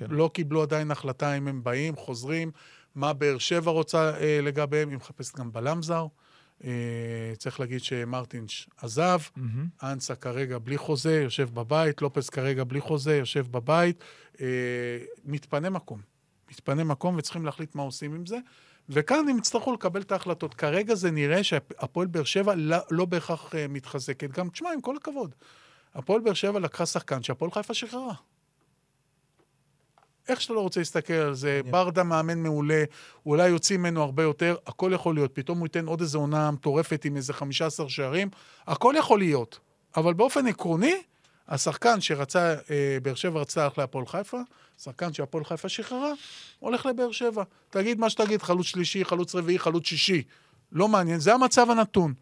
לא 0.09 0.29
קיבלו 0.33 0.61
עדיין 0.61 0.91
החלטה 0.91 1.37
אם 1.37 1.47
הם 1.47 1.63
באים, 1.63 1.95
חוזרים, 1.95 2.51
מה 2.95 3.13
באר 3.13 3.37
שבע 3.37 3.71
רוצה 3.71 4.17
אה, 4.19 4.39
לגביהם, 4.43 4.89
היא 4.89 4.97
מחפשת 4.97 5.35
גם 5.35 5.51
בלם 5.51 5.81
זר. 5.81 6.07
אה, 6.63 7.33
צריך 7.37 7.59
להגיד 7.59 7.83
שמרטינש 7.83 8.69
עזב, 8.77 9.19
מהמם. 9.35 9.67
אנסה 9.83 10.15
כרגע 10.15 10.57
בלי 10.57 10.77
חוזה, 10.77 11.21
יושב 11.21 11.49
בבית, 11.53 12.01
לופס 12.01 12.29
כרגע 12.29 12.63
בלי 12.63 12.81
חוזה, 12.81 13.15
יושב 13.15 13.45
בבית. 13.51 14.03
אה, 14.41 14.47
מתפנה 15.25 15.69
מקום. 15.69 16.01
מתפנה 16.51 16.83
מקום 16.83 17.15
וצריכים 17.17 17.45
להחליט 17.45 17.75
מה 17.75 17.83
עושים 17.83 18.15
עם 18.15 18.25
זה. 18.25 18.37
וכאן 18.89 19.29
הם 19.29 19.37
יצטרכו 19.37 19.73
לקבל 19.73 20.01
את 20.01 20.11
ההחלטות. 20.11 20.53
כרגע 20.53 20.95
זה 20.95 21.11
נראה 21.11 21.43
שהפועל 21.43 22.07
באר 22.07 22.23
שבע 22.23 22.55
לא, 22.55 22.77
לא 22.91 23.05
בהכרח 23.05 23.55
אה, 23.55 23.67
מתחזקת. 23.69 24.31
גם, 24.31 24.49
תשמע, 24.49 24.69
עם 24.73 24.81
כל 24.81 24.97
הכבוד, 24.97 25.35
הפועל 25.93 26.21
באר 26.21 26.33
שבע 26.33 26.59
לקחה 26.59 26.85
שחקן 26.85 27.23
שהפועל 27.23 27.51
חיפה 27.51 27.73
שחררה. 27.73 28.13
איך 30.29 30.41
שאתה 30.41 30.53
לא 30.53 30.59
רוצה 30.59 30.79
להסתכל 30.79 31.13
על 31.13 31.33
זה, 31.33 31.61
ברדה 31.69 32.03
מאמן 32.03 32.43
מעולה, 32.43 32.83
אולי 33.25 33.47
יוצאים 33.47 33.79
ממנו 33.79 34.01
הרבה 34.01 34.23
יותר, 34.23 34.55
הכל 34.67 34.91
יכול 34.93 35.15
להיות. 35.15 35.31
פתאום 35.35 35.57
הוא 35.57 35.65
ייתן 35.65 35.85
עוד 35.85 36.01
איזו 36.01 36.19
עונה 36.19 36.51
מטורפת 36.51 37.05
עם 37.05 37.15
איזה 37.15 37.33
15 37.33 37.89
שערים, 37.89 38.29
הכל 38.67 38.95
יכול 38.97 39.19
להיות. 39.19 39.59
אבל 39.97 40.13
באופן 40.13 40.47
עקרוני, 40.47 40.95
השחקן 41.47 42.01
שרצה, 42.01 42.55
אה, 42.69 42.97
באר 43.03 43.15
שבע 43.15 43.39
רצתה 43.39 43.63
ללכת 43.63 43.77
להפועל 43.77 44.05
חיפה, 44.05 44.39
שחקן 44.77 45.13
שהפועל 45.13 45.45
חיפה 45.45 45.69
שחררה, 45.69 46.11
הולך 46.59 46.85
לבאר 46.85 47.11
שבע. 47.11 47.43
תגיד 47.69 47.99
מה 47.99 48.09
שתגיד, 48.09 48.41
חלוץ 48.41 48.65
שלישי, 48.65 49.05
חלוץ 49.05 49.35
רביעי, 49.35 49.59
חלוץ 49.59 49.85
שישי. 49.85 50.23
לא 50.71 50.87
מעניין, 50.87 51.19
זה 51.19 51.33
המצב 51.33 51.69
הנתון. 51.69 52.13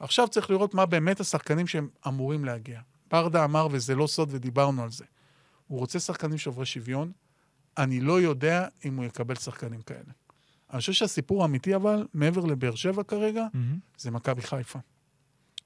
עכשיו 0.00 0.28
צריך 0.28 0.50
לראות 0.50 0.74
מה 0.74 0.86
באמת 0.86 1.20
השחקנים 1.20 1.66
שהם 1.66 1.88
אמורים 2.06 2.44
להגיע. 2.44 2.80
ברדה 3.10 3.44
אמר, 3.44 3.68
וזה 3.70 3.94
לא 3.94 4.06
סוד 4.06 4.28
ודיברנו 4.32 4.82
על 4.82 4.90
זה, 4.90 5.04
הוא 5.66 5.78
רוצה 5.78 6.00
שחקנים 6.00 6.38
שוברי 6.38 6.66
שוויון, 6.66 7.12
אני 7.78 8.00
לא 8.00 8.20
יודע 8.20 8.68
אם 8.84 8.96
הוא 8.96 9.04
יקבל 9.04 9.34
שחקנים 9.34 9.82
כאלה. 9.82 10.12
אני 10.70 10.78
חושב 10.80 10.92
שהסיפור 10.92 11.42
האמיתי, 11.42 11.76
אבל, 11.76 12.06
מעבר 12.14 12.44
לבאר 12.44 12.74
שבע 12.74 13.02
כרגע, 13.02 13.46
מהמם. 13.54 13.78
זה 13.98 14.10
מכבי 14.10 14.42
חיפה. 14.42 14.78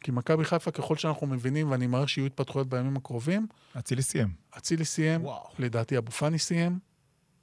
כי 0.00 0.10
מכבי 0.10 0.44
חיפה, 0.44 0.70
ככל 0.70 0.96
שאנחנו 0.96 1.26
מבינים, 1.26 1.70
ואני 1.70 1.86
מעריך 1.86 2.08
שיהיו 2.08 2.26
התפתחויות 2.26 2.68
בימים 2.68 2.96
הקרובים, 2.96 3.46
אצילי 3.78 4.02
סיים. 4.02 4.28
אצילי 4.58 4.84
סיים, 4.84 5.24
וואו. 5.24 5.48
לדעתי 5.58 5.98
אבו 5.98 6.10
פאני 6.10 6.38
סיים. 6.38 6.78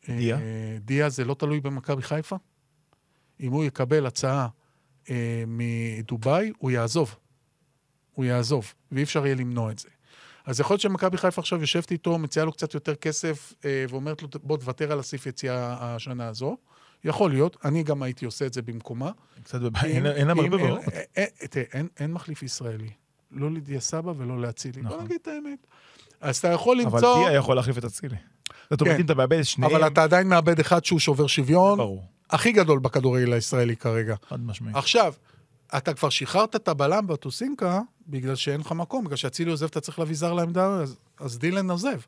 דיה? 0.07 0.37
אה, 0.37 0.77
דיה 0.79 1.09
זה 1.09 1.25
לא 1.25 1.33
תלוי 1.33 1.61
במכבי 1.61 2.01
חיפה. 2.01 2.35
אם 3.39 3.51
הוא 3.51 3.63
יקבל 3.63 4.05
הצעה 4.05 4.47
אה, 5.09 5.43
מדובאי, 5.47 6.51
הוא 6.57 6.71
יעזוב. 6.71 7.15
הוא 8.13 8.25
יעזוב, 8.25 8.73
ואי 8.91 9.03
אפשר 9.03 9.25
יהיה 9.25 9.35
למנוע 9.35 9.71
את 9.71 9.79
זה. 9.79 9.89
אז 10.47 10.59
יכול 10.59 10.73
להיות 10.73 10.81
שמכבי 10.81 11.17
חיפה 11.17 11.41
עכשיו 11.41 11.61
יושבת 11.61 11.91
איתו, 11.91 12.17
מציעה 12.17 12.45
לו 12.45 12.51
קצת 12.51 12.73
יותר 12.73 12.95
כסף, 12.95 13.53
אה, 13.65 13.85
ואומרת 13.89 14.21
לו, 14.21 14.27
בוא 14.43 14.57
תוותר 14.57 14.91
על 14.91 14.99
הסעיף 14.99 15.25
יציאה 15.25 15.75
השנה 15.79 16.27
הזו. 16.27 16.57
יכול 17.03 17.31
להיות, 17.31 17.57
אני 17.65 17.83
גם 17.83 18.03
הייתי 18.03 18.25
עושה 18.25 18.45
את 18.45 18.53
זה 18.53 18.61
במקומה. 18.61 19.11
קצת 19.43 19.61
בבעיה, 19.61 19.95
אין- 20.13 20.27
להם 20.27 20.39
הרבה 20.39 20.57
ברירות. 20.57 20.79
אה, 20.93 21.01
אה, 21.17 21.47
תראה, 21.49 21.65
אין- 21.99 22.13
מחליף 22.13 22.43
ישראלי. 22.43 22.89
לא 23.31 23.51
לדיה 23.51 23.79
סבא 23.79 24.13
ולא 24.17 24.41
לאצילי. 24.41 24.81
בוא 24.81 24.89
נכון. 24.91 25.05
נגיד 25.05 25.17
את 25.21 25.27
האמת. 25.27 25.67
אז 26.21 26.37
אתה 26.37 26.47
יכול 26.47 26.81
אבל 26.81 26.93
למצוא... 26.95 27.27
דיה 27.27 27.33
יכול 27.37 27.55
להחליף 27.55 27.77
את 27.77 27.85
אצילי. 27.85 28.15
זאת 28.69 28.81
אומרת, 28.81 28.93
כן. 28.95 28.99
אם 29.01 29.05
אתה 29.05 29.13
מאבד 29.15 29.39
את 29.39 29.45
שניהם, 29.45 29.75
אבל 29.75 29.87
אתה 29.87 30.03
עדיין 30.03 30.27
מאבד 30.29 30.59
אחד 30.59 30.85
שהוא 30.85 30.99
שובר 30.99 31.27
שוויון, 31.27 31.77
ברור, 31.77 32.03
הכי 32.29 32.51
גדול 32.51 32.79
בכדורגל 32.79 33.33
הישראלי 33.33 33.75
כרגע. 33.75 34.15
חד 34.29 34.39
משמעית. 34.45 34.75
עכשיו, 34.75 35.13
אתה 35.77 35.93
כבר 35.93 36.09
שחררת 36.09 36.55
את 36.55 36.67
הבלם 36.67 37.07
בטוסינקה, 37.07 37.81
בגלל 38.07 38.35
שאין 38.35 38.61
לך 38.61 38.71
מקום, 38.71 39.05
בגלל 39.05 39.17
שאצילי 39.17 39.51
עוזב, 39.51 39.65
אתה 39.65 39.81
צריך 39.81 39.99
להביא 39.99 40.15
זר 40.15 40.33
לעמדה, 40.33 40.67
אז, 40.67 40.97
אז 41.19 41.39
דילן 41.39 41.71
עוזב. 41.71 41.99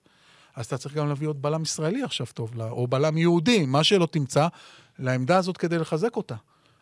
אז 0.55 0.65
אתה 0.65 0.77
צריך 0.77 0.95
גם 0.95 1.07
להביא 1.07 1.27
עוד 1.27 1.41
בלם 1.41 1.61
ישראלי 1.61 2.03
עכשיו 2.03 2.27
טוב, 2.33 2.61
או 2.61 2.87
בלם 2.87 3.17
יהודי, 3.17 3.65
מה 3.65 3.83
שלא 3.83 4.05
תמצא, 4.05 4.47
לעמדה 4.99 5.37
הזאת 5.37 5.57
כדי 5.57 5.77
לחזק 5.77 6.15
אותה. 6.15 6.35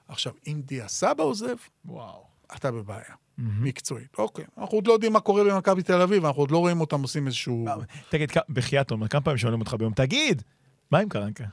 עכשיו, 0.07 0.33
אם 0.47 0.61
דיה 0.65 0.87
סבא 0.87 1.23
עוזב, 1.23 1.55
וואו. 1.85 2.23
אתה 2.55 2.71
בבעיה, 2.71 3.01
מהמם. 3.37 3.63
מקצועית. 3.63 4.07
אוקיי, 4.17 4.45
אנחנו 4.57 4.77
עוד 4.77 4.87
לא 4.87 4.93
יודעים 4.93 5.13
מה 5.13 5.19
קורה 5.19 5.43
במכבי 5.43 5.83
תל 5.83 6.01
אביב, 6.01 6.25
אנחנו 6.25 6.41
עוד 6.41 6.51
לא 6.51 6.57
רואים 6.57 6.81
אותם 6.81 7.01
עושים 7.01 7.27
איזשהו... 7.27 7.65
תגיד, 8.09 8.31
כ- 8.31 8.49
בחייאת 8.49 8.91
כמה 9.09 9.21
פעמים 9.21 9.37
שואלים 9.37 9.59
אותך 9.59 9.73
ביום, 9.73 9.93
תגיד, 9.93 10.41
מה 10.91 10.99
עם 10.99 11.09
קרנקה? 11.09 11.43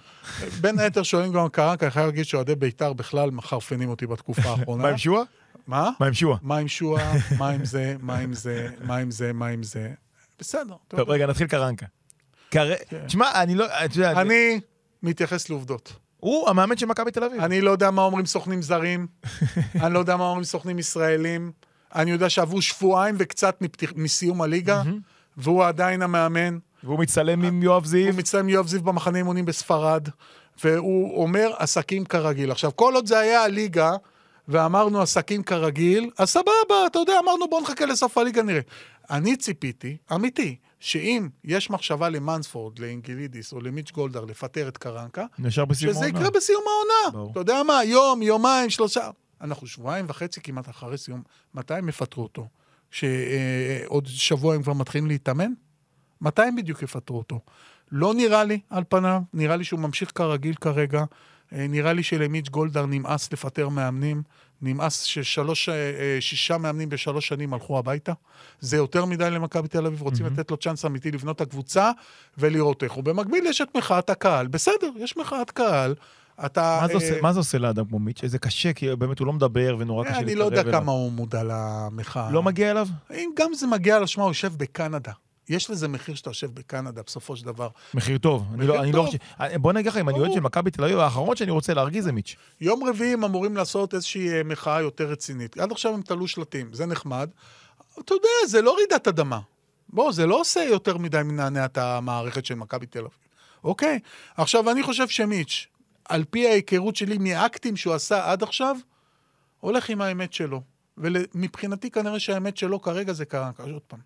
בין 0.61 0.79
היתר 0.79 1.03
שואלים 1.03 1.33
גם 1.33 1.49
קרנקה, 1.49 1.87
אני 1.87 1.91
חייב 1.91 2.07
להגיד 2.07 2.25
שאוהדי 2.25 2.55
בית"ר 2.55 2.93
בכלל 2.93 3.31
מחרפנים 3.31 3.89
אותי 3.89 4.07
בתקופה 4.07 4.49
האחרונה. 4.51 4.83
מה 4.83 4.89
עם 4.89 4.99
שועה? 4.99 5.25
מה? 5.67 5.91
מה 6.01 6.07
עם 6.07 6.13
שועה? 6.15 6.39
מה 6.43 6.57
עם 6.59 6.69
שועה? 6.69 7.13
מה 7.39 7.49
עם 7.49 7.65
זה? 7.65 7.97
מה 8.01 8.19
עם 8.19 8.33
זה? 8.35 8.69
מה 8.81 8.97
עם 8.97 9.11
זה? 9.11 9.33
מה 9.33 9.47
עם 9.47 9.63
זה? 9.63 9.91
בסדר. 10.39 10.75
טוב. 10.89 11.11
רגע, 11.11 11.27
נתחיל 11.27 11.47
קרנקה. 11.47 11.87
קר- 12.51 12.75
תשמע, 13.07 13.43
אני 13.43 13.55
לא, 13.55 13.65
יודע, 13.95 14.21
אני 14.21 14.61
מתייחס 15.03 15.51
לעובדות. 15.51 15.93
הוא 16.17 16.49
המאמן 16.51 16.77
של 16.77 16.87
מכבי 16.87 17.11
תל 17.11 17.25
אביב. 17.25 17.41
אני 17.41 17.61
לא 17.61 17.71
יודע 17.71 17.91
מה 17.91 18.03
אומרים 18.03 18.27
סוכנים 18.27 18.63
זרים, 18.63 19.07
אני 19.83 19.95
לא 19.95 19.99
יודע 19.99 20.17
מה 20.17 20.25
אומרים 20.25 20.45
סוכנים 20.45 20.79
ישראלים, 20.79 21.53
אני 21.95 22.11
יודע 22.11 22.29
שעברו 22.31 22.63
שבועיים 22.63 23.15
וקצת 23.19 23.63
מסיום 23.97 24.43
הליגה, 24.43 24.83
והוא 25.37 25.65
עדיין 25.65 26.03
המאמן. 26.03 26.59
והוא 26.85 26.99
מצטלם 26.99 27.45
עם 27.45 27.63
יואב 27.63 27.85
זיו. 27.85 28.11
הוא 28.11 28.19
מצטלם 28.19 28.41
עם 28.41 28.49
יואב 28.49 28.67
זיו 28.67 28.83
במחנה 28.83 29.19
אימונים 29.19 29.45
בספרד, 29.45 30.09
והוא 30.65 31.23
אומר 31.23 31.51
עסקים 31.59 32.05
כרגיל. 32.05 32.51
עכשיו, 32.51 32.77
כל 32.77 32.95
עוד 32.95 33.07
זה 33.07 33.19
היה 33.19 33.43
הליגה, 33.45 33.93
ואמרנו 34.49 35.03
עסקים 35.03 35.43
כרגיל, 35.43 36.11
אז 36.19 36.31
סבבה, 36.31 36.87
אתה 36.87 36.99
יודע, 36.99 37.13
אמרנו 37.25 37.49
בוא 37.51 37.61
נחכה 37.63 37.87
לסוף 37.87 38.19
הליגה 38.19 38.43
נראה. 38.43 38.61
אני 39.11 39.37
ציפיתי, 39.37 39.97
אמיתי, 40.15 40.57
שאם 40.81 41.29
יש 41.45 41.71
מחשבה 41.71 42.09
למנספורד, 42.09 42.79
לאינגלידיס 42.79 43.53
או 43.53 43.61
למיץ' 43.61 43.91
גולדהר 43.91 44.25
לפטר 44.25 44.69
את 44.69 44.79
קרנקה, 44.79 45.25
שזה. 45.75 46.07
יקרה 46.09 46.31
בסיום 46.31 46.63
העונה. 46.67 47.13
ברור. 47.13 47.31
אתה 47.33 47.41
יודע 47.41 47.63
מה, 47.63 47.85
יום, 47.85 48.23
יומיים, 48.23 48.71
שלושה. 48.71 49.11
אנחנו 49.41 49.67
שבועיים 49.67 50.07
וחצי 50.09 50.41
כמעט 50.41 50.69
אחרי 50.69 50.99
סיום. 50.99 51.23
מתי 51.55 51.75
הם 51.75 51.89
יפטרו 51.89 52.23
אותו? 52.23 52.47
שעוד 52.91 54.07
שבוע 54.07 54.55
הם 54.55 54.63
כבר 54.63 54.73
מתחילים 54.73 55.07
להתאמן? 55.09 55.53
מתי 56.21 56.43
הם 56.43 56.57
בדיוק 56.57 56.83
יפטרו 56.83 57.19
אותו? 57.19 57.41
לא 57.93 58.15
נראה 58.15 58.45
לי, 58.45 58.61
על 58.71 58.85
פניו, 58.89 59.23
נראה 59.35 59.57
לי 59.57 59.65
שהוא 59.65 59.81
ממשיך 59.81 60.13
כרגיל 60.15 60.55
כרגע. 60.55 61.05
אה, 61.53 61.67
נראה 61.69 61.93
לי 61.93 62.03
שלמיץ' 62.03 62.49
גולדהר 62.49 62.87
נמאס 62.87 63.33
לפטר 63.33 63.69
מאמנים. 63.69 64.23
נמאס 64.63 65.03
ששלוש, 65.03 65.69
אה, 65.69 65.75
אה, 65.75 66.17
שישה 66.21 66.59
מאמנים 66.59 66.89
בשלוש 66.89 67.29
שנים 67.29 67.55
הלכו 67.55 67.79
הביתה. 67.79 68.13
זה 68.61 68.77
יותר 68.77 69.05
מדי 69.05 69.31
למכבי 69.31 69.69
תל 69.69 69.87
אביב, 69.87 70.03
רוצים 70.03 70.27
לתת 70.27 70.51
לו 70.51 70.57
צ'אנס 70.57 70.85
אמיתי 70.85 71.11
לבנות 71.11 71.37
את 71.37 71.41
הקבוצה 71.41 71.91
ולראות 72.39 72.83
איך. 72.83 72.97
ובמקביל 72.99 73.47
יש 73.47 73.61
את 73.61 73.77
מחאת 73.77 74.11
הקהל. 74.11 74.47
בסדר, 74.47 74.91
יש 74.97 75.17
מחאת 75.17 75.51
קהל. 75.51 75.95
אתה... 76.47 76.79
מה 76.83 76.89
זה 76.89 76.95
עושה- 76.95 77.21
מה 77.23 77.33
זה 77.33 77.39
עושה 77.41 77.59
לאדם 77.59 77.85
כמו 77.85 77.99
מיץ'? 77.99 78.21
איזה 78.23 78.39
קשה, 78.39 78.73
כי 78.73 78.97
באמת 78.97 79.19
הוא 79.19 79.27
לא 79.27 79.33
מדבר 79.33 79.77
ונורא 79.79 80.05
קשה 80.05 80.19
אני 80.19 80.35
לא 80.35 80.45
יודע 80.45 80.57
להתקרב 80.57 80.73
כמה 80.73 80.93
אליו. 80.93 81.03
הוא 81.03 81.13
מודע 81.13 81.43
למחאה. 81.45 82.31
לא 82.31 82.43
מגיע 82.43 82.71
אליו? 82.71 82.89
אם 83.15 83.31
גם 83.37 83.55
זה 83.55 83.67
מגיע 83.67 84.01
לשמה, 84.01 84.25
הוא 84.25 84.31
יושב 84.31 84.53
בקנדה. 84.57 85.13
יש 85.49 85.71
לזה 85.71 85.89
מחיר 85.89 86.15
שאתה 86.15 86.31
יושב 86.31 86.55
בקנדה, 86.55 87.03
בסופו 87.07 87.37
של 87.37 87.45
דבר. 87.45 87.69
מחיר 87.95 88.19
טוב. 88.19 88.47
אני 88.49 88.57
מחיר 88.57 88.73
לא- 88.73 88.81
אני 88.81 88.93
לא 88.93 88.97
טוב. 88.97 89.07
חושב... 89.07 89.19
בוא 89.61 89.73
נגיד 89.73 89.87
לך, 89.93 89.97
אם 89.97 90.09
אני 90.09 90.19
אוהד. 90.19 90.33
של 90.33 90.41
מכבי 90.41 90.71
תל 90.71 90.85
אביב, 90.85 90.99
האחרון 90.99 91.37
שאני 91.37 91.51
רוצה 91.51 91.75
להרגיז 91.75 92.05
זה 92.05 92.13
מיץ'. 92.13 92.37
יום 92.61 92.85
רביעי 92.85 93.13
הם 93.13 93.25
אמורים 93.25 93.57
לעשות 93.57 93.95
איזושהי 93.95 94.29
אה, 94.33 94.43
מחאה 94.45 94.81
יותר 94.81 95.05
רצינית. 95.11 95.59
עד 95.59 95.73
עכשיו 95.73 95.95
הם 95.95 96.03
תלו 96.03 96.29
שלטים, 96.29 96.73
זה 96.73 96.87
נחמד. 96.87 97.31
אתה 98.01 98.15
יודע, 98.15 98.29
זה 98.47 98.63
לא 98.63 98.75
רעידת 98.77 99.09
אדמה. 99.09 99.41
בוא, 99.89 100.13
זה 100.13 100.27
לא 100.27 100.41
עושה 100.41 100.61
יותר 100.61 100.97
מדי 100.99 101.21
מנענע 101.25 101.65
את 101.65 101.79
המערכת 101.79 102.45
של 102.45 102.55
מכבי 102.55 102.87
תל 102.87 102.99
אביב. 102.99 103.11
אוקיי? 103.65 103.99
עכשיו, 104.37 104.71
אני 104.71 104.83
חושב 104.83 105.09
שמיץ', 105.09 105.67
על 106.09 106.25
פי 106.31 106.49
ההיכרות 106.49 106.97
שלי 106.97 107.19
מאקטים 107.19 107.77
שהוא 107.77 107.95
עשה 107.95 108.31
עד 108.33 108.43
עכשיו, 108.43 108.77
הולך 109.61 109.89
עם 109.91 110.01
האמת 110.01 110.33
שלו. 110.33 110.61
ומבחינתי 110.99 111.91
כנראה 111.91 112.21
שהאמת 112.21 112.57
שלו 112.57 112.83
כרגע 112.83 113.13
זה 113.13 113.25
קרנקה. 113.25 113.63
עוד 113.63 113.83
פעם. 113.89 113.99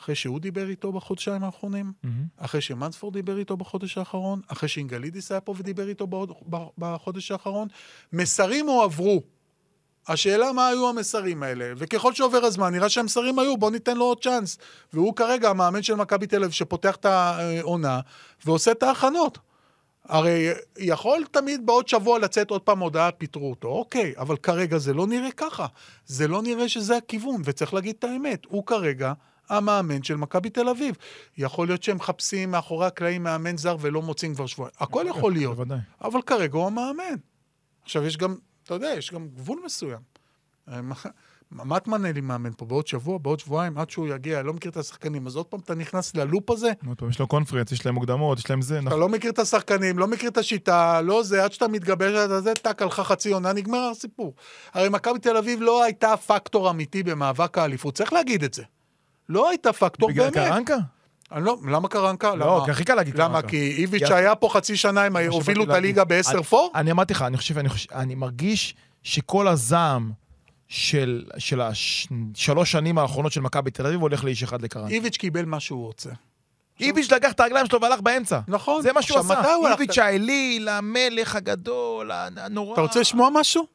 אחרי 0.00 0.14
שהוא 0.14 0.40
דיבר 0.40 0.68
איתו 0.68 0.92
בחודשיים 0.92 1.44
האחרונים, 1.44 1.92
אחרי 2.36 2.60
שמנספורד 2.60 3.14
דיבר 3.14 3.38
איתו 3.38 3.56
בחודש 3.56 3.98
האחרון, 3.98 4.40
אחרי 4.48 4.68
שאינגלידיס 4.68 5.32
היה 5.32 5.40
פה 5.40 5.54
ודיבר 5.58 5.88
איתו 5.88 6.06
בעוד, 6.06 6.32
בחודש 6.78 7.30
האחרון, 7.30 7.68
מסרים 8.12 8.66
הועברו. 8.66 9.22
השאלה 10.08 10.52
מה 10.52 10.68
היו 10.68 10.88
המסרים 10.88 11.42
האלה, 11.42 11.72
וככל 11.76 12.14
שעובר 12.14 12.44
הזמן, 12.44 12.72
נראה 12.72 12.88
שהמסרים 12.88 13.38
היו, 13.38 13.56
בוא 13.56 13.70
ניתן 13.70 13.96
לו 13.96 14.04
עוד 14.04 14.22
צ'אנס. 14.22 14.58
והוא 14.92 15.16
כרגע 15.16 15.50
המאמן 15.50 15.82
של 15.82 15.94
מכבי 15.94 16.26
תל 16.26 16.36
אביב 16.36 16.50
שפותח 16.50 16.96
את 16.96 17.04
העונה 17.04 18.00
ועושה 18.44 18.70
את 18.70 18.82
ההכנות. 18.82 19.38
הרי 20.04 20.48
יכול 20.78 21.24
תמיד 21.30 21.66
בעוד 21.66 21.88
שבוע 21.88 22.18
לצאת 22.18 22.50
עוד 22.50 22.62
פעם 22.62 22.78
הודעה, 22.78 23.12
פיטרו 23.12 23.50
אותו, 23.50 23.68
אוקיי, 23.68 24.12
אבל 24.16 24.36
כרגע 24.36 24.78
זה 24.78 24.94
לא 24.94 25.06
נראה 25.06 25.30
ככה. 25.30 25.66
זה 26.06 26.28
לא 26.28 26.42
נראה 26.42 26.68
שזה 26.68 26.96
הכיוון, 26.96 27.42
וצריך 27.44 27.74
להגיד 27.74 27.94
את 27.98 28.04
האמת. 28.04 28.44
הוא 28.48 28.66
כרגע 28.66 29.12
המאמן 29.48 30.02
של 30.02 30.16
מכבי 30.16 30.50
תל 30.50 30.68
אביב. 30.68 30.94
יכול 31.38 31.66
להיות 31.66 31.82
שהם 31.82 31.96
מחפשים 31.96 32.50
מאחורי 32.50 32.86
הקלעים 32.86 33.22
מאמן 33.22 33.56
זר 33.56 33.76
ולא 33.80 34.02
מוצאים 34.02 34.34
כבר 34.34 34.46
שבועיים. 34.46 34.74
הכל 34.80 35.04
יכול 35.08 35.32
להיות. 35.32 35.56
בוודאי. 35.56 35.78
אבל 36.04 36.22
כרגע 36.22 36.58
הוא 36.58 36.66
המאמן. 36.66 37.14
עכשיו, 37.82 38.04
יש 38.04 38.16
גם, 38.16 38.34
אתה 38.64 38.74
יודע, 38.74 38.88
יש 38.98 39.12
גם 39.12 39.28
גבול 39.28 39.60
מסוים. 39.64 40.00
מה- 40.68 40.94
מה 41.64 41.76
את 41.76 41.88
מנה 41.88 42.12
לי 42.12 42.20
מאמן 42.20 42.50
פה? 42.56 42.64
בעוד 42.66 42.86
שבוע, 42.86 43.18
בעוד 43.18 43.40
שבועיים, 43.40 43.78
עד 43.78 43.90
שהוא 43.90 44.08
יגיע, 44.08 44.42
לא 44.42 44.52
מכיר 44.52 44.70
את 44.70 44.76
השחקנים, 44.76 45.26
אז 45.26 45.36
עוד 45.36 45.46
פעם 45.46 45.60
אתה 45.60 45.74
נכנס 45.74 46.14
ללופ 46.16 46.50
הזה, 46.50 46.72
עוד 46.86 46.98
פעם, 46.98 47.08
יש 47.10 47.18
לו 47.18 47.26
קונפרנס, 47.26 47.72
יש 47.72 47.86
להם 47.86 47.94
מוקדמות, 47.94 48.38
יש 48.38 48.50
להם 48.50 48.62
זה, 48.62 48.78
אתה 48.78 48.84
נכון. 48.84 49.00
לא 49.00 49.08
מכיר 49.08 49.30
את 49.30 49.38
השחקנים, 49.38 49.98
לא 49.98 50.06
מכיר 50.06 50.30
את 50.30 50.38
השיטה, 50.38 51.00
לא 51.00 51.22
זה, 51.22 51.44
עד 51.44 51.52
שאתה 51.52 51.68
מתגבש 51.68 52.14
על 52.14 52.40
זה, 52.40 52.54
טאק, 52.54 52.82
הלכה 52.82 53.04
חצי 53.04 53.32
עונה, 53.32 53.52
נגמר 53.52 53.78
הסיפור. 53.90 54.34
הרי 54.72 54.88
מכבי 54.88 55.18
תל 55.18 55.36
אביב 55.36 55.60
לא 55.62 55.84
הייתה 55.84 56.16
פקטור 56.16 56.70
אמיתי 56.70 57.02
במאבק 57.02 57.58
האליפות, 57.58 57.94
צריך 57.94 58.12
להגיד 58.12 58.44
את 58.44 58.54
זה. 58.54 58.62
לא 59.28 59.48
הייתה 59.48 59.72
פקטור 59.72 60.08
בגלל 60.08 60.30
באמת. 60.30 60.48
קרנקה? 60.48 60.76
אני 61.32 61.44
לא, 61.44 61.56
למה 61.70 61.88
קרנקה? 61.88 62.34
לא, 62.34 62.46
למה? 62.56 62.64
כי 62.64 62.70
הכי 62.70 62.84
קל 62.84 62.94
להגיד 62.94 63.14
למה? 63.14 63.28
קרנקה. 63.32 63.48
כי 63.48 63.74
איביץ' 63.78 64.10
היה 64.10 64.34
פה 64.34 64.48
חצי 64.52 64.76
שנה, 64.76 65.04
הם 65.04 65.16
הובילו 65.16 65.64
את 65.64 65.68
הליגה 65.68 66.02
להגיד. 66.10 66.26
ב-10 66.40 66.56
אני- 66.74 66.90
אמרתי 66.90 67.14
לך, 67.14 67.22
אני 67.22 67.36
חושב, 67.36 67.58
אני 67.58 67.68
חושב, 67.68 67.92
אני 67.92 68.14
מרגיש 68.14 68.74
שכל 69.02 69.48
הזעם 69.48 70.12
של, 70.68 71.24
של 71.38 71.60
השלוש 71.60 72.72
שנים 72.72 72.98
האחרונות 72.98 73.32
של 73.32 73.40
מכבי 73.40 73.70
תל 73.70 73.86
אביב 73.86 74.00
הולך 74.00 74.24
לאיש 74.24 74.42
אחד 74.42 74.62
לקרנקה. 74.62 74.94
איביץ' 74.94 75.16
קיבל 75.16 75.44
מה 75.44 75.60
שהוא 75.60 75.86
רוצה. 75.86 76.10
איביץ' 76.80 77.12
לקח 77.12 77.32
את 77.32 77.40
הרגליים 77.40 77.66
שלו 77.66 77.80
והלך 77.80 78.00
באמצע. 78.00 78.40
נכון. 78.48 78.82
זה 78.82 78.92
מה 78.92 79.02
שהוא 79.02 79.18
עשה. 79.18 79.42
איביץ' 79.72 79.98
האליל, 79.98 80.68
המלך 80.68 81.36
הגדול, 81.36 82.10
הנורא. 82.12 82.72
אתה 82.72 82.80
רוצה 82.80 83.00
לשמוע 83.00 83.28
משהו? 83.32 83.66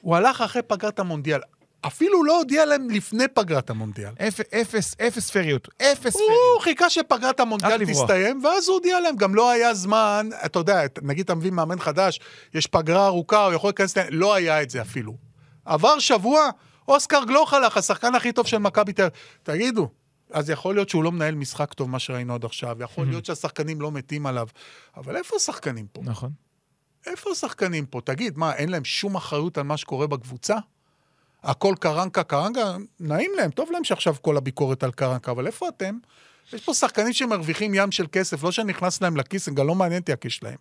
הוא 0.00 0.16
הלך 0.16 0.40
אחרי 0.40 0.62
פגרת 0.62 0.98
המונדיאל. 0.98 1.40
אפילו 1.86 2.24
לא 2.24 2.38
הודיע 2.38 2.64
להם 2.64 2.90
לפני 2.90 3.28
פגרת 3.28 3.70
המונדיאל. 3.70 4.10
אפ- 4.28 4.52
אפס, 4.54 4.94
אפס 5.06 5.30
פריות. 5.30 5.68
אפס 5.82 6.14
הוא 6.14 6.22
פריות. 6.26 6.62
חיכה 6.62 6.90
שפגרת 6.90 7.40
המונדיאל. 7.40 7.84
תסתיים, 7.86 8.44
ואז 8.44 8.68
הוא 8.68 8.74
הודיע 8.74 9.00
להם. 9.00 9.16
גם 9.16 9.34
לא 9.34 9.50
היה 9.50 9.74
זמן, 9.74 10.28
אתה 10.44 10.58
יודע, 10.58 10.80
נגיד 11.02 11.24
אתה 11.24 11.34
מביא 11.34 11.50
מאמן 11.50 11.80
חדש, 11.80 12.20
יש 12.54 12.66
פגרה 12.66 13.06
ארוכה, 13.06 13.44
הוא 13.46 13.54
יכול 13.54 13.68
להיכנס... 13.68 13.94
לא 14.10 14.34
היה 14.34 14.62
את 14.62 14.70
זה 14.70 14.82
אפילו. 14.82 15.14
עבר 15.64 15.98
שבוע, 15.98 16.48
אוסקר 16.88 17.20
גלוך 17.26 17.54
הלך, 17.54 17.76
השחקן 17.76 18.14
הכי 18.14 18.32
טוב 18.32 18.46
של 18.46 18.58
מכבי 18.58 18.92
תל. 18.92 19.08
תגידו, 19.42 19.88
אז 20.30 20.50
יכול 20.50 20.74
להיות 20.74 20.88
שהוא 20.88 21.04
לא 21.04 21.12
מנהל 21.12 21.34
משחק 21.34 21.72
טוב, 21.72 21.90
מה 21.90 21.98
שראינו 21.98 22.34
עד 22.34 22.44
עכשיו, 22.44 22.82
יכול 22.82 23.06
להיות 23.06 23.24
שהשחקנים 23.24 23.80
לא 23.80 23.92
מתים 23.92 24.26
עליו, 24.26 24.48
אבל 24.96 25.16
איפה 25.16 25.36
השחקנים 25.36 25.86
פה? 25.92 26.00
נכון. 26.04 26.30
איפה 27.06 27.30
השחקנים 27.30 27.86
פה? 27.86 28.00
תגיד, 28.04 28.38
מה, 28.38 28.54
אין 28.54 28.68
להם 28.68 28.84
שום 28.84 29.14
אחריות 29.16 29.58
על 29.58 29.64
מה 29.64 29.76
שקורה 29.76 30.06
בקבוצה? 30.06 30.56
הכל 31.44 31.74
קרנקה, 31.80 32.22
קרנקה, 32.22 32.76
נעים 33.00 33.30
להם, 33.36 33.50
טוב 33.50 33.70
להם 33.72 33.84
שעכשיו 33.84 34.14
כל 34.20 34.36
הביקורת 34.36 34.82
על 34.82 34.92
קרנקה, 34.92 35.30
אבל 35.30 35.46
איפה 35.46 35.68
אתם? 35.68 35.98
יש 36.52 36.64
פה 36.64 36.74
שחקנים 36.74 37.12
שמרוויחים 37.12 37.74
ים 37.74 37.92
של 37.92 38.06
כסף, 38.12 38.42
לא 38.42 38.52
שנכנס 38.52 39.02
להם 39.02 39.16
לכיס, 39.16 39.48
גם 39.48 39.66
לא 39.66 39.74
מעניין 39.74 40.00
אותי 40.00 40.12
הכיס 40.12 40.32
שלהם. 40.32 40.56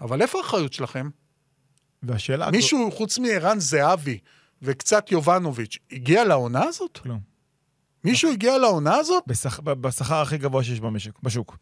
אבל 0.00 0.22
איפה 0.22 0.38
האחריות 0.38 0.72
שלכם? 0.72 1.08
והשאלה... 2.02 2.50
מישהו 2.50 2.90
חוץ 2.92 3.18
מערן 3.18 3.60
זהבי 3.60 4.18
וקצת 4.62 5.12
יובנוביץ', 5.12 5.78
הגיע 5.92 6.24
לעונה 6.24 6.64
הזאת? 6.64 6.98
כלום. 7.02 7.20
מישהו 8.04 8.30
הגיע 8.30 8.58
לעונה 8.58 8.96
הזאת? 8.96 9.22
בשכר 9.80 10.14
הכי 10.22 10.38
גבוה 10.38 10.64
שיש 10.64 10.80
במשק, 10.80 11.12
בשוק. 11.22 11.56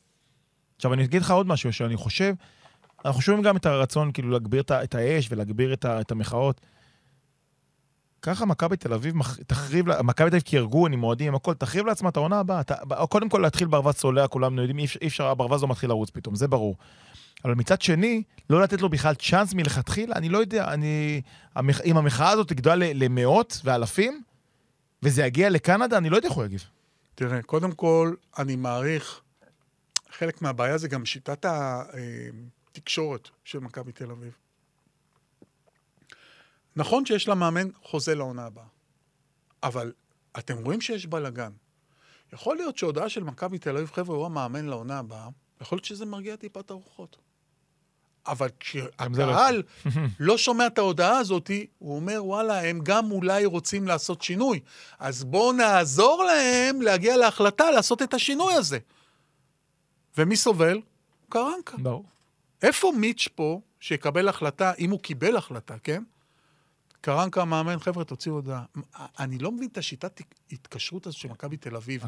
עכשיו, 0.76 0.94
אני 0.94 1.04
אגיד 1.04 1.22
לך 1.22 1.30
עוד 1.30 1.46
משהו, 1.46 1.72
שאני 1.72 1.96
חושב, 1.96 2.34
אנחנו 3.04 3.20
שומעים 3.20 3.44
גם 3.44 3.56
את 3.56 3.66
הרצון 3.66 4.12
כאילו 4.12 4.30
להגביר 4.30 4.60
את 4.62 4.70
את 4.70 4.94
האש 4.94 5.28
ולהגביר 5.30 5.72
את, 5.72 5.84
ה- 5.84 6.00
את 6.00 6.10
המחאות. 6.10 6.60
ככה 8.22 8.46
מכבי 8.46 8.76
תל 8.76 8.92
אביב 8.92 9.14
תחריב, 9.46 10.02
מכבי 10.02 10.30
תל 10.30 10.36
אביב 10.36 10.42
כארגון 10.44 10.92
עם 10.92 11.02
אוהדים, 11.02 11.28
עם 11.28 11.34
הכל, 11.34 11.54
תחריב 11.54 11.86
לעצמה 11.86 12.08
את 12.08 12.16
העונה 12.16 12.38
הבאה. 12.38 12.62
קודם 13.08 13.28
כל 13.28 13.38
להתחיל 13.38 13.68
ברווז 13.68 13.94
צולע, 13.94 14.28
כולנו 14.28 14.62
יודעים, 14.62 14.78
אי 14.78 15.06
אפשר- 15.06 15.26
הברווז 15.26 15.62
לא 15.62 15.68
מתחיל 15.68 15.88
לרוץ 15.88 16.10
פתאום, 16.10 16.34
זה 16.34 16.48
ברור. 16.48 16.76
אבל 17.44 17.54
מצד 17.54 17.82
שני, 17.82 18.22
לא 18.50 18.62
לתת 18.62 18.80
לו 18.80 18.88
בכלל 18.88 19.14
צ'אנס 19.14 19.54
מלכתחילה, 19.54 20.14
אני 20.16 20.28
לא 20.28 20.38
יודע, 20.38 20.72
אני... 20.72 21.22
אם 21.84 21.96
המחאה 21.96 22.30
הזאת 22.30 22.48
תגדל 22.48 22.74
למאות 22.94 23.60
ואלפים, 23.64 24.22
וזה 25.02 25.24
יגיע 25.26 25.50
לקנדה, 25.50 25.98
אני 25.98 26.10
לא 26.10 26.16
יודע 26.16 26.28
איך 26.28 26.36
הוא 26.36 26.44
יגיב. 26.44 26.64
תראה, 27.14 27.42
קודם 27.42 27.72
כל, 27.72 28.14
אני 28.38 28.56
מעריך, 28.56 29.20
חלק 30.18 30.42
מהבעיה 30.42 30.78
זה 30.78 30.88
גם 30.88 31.04
שיטת 31.04 31.46
התקשורת 31.48 33.28
של 33.44 33.58
מכבי 33.58 33.92
תל 33.92 34.10
אביב. 34.10 34.32
נכון 36.76 37.06
שיש 37.06 37.28
למאמן 37.28 37.68
חוזה 37.82 38.14
לעונה 38.14 38.46
הבאה, 38.46 38.64
אבל 39.62 39.92
אתם 40.38 40.58
רואים 40.58 40.80
שיש 40.80 41.06
בלאגן. 41.06 41.52
יכול 42.32 42.56
להיות 42.56 42.78
שהודעה 42.78 43.08
של 43.08 43.22
מכבי 43.22 43.58
תל 43.58 43.76
אביב, 43.76 43.90
חבר'ה, 43.90 44.16
הוא 44.16 44.26
המאמן 44.26 44.66
לעונה 44.66 44.98
הבאה, 44.98 45.28
יכול 45.60 45.76
להיות 45.76 45.84
שזה 45.84 46.06
מרגיע 46.06 46.36
טיפה 46.36 46.60
את 46.60 46.70
הרוחות. 46.70 47.16
אבל 48.26 48.46
לא 48.46 48.52
כשהקהל 48.60 49.62
לא 50.20 50.38
שומע 50.38 50.66
את 50.66 50.78
ההודעה 50.78 51.18
הזאת, 51.18 51.50
הוא 51.78 51.96
אומר, 51.96 52.24
וואלה, 52.24 52.68
הם 52.68 52.80
גם 52.82 53.10
אולי 53.10 53.44
רוצים 53.44 53.88
לעשות 53.88 54.22
שינוי. 54.22 54.60
אז 54.98 55.24
בואו 55.24 55.52
נעזור 55.52 56.24
להם 56.24 56.82
להגיע 56.82 57.16
להחלטה 57.16 57.70
לעשות 57.70 58.02
את 58.02 58.14
השינוי 58.14 58.54
הזה. 58.54 58.78
ומי 60.18 60.36
סובל? 60.36 60.80
קרנקה. 61.28 61.76
ברור. 61.76 62.04
איפה 62.62 62.92
מיץ' 62.96 63.28
פה, 63.34 63.60
שיקבל 63.80 64.28
החלטה, 64.28 64.72
אם 64.78 64.90
הוא 64.90 65.00
קיבל 65.00 65.36
החלטה, 65.36 65.78
כן? 65.78 66.02
קרנקה 67.02 67.42
המאמן, 67.42 67.78
חבר'ה, 67.78 68.04
תוציאו 68.04 68.34
הודעה. 68.34 68.62
אני 69.18 69.38
לא 69.38 69.52
מבין 69.52 69.68
את 69.72 69.78
השיטת 69.78 70.20
התקשרות 70.52 71.06
הזו 71.06 71.18
של 71.18 71.28
מכבי 71.28 71.56
תל 71.56 71.76
אביב. 71.76 72.04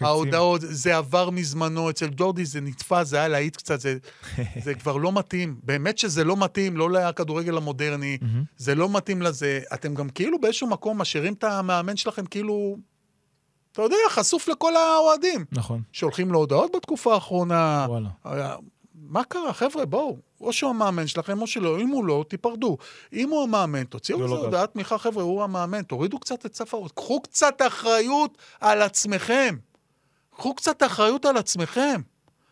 ההודעות, 0.00 0.60
זה 0.64 0.96
עבר 0.96 1.30
מזמנו, 1.30 1.90
אצל 1.90 2.08
ג'ורדי 2.16 2.44
זה 2.44 2.60
נתפס, 2.60 3.06
זה 3.06 3.16
היה 3.16 3.28
להיט 3.28 3.56
קצת, 3.56 3.80
זה, 3.80 3.98
זה 4.64 4.74
כבר 4.74 4.96
לא 4.96 5.12
מתאים. 5.12 5.60
באמת 5.62 5.98
שזה 5.98 6.24
לא 6.24 6.36
מתאים, 6.36 6.76
לא 6.76 6.90
לכדורגל 6.90 7.56
המודרני. 7.56 8.18
זה 8.56 8.74
לא 8.74 8.88
מתאים 8.88 9.22
לזה. 9.22 9.60
אתם 9.74 9.94
גם 9.94 10.08
כאילו 10.08 10.40
באיזשהו 10.40 10.66
מקום 10.66 10.98
משאירים 10.98 11.32
את 11.32 11.44
המאמן 11.44 11.96
שלכם 11.96 12.26
כאילו, 12.26 12.76
אתה 13.72 13.82
יודע, 13.82 13.96
חשוף 14.10 14.48
לכל 14.48 14.76
האוהדים. 14.76 15.44
נכון, 15.52 15.82
שולחים 15.92 16.32
לו 16.32 16.38
הודעות 16.38 16.72
בתקופה 16.76 17.14
האחרונה. 17.14 17.86
וואלה. 17.88 18.56
מה 19.08 19.24
קרה, 19.24 19.52
חבר'ה, 19.52 19.84
בואו. 19.84 20.16
או 20.40 20.52
שהוא 20.52 20.70
המאמן 20.70 21.06
שלכם 21.06 21.42
או 21.42 21.46
שלא, 21.46 21.80
אם 21.80 21.88
הוא 21.88 22.04
לא, 22.04 22.24
תיפרדו. 22.28 22.76
אם 23.12 23.30
הוא 23.30 23.42
המאמן, 23.42 23.84
תוציאו 23.84 24.18
זה 24.18 24.24
איזה 24.24 24.34
לא. 24.34 24.44
הודעת 24.44 24.72
תמיכה, 24.72 24.98
חבר'ה, 24.98 25.22
הוא 25.22 25.42
המאמן. 25.42 25.82
תורידו 25.82 26.18
קצת 26.18 26.46
את 26.46 26.54
סף 26.54 26.74
הראש. 26.74 26.90
קחו 26.94 27.20
קצת 27.20 27.62
אחריות 27.66 28.38
על 28.60 28.82
עצמכם. 28.82 29.56
קחו 30.36 30.54
קצת 30.54 30.82
אחריות 30.82 31.24
על 31.24 31.36
עצמכם. 31.36 32.00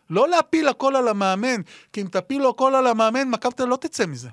לא 0.09 0.29
להפיל 0.29 0.67
הכל 0.67 0.95
על 0.95 1.07
המאמן, 1.07 1.61
כי 1.93 2.01
אם 2.01 2.07
תפילו 2.07 2.49
הכל 2.49 2.75
על 2.75 2.87
המאמן, 2.87 3.29
מכבי 3.29 3.53
אביב 3.57 3.69
לא 3.69 3.75
תצא 3.75 4.05
מזה. 4.05 4.29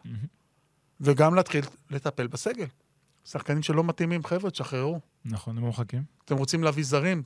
וגם 1.00 1.34
להתחיל 1.34 1.64
לטפל 1.90 2.26
בסגל. 2.26 2.66
שחקנים 3.24 3.62
שלא 3.62 3.84
מתאימים, 3.84 4.24
חבר'ה, 4.24 4.50
תשחררו. 4.50 5.00
נכון, 5.24 5.56
הם 5.56 5.64
לא 5.64 5.68
מחכים. 5.68 6.02
אתם 6.24 6.36
רוצים 6.36 6.64
להביא 6.64 6.84
זרים, 6.84 7.22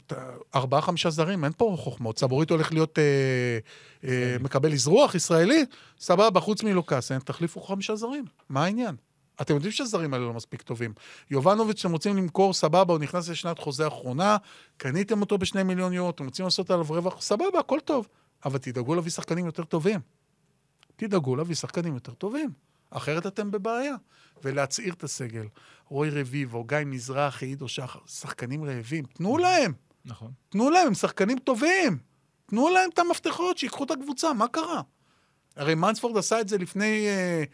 ארבעה, 0.55 0.81
חמישה 0.81 1.11
זרים, 1.11 1.45
אין 1.45 1.53
פה 1.57 1.77
חוכמות. 1.79 2.19
סבורית 2.19 2.51
הולך 2.51 2.73
להיות 2.73 2.99
אה, 2.99 3.59
אה, 4.05 4.37
מקבל 4.41 4.73
אזרוח 4.73 5.15
ישראלי, 5.15 5.65
סבבה, 5.99 6.41
חוץ 6.41 6.63
מלוקאסן, 6.63 7.19
תחליפו 7.19 7.61
חמישה 7.61 7.97
זרים. 7.97 8.25
מה 8.49 8.65
העניין? 8.65 8.97
אתם 9.41 9.55
יודעים 9.55 9.73
שהזרים 9.73 10.15
האלה 10.15 10.25
לא 10.25 10.35
מספיק 10.35 10.63
טובים. 10.63 10.93
יובנוביץ', 11.31 11.81
אתם 11.81 11.93
רוצים 11.93 12.17
למכור, 12.17 12.55
סבבה, 12.55 12.93
הוא 12.93 13.01
נכנס 13.01 13.29
לשנת 13.29 13.59
חוזה 13.59 13.87
אחרונה, 13.87 14.37
קניתם 14.77 15.21
אותו 15.21 15.39
בשני 15.39 15.63
מיליון 15.63 15.93
יורו, 15.93 16.11
אתם 16.11 16.25
רוצים 16.25 16.45
לעשות 16.45 16.71
עליו 16.71 16.87
רווח, 16.89 17.21
סבבה, 17.21 17.59
הכל 17.61 17.79
טוב. 17.85 18.09
אבל 18.45 18.59
תדאגו 18.59 18.95
להביא 18.95 19.11
שחקנים 19.11 19.47
יותר 19.47 19.65
טובים. 19.65 20.01
תדאגו 20.97 21.37
להביא 21.37 21.55
שחקנים 21.55 21.95
יותר 21.95 22.13
טובים. 22.13 22.51
אחרת 22.91 23.27
אתם 23.27 23.51
בבעיה. 23.51 23.95
ולהצעיר 24.45 24.95
את 24.95 25.05
הסגל. 25.05 25.47
רוי 25.89 26.11
רביבו, 26.11 26.65
גיא 26.65 26.79
מזרחי, 26.87 27.47
עידו 27.47 27.69
שחר, 27.69 27.99
שחקנים 28.07 28.65
רעבים, 28.65 29.05
תנו 29.05 29.39
להם, 29.39 29.73
נכון. 30.05 30.33
תנו 30.49 30.71
להם, 30.71 30.87
הם 30.87 30.95
שחקנים 30.95 31.39
טובים. 31.39 31.99
תנו 32.47 32.69
להם 32.69 32.91
את 32.95 32.99
המפתחות, 32.99 33.59
שיקחו 33.59 33.85
את 33.85 33.91
הקבוצה, 33.91 34.33
מה 34.33 34.49
קרה? 34.49 34.83
הרי 35.57 35.75
מנספורד 35.75 36.17
עשה 36.17 36.41
את 36.41 36.49
זה 36.49 36.59
לפני 36.59 37.07
אה, 37.09 37.45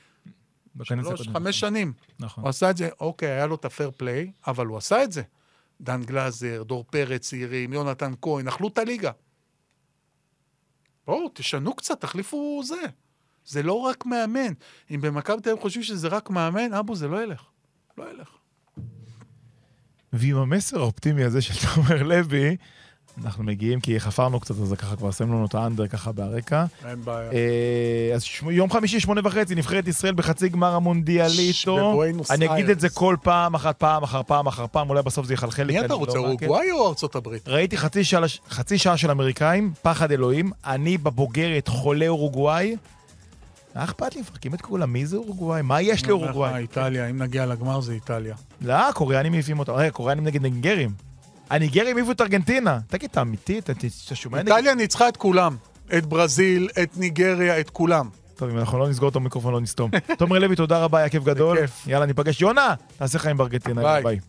שלוש. 0.82 1.28
חמש 1.28 1.61
שנים. 1.61 1.93
נכון. 2.18 2.45
הוא 2.45 2.49
עשה 2.49 2.70
את 2.70 2.76
זה, 2.76 2.89
אוקיי, 3.01 3.28
היה 3.28 3.47
לו 3.47 3.55
את 3.55 3.64
הפייר 3.64 3.91
פליי, 3.97 4.32
אבל 4.47 4.66
הוא 4.66 4.76
עשה 4.76 5.05
את 5.05 5.12
זה. 5.12 5.22
דן 5.80 6.03
גלאזר, 6.03 6.62
דור 6.62 6.85
פרץ 6.91 7.28
צעירים, 7.28 7.72
יונתן 7.72 8.12
כהן, 8.22 8.49
אכלו 8.49 8.68
את 8.68 8.78
הליגה. 8.78 9.11
בואו, 11.07 11.28
תשנו 11.35 11.74
קצת, 11.76 12.01
תחליפו 12.01 12.61
זה. 12.64 12.82
זה 13.47 13.63
לא 13.63 13.73
רק 13.73 14.07
מאמן. 14.07 14.53
אם 14.91 15.01
במכבי 15.01 15.41
תל 15.43 15.51
אביב 15.51 15.63
חושבים 15.63 15.83
שזה 15.85 16.09
רק 16.09 16.31
מאמן, 16.31 16.73
אבו, 16.73 16.97
זה 16.97 17.09
לא 17.09 17.23
ילך. 17.23 17.43
לא 17.99 18.05
ילך. 18.11 18.29
ועם 20.13 20.37
המסר 20.37 20.79
האופטימי 20.81 21.25
הזה 21.25 21.43
של 21.43 21.55
תומר 21.75 22.03
לוי, 22.03 22.57
אנחנו 23.25 23.45
מגיעים 23.45 23.81
כי 23.81 24.01
חפרנו 24.01 24.41
קצת, 24.41 24.55
אז 24.63 24.75
ככה 24.79 24.97
כבר 24.97 25.11
שמים 25.11 25.33
לנו 25.33 25.47
את 25.47 25.55
האנדר 25.55 25.87
ככה 25.87 26.13
ברקע. 26.13 26.65
אין 26.89 27.05
בעיה. 27.05 27.33
אה, 27.33 28.11
אז 28.15 28.23
ש- 28.23 28.43
יום 28.51 28.71
חמישי, 28.71 29.01
שמונה 29.01 29.21
וחצי, 29.25 29.55
נבחרת 29.55 29.89
ישראל 29.89 30.15
בחצי 30.15 30.49
גמר 30.49 30.75
המונדיאליטו. 30.75 32.03
אני 32.31 32.53
אגיד 32.55 32.71
את 32.71 32.81
זה. 32.81 32.89
כל 32.89 33.17
פעם, 33.23 33.55
אחת 33.55 33.79
פעם, 33.79 34.03
אחר 34.03 34.23
פעם, 34.23 34.47
אחר 34.47 34.67
פעם, 34.73 34.91
אולי 34.91 35.03
בסוף 35.03 35.27
זה 35.27 35.35
יחלחל 35.35 35.63
לי. 35.63 35.73
מי 35.81 35.85
אתה 35.87 35.95
רוצה, 35.95 36.19
לא 36.19 36.23
מעקב. 36.23 36.45
אורוגוואי 36.45 36.71
או 36.71 36.89
ארצות 36.89 37.17
הברית? 37.17 37.49
ראיתי 37.49 37.77
חצי 37.77 38.05
שעה, 38.05 38.21
חצי 38.51 38.79
שעה 38.79 38.97
של 38.97 39.11
אמריקאים, 39.11 39.73
פחד 39.83 40.11
אלוהים, 40.13 40.51
אני 40.65 40.99
בבוגרת 40.99 41.69
חולה 41.69 42.09
אורוגוואי. 42.09 42.77
מה 43.75 43.85
אכפת 43.85 44.14
לי? 44.14 44.20
מפרקים 44.20 44.55
את 44.55 44.61
כולם, 44.61 44.93
מי 44.93 45.07
זה 45.07 45.16
אורוגוואי? 45.16 45.62
מה 45.62 45.83
יש 45.83 46.07
לאורוגוואי? 46.07 46.62
איטליה, 46.62 47.07
אם 47.07 47.22
נגיע 47.22 47.47
לגמר 47.47 47.81
זה 47.81 47.93
איטליה. 47.93 48.35
לא, 48.61 48.89
הקוריאנים 48.89 49.33
מעיפים 49.33 49.59
אותם. 49.59 49.72
רגע, 49.72 49.91
קוריאנים 49.91 50.25
נגד 50.25 50.43
ניגרים. 50.43 50.91
הניגרים 51.51 51.97
העיפו 51.97 52.12
את 52.12 52.20
ארגנטינה. 52.20 52.79
תגיד, 52.87 53.11
אתה 53.11 53.20
אמיתי? 53.20 53.59
אתה 53.59 53.72
שומע? 54.14 54.39
איטליה 54.39 54.75
ניצחה 54.75 55.09
את 55.09 55.16
כולם. 55.16 55.57
את 55.99 56.07
ברזיל, 56.07 56.68
את 56.83 56.97
ניגריה, 56.97 57.61
את 57.61 57.70
כולם. 57.70 58.09
טוב, 58.37 58.51
אם 58.51 58.59
אנחנו 58.59 58.79
לא 58.79 58.89
נסגור 58.89 59.09
את 59.09 59.16
המיקרופון, 59.16 59.53
לא 59.53 59.61
נסתום. 59.61 59.91
תומר 60.18 60.39
לוי, 60.39 60.57
תודה 60.57 60.79
רבה, 60.85 60.99
היה 60.99 61.09
כיף 61.09 61.25
גדול. 61.25 61.59
יאללה, 61.87 62.07
ניפגש. 62.07 62.41
יונה, 62.41 62.75
תעשה 62.97 63.18
חיים 63.18 63.37
בארגנטינה. 63.37 64.01
ביי. 64.01 64.20